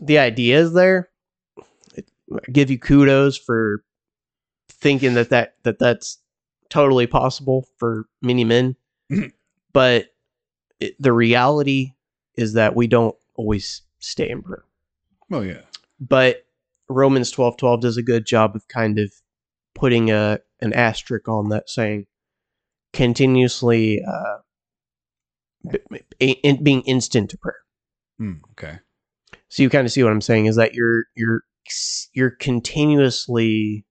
[0.00, 1.10] the idea is there.
[1.94, 3.84] It, I give you kudos for
[4.70, 6.18] thinking that, that, that that's
[6.70, 8.76] totally possible for many men.
[9.74, 10.06] but
[10.80, 11.92] it, the reality
[12.34, 14.64] is that we don't always stay in prayer
[15.30, 15.60] Oh yeah.
[16.00, 16.44] but
[16.88, 19.12] Romans twelve twelve does a good job of kind of
[19.74, 22.06] putting a an asterisk on that, saying
[22.92, 24.38] continuously uh,
[25.90, 27.56] b- in, being instant to prayer.
[28.20, 28.78] Mm, okay.
[29.48, 31.42] So you kind of see what I'm saying is that you're you're
[32.12, 33.84] you're continuously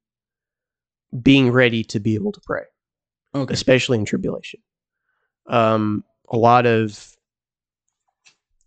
[1.21, 2.63] being ready to be able to pray,
[3.35, 3.53] Okay.
[3.53, 4.61] especially in tribulation.
[5.47, 7.13] Um, a lot of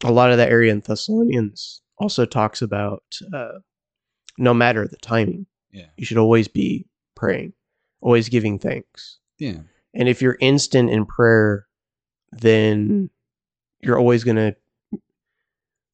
[0.02, 3.58] a lot of that area in Thessalonians also talks about uh,
[4.36, 5.86] no matter the timing, Yeah.
[5.96, 7.52] you should always be praying,
[8.00, 9.18] always giving thanks.
[9.38, 9.58] Yeah.
[9.94, 11.66] And if you're instant in prayer,
[12.32, 13.10] then
[13.80, 14.56] you're always going to.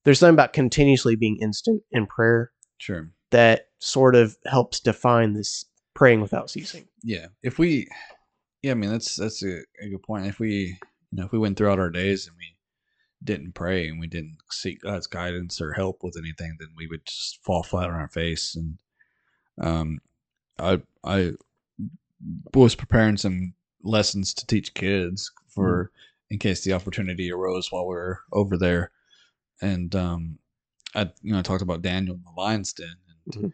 [0.04, 3.10] There's something about continuously being instant in prayer Sure.
[3.30, 6.88] that sort of helps define this praying without ceasing.
[7.02, 7.26] Yeah.
[7.42, 7.86] If we,
[8.62, 10.26] yeah, I mean that's that's a, a good point.
[10.26, 10.78] If we,
[11.10, 12.56] you know, if we went throughout our days and we
[13.22, 17.04] didn't pray and we didn't seek God's guidance or help with anything, then we would
[17.04, 18.56] just fall flat on our face.
[18.56, 18.78] And
[19.60, 19.98] um,
[20.60, 21.32] I I
[22.54, 25.90] was preparing some lessons to teach kids for
[26.30, 28.90] in case the opportunity arose while we were over there,
[29.60, 30.38] and um,
[30.94, 33.52] I you know I talked about Daniel in the lion's den, and Mhm.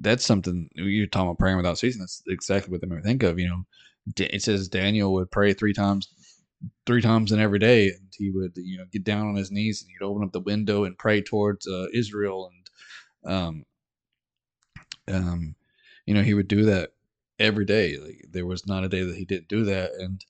[0.00, 2.00] that's something you're talking about praying without ceasing.
[2.00, 3.38] That's exactly what they made me think of.
[3.38, 3.66] You know,
[4.16, 6.08] it says Daniel would pray three times,
[6.86, 9.82] three times in every day, and he would you know get down on his knees
[9.82, 12.50] and he'd open up the window and pray towards uh, Israel,
[13.24, 13.66] and um,
[15.08, 15.54] um,
[16.08, 16.94] you know he would do that
[17.38, 17.98] every day.
[17.98, 20.24] Like there was not a day that he didn't do that, and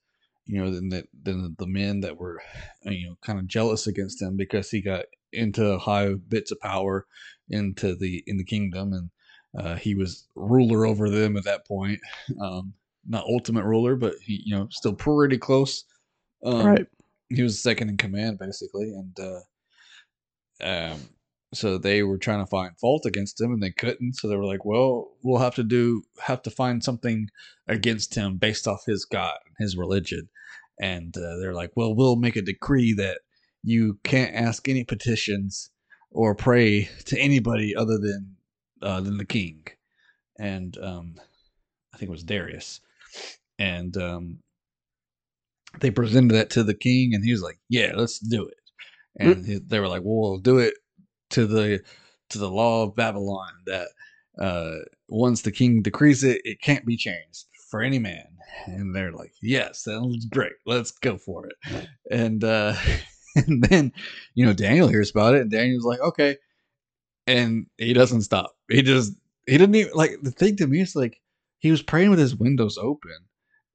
[0.45, 2.41] you know then that then the men that were
[2.83, 7.07] you know kind of jealous against him because he got into high bits of power
[7.47, 9.09] into the in the kingdom and
[9.57, 11.99] uh, he was ruler over them at that point
[12.41, 12.73] um,
[13.07, 15.85] not ultimate ruler but he you know still pretty close
[16.43, 16.87] um, right.
[17.29, 20.99] he was second in command basically and uh um
[21.53, 24.13] so they were trying to find fault against him and they couldn't.
[24.13, 27.29] So they were like well we'll have to do have to find something
[27.67, 30.29] against him based off his god and his religion.
[30.79, 33.19] And uh, they're like well we'll make a decree that
[33.63, 35.71] you can't ask any petitions
[36.11, 38.35] or pray to anybody other than
[38.81, 39.65] uh, than the king.
[40.37, 41.15] And um
[41.93, 42.79] i think it was darius.
[43.57, 44.39] And um
[45.81, 48.55] they presented that to the king and he was like yeah let's do it.
[49.19, 50.75] And he, they were like well we'll do it
[51.31, 51.81] to the
[52.29, 53.87] to the law of babylon that
[54.39, 54.75] uh
[55.09, 58.25] once the king decrees it it can't be changed for any man.
[58.65, 60.53] And they're like yes sounds great.
[60.65, 61.87] Let's go for it.
[62.11, 62.75] And uh
[63.35, 63.93] and then
[64.33, 66.37] you know daniel hears about it and daniel's like okay.
[67.27, 68.55] And he doesn't stop.
[68.69, 69.13] He just
[69.45, 71.21] he didn't even like the thing to me is like
[71.59, 73.17] he was praying with his windows open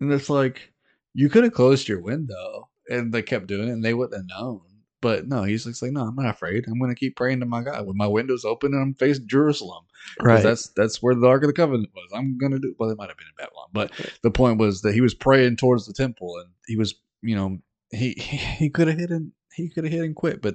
[0.01, 0.73] and it's like
[1.15, 4.39] you could have closed your window and they kept doing it and they wouldn't have
[4.41, 4.61] known.
[5.05, 6.65] But no, he's just like, no, I'm not afraid.
[6.67, 9.85] I'm gonna keep praying to my God with my windows open and I'm facing Jerusalem.
[10.19, 10.43] Right.
[10.43, 12.11] That's that's where the Ark of the Covenant was.
[12.15, 13.69] I'm gonna do well, it might have been in Babylon.
[13.75, 17.37] But the point was that he was praying towards the temple and he was, you
[17.37, 17.59] know,
[17.91, 20.41] he he could have hit and he could have hit and quit.
[20.41, 20.55] But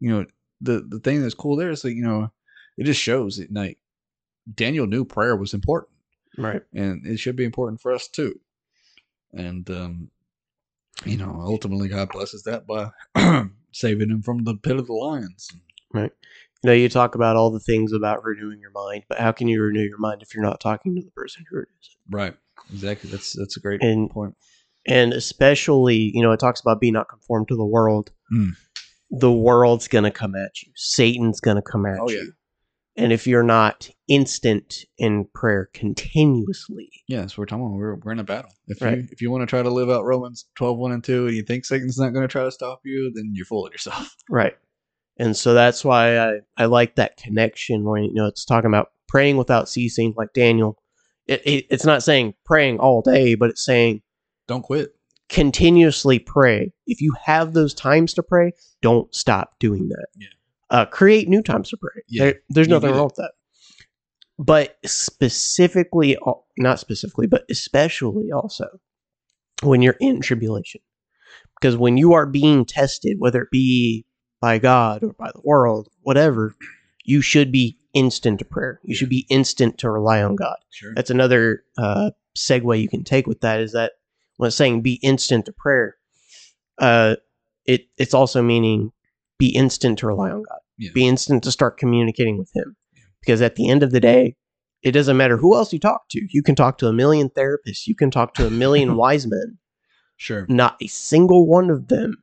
[0.00, 0.26] you know,
[0.60, 2.32] the the thing that's cool there is that, you know,
[2.76, 3.78] it just shows that like
[4.52, 5.94] Daniel knew prayer was important
[6.36, 6.62] right.
[6.72, 8.40] and it should be important for us too.
[9.32, 10.10] And um,
[11.04, 12.90] you know, ultimately, God blesses that by
[13.74, 15.48] saving him from the pit of the lions.
[15.92, 16.10] Right.
[16.62, 19.48] You know, you talk about all the things about renewing your mind, but how can
[19.48, 22.14] you renew your mind if you're not talking to the person who renews it?
[22.16, 22.34] Right.
[22.72, 23.10] Exactly.
[23.10, 24.34] That's that's a great And point.
[24.86, 28.10] and especially, you know, it talks about being not conformed to the world.
[28.34, 28.52] Mm.
[29.10, 30.72] The world's gonna come at you.
[30.74, 32.02] Satan's gonna come at you.
[32.02, 32.22] Oh, yeah.
[32.96, 37.76] And if you're not instant in prayer continuously, Yeah, that's what we're talking about.
[37.76, 38.52] We're, we're in a battle.
[38.68, 38.98] If Right.
[38.98, 41.36] you if you want to try to live out Romans 12, 1 and 2, and
[41.36, 44.14] you think Satan's not going to try to stop you, then you're fooling yourself.
[44.30, 44.54] right?
[45.16, 48.88] And so that's why I, I like that connection when you know it's talking about
[49.08, 50.76] praying without ceasing, like Daniel.
[51.26, 54.02] It, it, it's not saying praying all day, but it's saying
[54.46, 54.90] Don't quit.
[55.28, 56.72] continuously pray.
[56.86, 58.52] If you have those times to pray,
[58.82, 60.06] don't stop doing that.
[60.16, 60.28] Yeah.
[60.74, 62.02] Uh, create new times to pray.
[62.08, 63.32] Yeah, There- there's nothing wrong with that.
[64.38, 66.16] But specifically,
[66.58, 68.66] not specifically, but especially also
[69.62, 70.80] when you're in tribulation.
[71.60, 74.04] Because when you are being tested, whether it be
[74.40, 76.56] by God or by the world, whatever,
[77.04, 78.80] you should be instant to prayer.
[78.82, 80.56] You should be instant to rely on God.
[80.70, 80.92] Sure.
[80.96, 83.92] That's another uh, segue you can take with that is that
[84.38, 85.94] when it's saying be instant to prayer,
[86.78, 87.14] uh,
[87.64, 88.90] it it's also meaning
[89.38, 90.58] be instant to rely on God.
[90.78, 90.90] Yeah.
[90.94, 92.76] Be instant to start communicating with Him.
[92.94, 93.02] Yeah.
[93.20, 94.36] Because at the end of the day,
[94.82, 96.20] it doesn't matter who else you talk to.
[96.30, 97.86] You can talk to a million therapists.
[97.86, 99.58] You can talk to a million wise men.
[100.16, 100.46] Sure.
[100.48, 102.22] Not a single one of them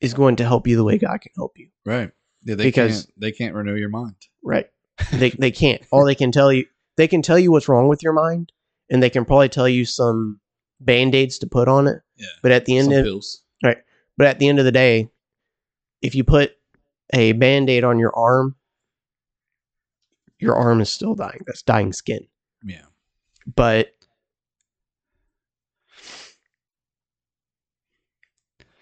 [0.00, 1.68] is going to help you the way God can help you.
[1.86, 2.10] Right.
[2.44, 4.16] Yeah, they Because- can't they can't renew your mind.
[4.42, 4.66] Right.
[5.12, 5.82] They they can't.
[5.90, 6.66] All they can tell you
[6.96, 8.52] they can tell you what's wrong with your mind
[8.90, 10.40] and they can probably tell you some
[10.80, 12.00] band-aids to put on it.
[12.16, 12.26] Yeah.
[12.42, 13.42] But at the end Some of pills.
[13.62, 15.08] but at the end of the day,
[16.02, 16.52] if you put
[17.12, 18.56] a band-aid on your arm,
[20.38, 21.40] your arm is still dying.
[21.46, 22.26] That's dying skin.
[22.64, 22.82] Yeah.
[23.54, 23.92] But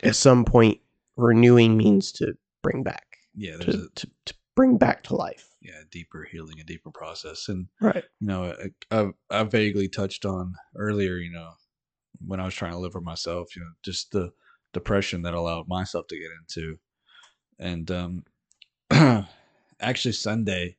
[0.02, 0.80] at some point
[1.16, 3.06] renewing means to bring back.
[3.34, 5.48] Yeah, there's To, a to, to bring back to life.
[5.60, 7.48] yeah, deeper healing, a deeper process.
[7.48, 8.04] And Right.
[8.20, 8.54] you know,
[8.90, 11.50] I, I, I vaguely touched on earlier, you know,
[12.24, 14.32] when I was trying to live for myself, you know, just the
[14.72, 16.78] depression that allowed myself to get into.
[17.58, 18.24] And um,
[19.80, 20.76] actually, Sunday,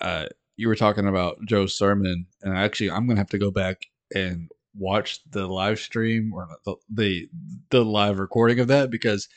[0.00, 3.86] uh, you were talking about Joe's sermon, and actually, I'm gonna have to go back
[4.14, 7.28] and watch the live stream or the the,
[7.70, 9.28] the live recording of that because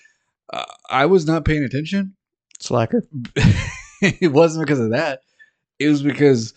[0.52, 2.15] uh, I was not paying attention
[2.60, 3.03] Slacker.
[4.02, 5.22] it wasn't because of that.
[5.80, 6.53] It was because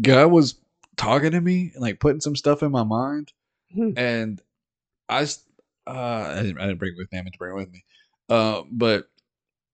[0.00, 0.56] God was
[0.96, 3.32] talking to me and like putting some stuff in my mind,
[3.72, 3.90] Hmm.
[3.96, 4.40] and
[5.08, 5.22] I,
[5.86, 7.18] uh, I didn't, I didn't bring it with me.
[7.18, 7.84] I meant to bring it with me.
[8.28, 9.06] Uh, but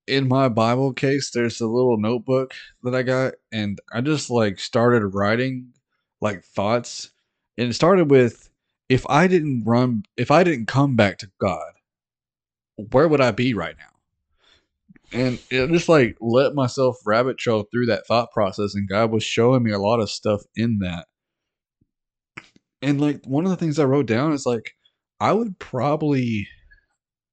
[0.06, 4.58] in my Bible case, there's a little notebook that I got, and I just like
[4.58, 5.72] started writing
[6.20, 7.10] like thoughts,
[7.56, 8.50] and it started with,
[8.88, 11.72] if I didn't run, if I didn't come back to God,
[12.76, 13.84] where would I be right now?
[15.12, 19.24] and it just like let myself rabbit trail through that thought process and god was
[19.24, 21.06] showing me a lot of stuff in that
[22.82, 24.74] and like one of the things i wrote down is like
[25.18, 26.46] i would probably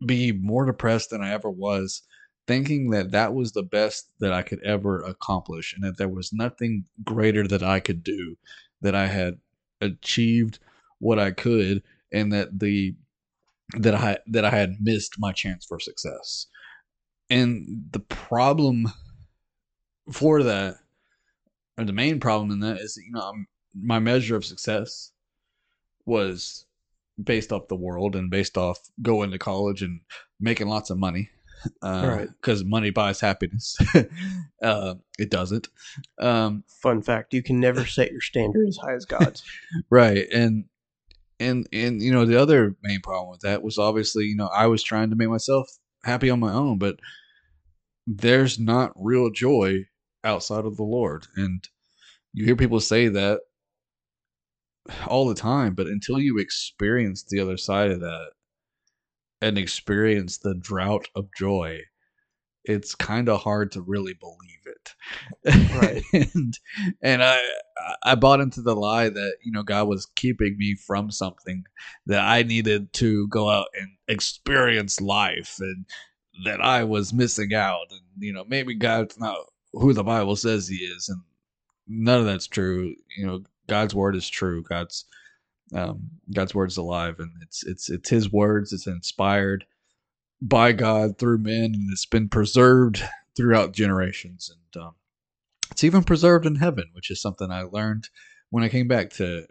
[0.06, 2.03] be more depressed than i ever was
[2.45, 6.32] thinking that that was the best that i could ever accomplish and that there was
[6.32, 8.36] nothing greater that i could do
[8.82, 9.40] that i had
[9.82, 10.60] achieved
[10.99, 12.95] what i could and that the
[13.76, 16.48] that i that i had missed my chance for success.
[17.30, 18.88] And the problem
[20.11, 20.76] for that,
[21.78, 25.11] or the main problem in that, is that, you know um, my measure of success
[26.06, 26.65] was
[27.22, 30.02] based off the world and based off going to college and
[30.39, 31.30] making lots of money.
[31.81, 32.27] Right.
[32.27, 33.76] Because money buys happiness.
[34.61, 35.68] uh, it doesn't.
[36.19, 39.44] Um, Fun fact: you can never set your standard as high as God's.
[39.89, 40.65] right and
[41.39, 44.68] and and you know the other main problem with that was obviously you know i
[44.68, 45.69] was trying to make myself
[46.03, 46.99] happy on my own but
[48.06, 49.85] there's not real joy
[50.23, 51.68] outside of the lord and
[52.34, 53.41] you hear people say that
[55.07, 58.30] all the time but until you experience the other side of that
[59.41, 61.80] and experience the drought of joy
[62.64, 64.95] it's kind of hard to really believe it
[65.76, 66.03] Right.
[66.14, 66.57] and
[67.01, 67.41] and i
[68.03, 71.64] i bought into the lie that you know god was keeping me from something
[72.05, 75.85] that i needed to go out and experience life and
[76.45, 79.38] that i was missing out and you know maybe god's not
[79.73, 81.22] who the bible says he is and
[81.88, 84.64] none of that's true you know god's word is true.
[84.64, 85.06] God's
[85.73, 88.73] um god's word is alive and it's it's it's his words.
[88.73, 89.65] It's inspired
[90.41, 93.03] by god through men and it's been preserved
[93.38, 94.49] throughout generations.
[94.53, 94.95] And um
[95.72, 98.10] it's even preserved in heaven which is something i learned
[98.49, 99.45] when i came back to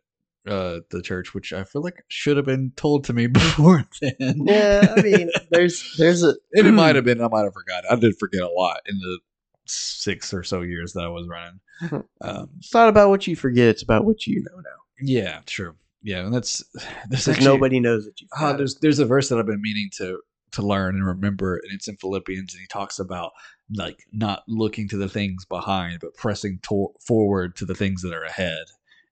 [0.49, 4.41] uh the church which i feel like should have been told to me before then.
[4.45, 7.91] Yeah, I mean, there's there's a and it might have been i might have forgotten
[7.91, 9.19] i did forget a lot in the
[9.67, 11.61] six or so years that i was running
[12.23, 14.81] um It's not about what you forget; it's about what you know now.
[15.01, 16.65] yeah true yeah and that's
[17.11, 18.27] this actually nobody knows that you.
[18.37, 20.21] Ah, there's there's a verse that I've been meaning to
[20.53, 23.33] to learn and remember, and it's in Philippians, and he talks about
[23.75, 28.15] like not looking to the things behind, but pressing to- forward to the things that
[28.15, 28.65] are ahead.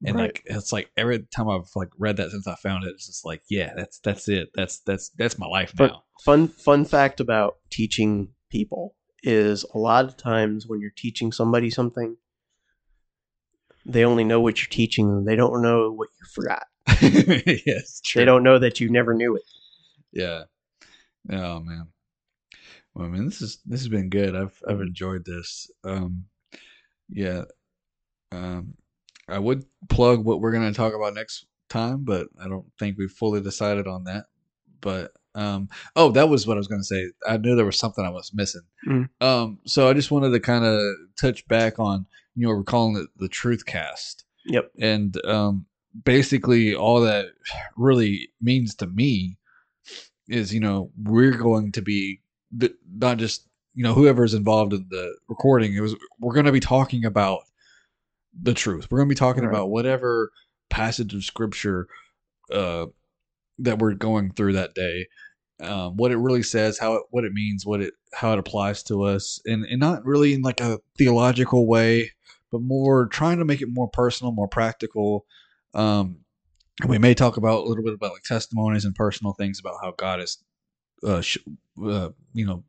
[0.06, 0.22] And Right.
[0.26, 3.26] like it's like every time I've like read that since I found it, it's just
[3.26, 4.51] like yeah, that's that's it.
[4.55, 6.05] That's that's that's my life But- now.
[6.24, 8.94] fun fun fact about teaching people
[9.24, 12.16] is a lot of times when you're teaching somebody something,
[13.86, 15.24] they only know what you're teaching them.
[15.24, 16.66] They don't know what you forgot.
[17.66, 18.20] yes, true.
[18.20, 19.42] They don't know that you never knew it.
[20.12, 20.44] Yeah.
[21.30, 21.88] Oh man.
[22.94, 24.36] Well, I mean, this is this has been good.
[24.36, 25.70] I've I've enjoyed this.
[25.82, 26.26] Um,
[27.09, 27.44] yeah.
[28.30, 28.74] Um,
[29.28, 33.10] I would plug what we're gonna talk about next time, but I don't think we've
[33.10, 34.26] fully decided on that.
[34.80, 37.11] But Um, oh, that was what I was going to say.
[37.28, 38.62] I knew there was something I was missing.
[38.86, 39.09] Mm.
[39.20, 40.81] Um, so I just wanted to kind of
[41.20, 42.06] touch back on,
[42.36, 44.24] you know, we're calling it the Truth Cast.
[44.47, 44.70] Yep.
[44.81, 45.66] And um,
[46.05, 47.27] basically, all that
[47.77, 49.39] really means to me
[50.28, 52.20] is, you know, we're going to be
[52.59, 55.74] th- not just, you know, whoever's involved in the recording.
[55.74, 57.40] It was we're going to be talking about
[58.40, 58.89] the truth.
[58.90, 59.51] We're going to be talking Right.
[59.51, 60.31] about whatever
[60.70, 61.89] passage of scripture
[62.52, 62.86] uh,
[63.59, 65.06] that we're going through that day
[65.62, 68.82] um, what it really says, how it, what it means, what it how it applies
[68.85, 72.12] to us, and and not really in like a theological way,
[72.51, 75.26] but more trying to make it more personal, more practical.
[75.72, 76.18] Um,
[76.81, 79.76] and we may talk about a little bit about like testimonies and personal things about
[79.81, 80.39] how God has,
[81.06, 81.39] uh, sh-
[81.82, 82.64] uh you know,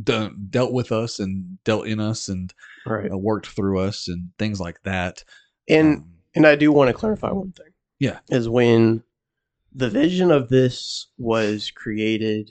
[0.00, 2.54] done, dealt with us and dealt in us and
[2.86, 3.10] Right.
[3.10, 5.24] uh, worked through us and things like that.
[5.68, 7.72] And Um, and I do want to clarify one thing.
[7.98, 8.20] Yeah.
[8.30, 9.02] Is when
[9.72, 12.50] the vision of this was created,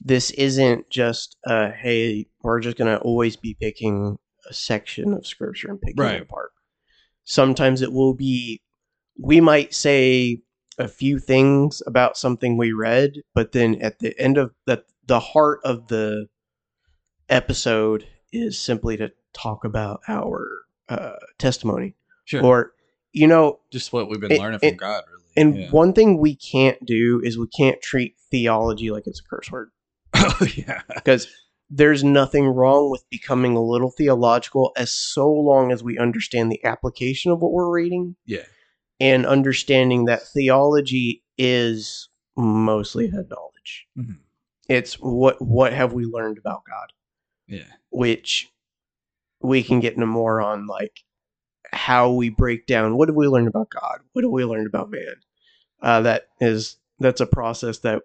[0.00, 5.68] this isn't just uh hey, we're just gonna always be picking a section of scripture
[5.70, 6.16] and picking Right.
[6.16, 6.52] it apart.
[7.24, 8.62] Sometimes it will be
[9.18, 10.40] we might say
[10.78, 15.20] a few things about something we read, but then at the end of that the
[15.20, 16.26] heart of the
[17.28, 21.94] episode is simply to talk about our uh, testimony
[22.24, 22.72] sure, or
[23.12, 25.19] you know just what we've been it- learning from it- God, really.
[25.36, 25.70] And yeah.
[25.70, 29.70] one thing we can't do is we can't treat theology like it's a curse word
[30.14, 31.28] oh yeah, because
[31.70, 36.64] there's nothing wrong with becoming a little theological as so long as we understand the
[36.64, 38.44] application of what we're reading yeah,
[38.98, 44.18] and understanding that theology is mostly head knowledge Mhm.
[44.68, 46.92] it's what what have we learned about god
[47.46, 47.64] yeah.
[47.90, 48.50] which
[49.42, 51.00] we can get into more on like
[51.72, 54.00] how we break down what have we learned about God?
[54.12, 55.14] What have we learned about man?
[55.82, 58.02] Uh, that is that's a process that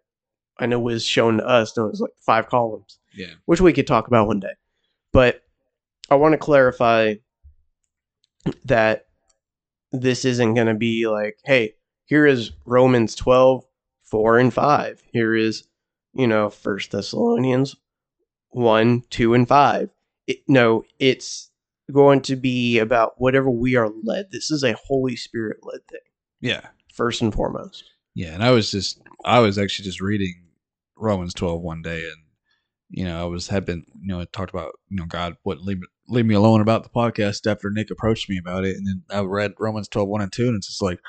[0.58, 3.34] I know was shown to us known as like five columns, Yeah.
[3.46, 4.54] which we could talk about one day.
[5.12, 5.42] But
[6.10, 7.16] I want to clarify
[8.66, 9.06] that
[9.92, 11.74] this isn't going to be like, hey,
[12.06, 13.66] here is Romans 12,
[14.04, 15.04] 4 and 5.
[15.12, 15.68] Here is,
[16.14, 17.76] you know, First Thessalonians
[18.50, 19.90] 1, 2, and 5.
[20.28, 21.50] It, no, it's
[21.92, 24.32] going to be about whatever we are led.
[24.32, 26.00] This is a Holy Spirit led thing,
[26.42, 26.62] Yeah.
[26.94, 27.84] first and foremost.
[28.16, 28.34] Yeah.
[28.34, 30.34] And I was just, I was actually just reading
[30.98, 32.18] Romans 12 one day and,
[32.90, 35.80] you know, I was, had been, you know, talked about, you know, God wouldn't leave,
[35.80, 38.78] me- leave me alone about the podcast after Nick approached me about it.
[38.78, 41.00] And then I read Romans 12, 1 and 2, and it's just like,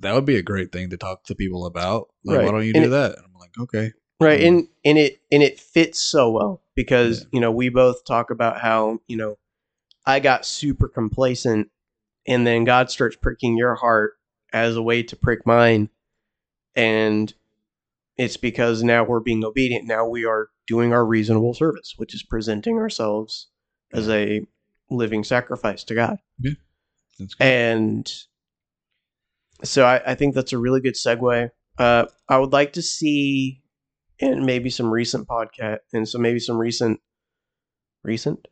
[0.00, 2.08] that would be a great thing to talk to people about.
[2.24, 2.44] Like, Right.
[2.46, 3.16] why don't you And do it- that?
[3.16, 3.92] And I'm like, okay.
[4.20, 7.26] Right, Um, and and it and it fits so well because Yeah.
[7.32, 9.36] you know we both talk about how you know
[10.06, 11.68] I got super complacent,
[12.26, 14.14] and then God starts pricking your heart
[14.52, 15.90] as a way to prick mine,
[16.74, 17.32] and
[18.16, 19.86] it's because now we're being obedient.
[19.86, 23.48] Now we are doing our reasonable service, which is presenting ourselves
[23.92, 24.46] as a
[24.90, 26.18] living sacrifice to God.
[26.42, 26.56] Good.
[27.40, 28.12] And
[29.62, 31.50] so I, I think that's a really good segue.
[31.78, 33.62] Uh, I would like to see
[34.20, 37.00] and maybe some recent podcast and so maybe some recent
[38.04, 38.46] recent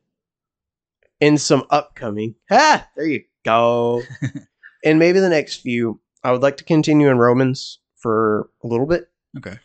[1.23, 2.35] and some upcoming.
[2.51, 4.03] Ah, there you go.
[4.85, 6.01] and maybe the next few.
[6.23, 9.09] I would like to continue in Romans for a little bit,
[9.39, 9.59] okay.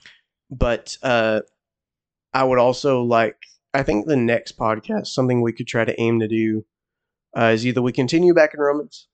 [0.49, 1.41] but uh,
[2.33, 3.35] I would also like.
[3.73, 6.65] I think the next podcast, something we could try to aim to do,
[7.37, 9.07] uh, is either we continue back in Romans,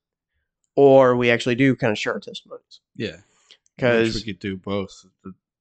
[0.75, 2.79] or we actually do kind of share our testimonies.
[2.95, 3.17] Yeah.
[3.75, 5.05] Because we could do both.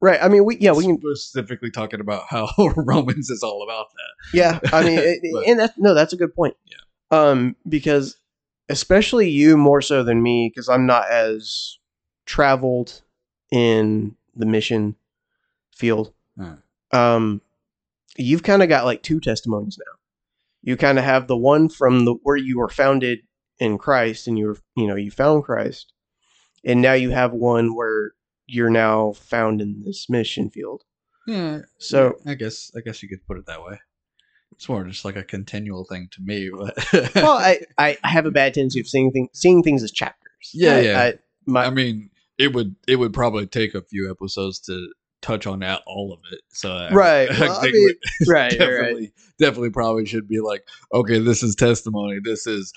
[0.03, 3.87] Right, I mean, we yeah we can specifically talking about how Romans is all about
[3.93, 4.37] that.
[4.37, 6.55] yeah I mean, it, But- and that's no, that's a good point.
[6.67, 6.77] Yeah.
[7.11, 8.17] Um, because
[8.69, 11.79] especially you more so than me, because I'm not as
[12.27, 13.03] traveled
[13.51, 14.97] in the mission
[15.77, 16.13] field.
[16.41, 16.57] Uh,
[16.97, 17.41] um,
[18.17, 19.93] you've kind of got like two testimonies now.
[20.63, 23.21] You kind of have the one from the where you were founded
[23.59, 25.93] in Christ and you were, you know, you found Christ,
[26.65, 28.13] and now you have one where
[28.47, 30.83] you're now found in this mission field.
[31.27, 31.33] Hmm.
[31.33, 31.59] yeah.
[31.79, 33.79] So I guess I guess you could put it that way.
[34.53, 36.77] It's more just like a continual thing to me, but
[37.15, 40.51] well, I, I have a bad tendency of seeing things seeing things as chapters.
[40.53, 41.01] Yeah, I, yeah.
[41.01, 41.15] I,
[41.47, 44.93] my, I mean, it would it would probably take a few episodes to
[45.23, 46.41] touch on that all of it.
[46.53, 47.31] So I- Right.
[47.33, 47.95] I, Well, I think mean,
[48.29, 48.59] right, right, right.
[48.59, 50.63] definitely definitely probably should be like,
[50.93, 52.19] okay, this is testimony.
[52.23, 52.73] This is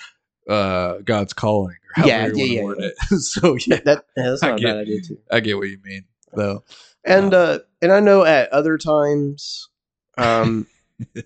[0.48, 1.76] uh God's calling.
[1.98, 2.94] Or Yeah, you yeah, yeah, it.
[3.20, 5.18] so yeah, That yeah, that's I not a get- bad idea too.
[5.30, 6.04] I get what you mean.
[6.34, 6.64] Though.
[7.04, 9.68] And uh and I know at other times
[10.18, 10.66] um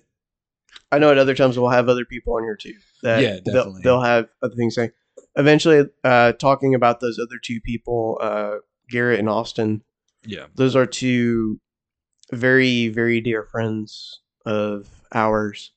[0.91, 2.75] I know at other times we'll have other people on here too.
[3.03, 3.81] That Yeah, they'll, definitely.
[3.83, 4.91] they'll have other things saying.
[5.35, 8.55] Eventually uh talking about those other two people, uh
[8.89, 9.83] Garrett and Austin,
[10.25, 10.47] Yeah.
[10.55, 11.59] those are two
[12.33, 15.71] very, very dear friends of ours,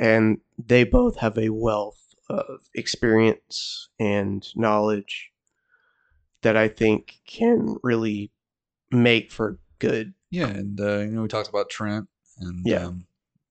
[0.00, 5.30] and they both have a wealth of experience and knowledge
[6.42, 8.30] that I think can really
[8.90, 10.14] make for good.
[10.30, 12.08] Yeah, and uh, you know we talked about Trent,
[12.40, 12.86] and Yeah.
[12.86, 13.06] um,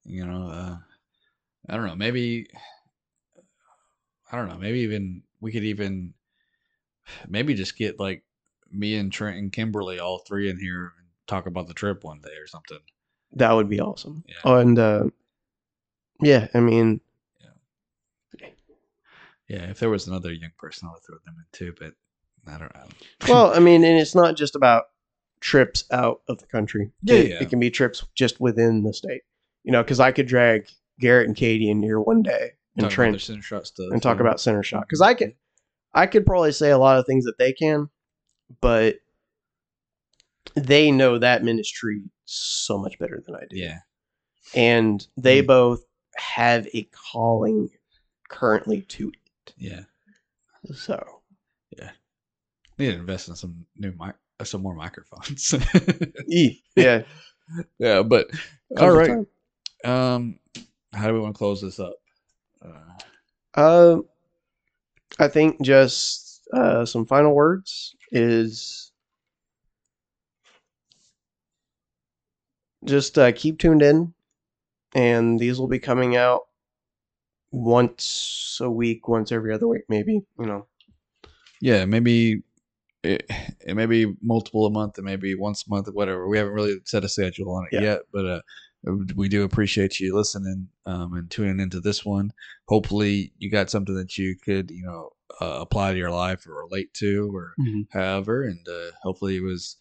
[0.05, 0.77] you know, uh,
[1.69, 2.47] I don't know, maybe
[4.31, 6.13] I don't know, maybe even we could even
[7.27, 8.23] maybe just get like
[8.71, 12.19] me and Trent and Kimberly all three in here and talk about the trip one
[12.19, 12.79] day or something.
[13.33, 14.23] That would be awesome.
[14.27, 14.35] Yeah.
[14.43, 15.03] Oh, and uh,
[16.21, 17.01] yeah, I mean,
[19.53, 21.93] Yeah, if there was another young person, I would throw them in too, but
[22.51, 22.87] I don't know.
[23.29, 24.85] well, I mean, and it's not just about
[25.41, 26.91] trips out of the country.
[27.03, 27.39] Yeah, it, yeah.
[27.39, 29.21] it can be trips just within the state.
[29.63, 30.67] You know, because I could drag
[30.99, 34.17] Garrett and Katie in here one day and Talk their center shot stuff and talk
[34.17, 34.21] yeah.
[34.21, 35.35] about center shot because I can,
[35.93, 37.89] I could probably say a lot of things that they can,
[38.59, 38.95] but
[40.55, 43.57] they know that ministry so much better than I do.
[43.57, 43.79] Yeah,
[44.55, 45.47] and they Mm.
[45.47, 45.85] both
[46.15, 47.69] have a calling
[48.29, 49.11] currently to
[49.57, 49.81] yeah.
[50.73, 51.21] So.
[51.77, 51.91] Yeah.
[52.77, 55.53] Need to invest in some new mic, uh, some more microphones.
[56.27, 57.03] Yeah.
[57.79, 58.27] yeah, but
[58.77, 59.25] all right.
[59.83, 60.39] Um,
[60.93, 61.95] how do we want to close this up?
[62.63, 62.93] Uh,
[63.55, 63.97] Uh,
[65.19, 68.91] I think just uh, some final words is
[72.85, 74.13] just uh, keep tuned in,
[74.95, 76.41] and these will be coming out
[77.53, 80.21] once a week, once every other week, maybe.
[80.39, 80.67] You know,
[81.61, 82.41] yeah, maybe
[83.03, 83.29] it,
[83.65, 86.27] it may be multiple a month, it may be once a month, whatever.
[86.27, 87.81] We haven't really set a schedule on it Yeah.
[87.81, 88.41] yet, but uh,
[89.15, 92.33] we do appreciate you listening um, and tuning into this one.
[92.67, 96.55] Hopefully, you got something that you could, you know, uh, apply to your life or
[96.55, 97.53] relate to, or
[97.91, 99.77] however, and uh, hopefully it was,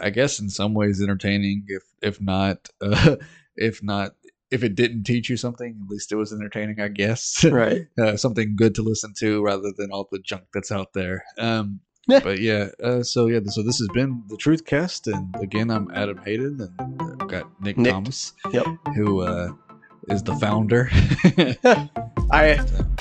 [0.00, 1.64] I guess, in some ways entertaining.
[1.66, 3.16] If if not, uh,
[3.56, 4.14] if not.
[4.52, 7.42] If it didn't teach you something, at least it was entertaining, I guess.
[7.50, 7.86] right?
[7.98, 11.24] uh, something good to listen to rather than all the junk that's out there.
[11.38, 12.20] Um, Yeah.
[12.20, 15.88] But yeah, uh, so yeah, so this has been the Truth Cast, and again, I'm
[15.94, 17.92] Adam Hayden, and I've got Nick, Nick.
[17.92, 18.66] Thomas, Yep.
[18.96, 19.52] who uh,
[20.08, 20.90] is the founder.
[22.30, 22.58] I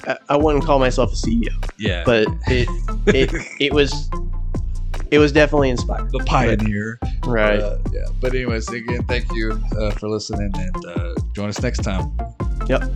[0.07, 1.49] I- I wouldn't call myself a CEO,
[1.79, 2.67] yeah, but it
[3.07, 3.29] it
[3.59, 3.91] it was
[5.11, 6.09] it was definitely inspired.
[6.11, 6.99] the pioneer.
[7.25, 7.59] Right.
[7.59, 8.05] Uh, yeah.
[8.19, 12.17] But anyways, again, thank you uh, for listening, and uh, join us next time.
[12.67, 12.89] Yep.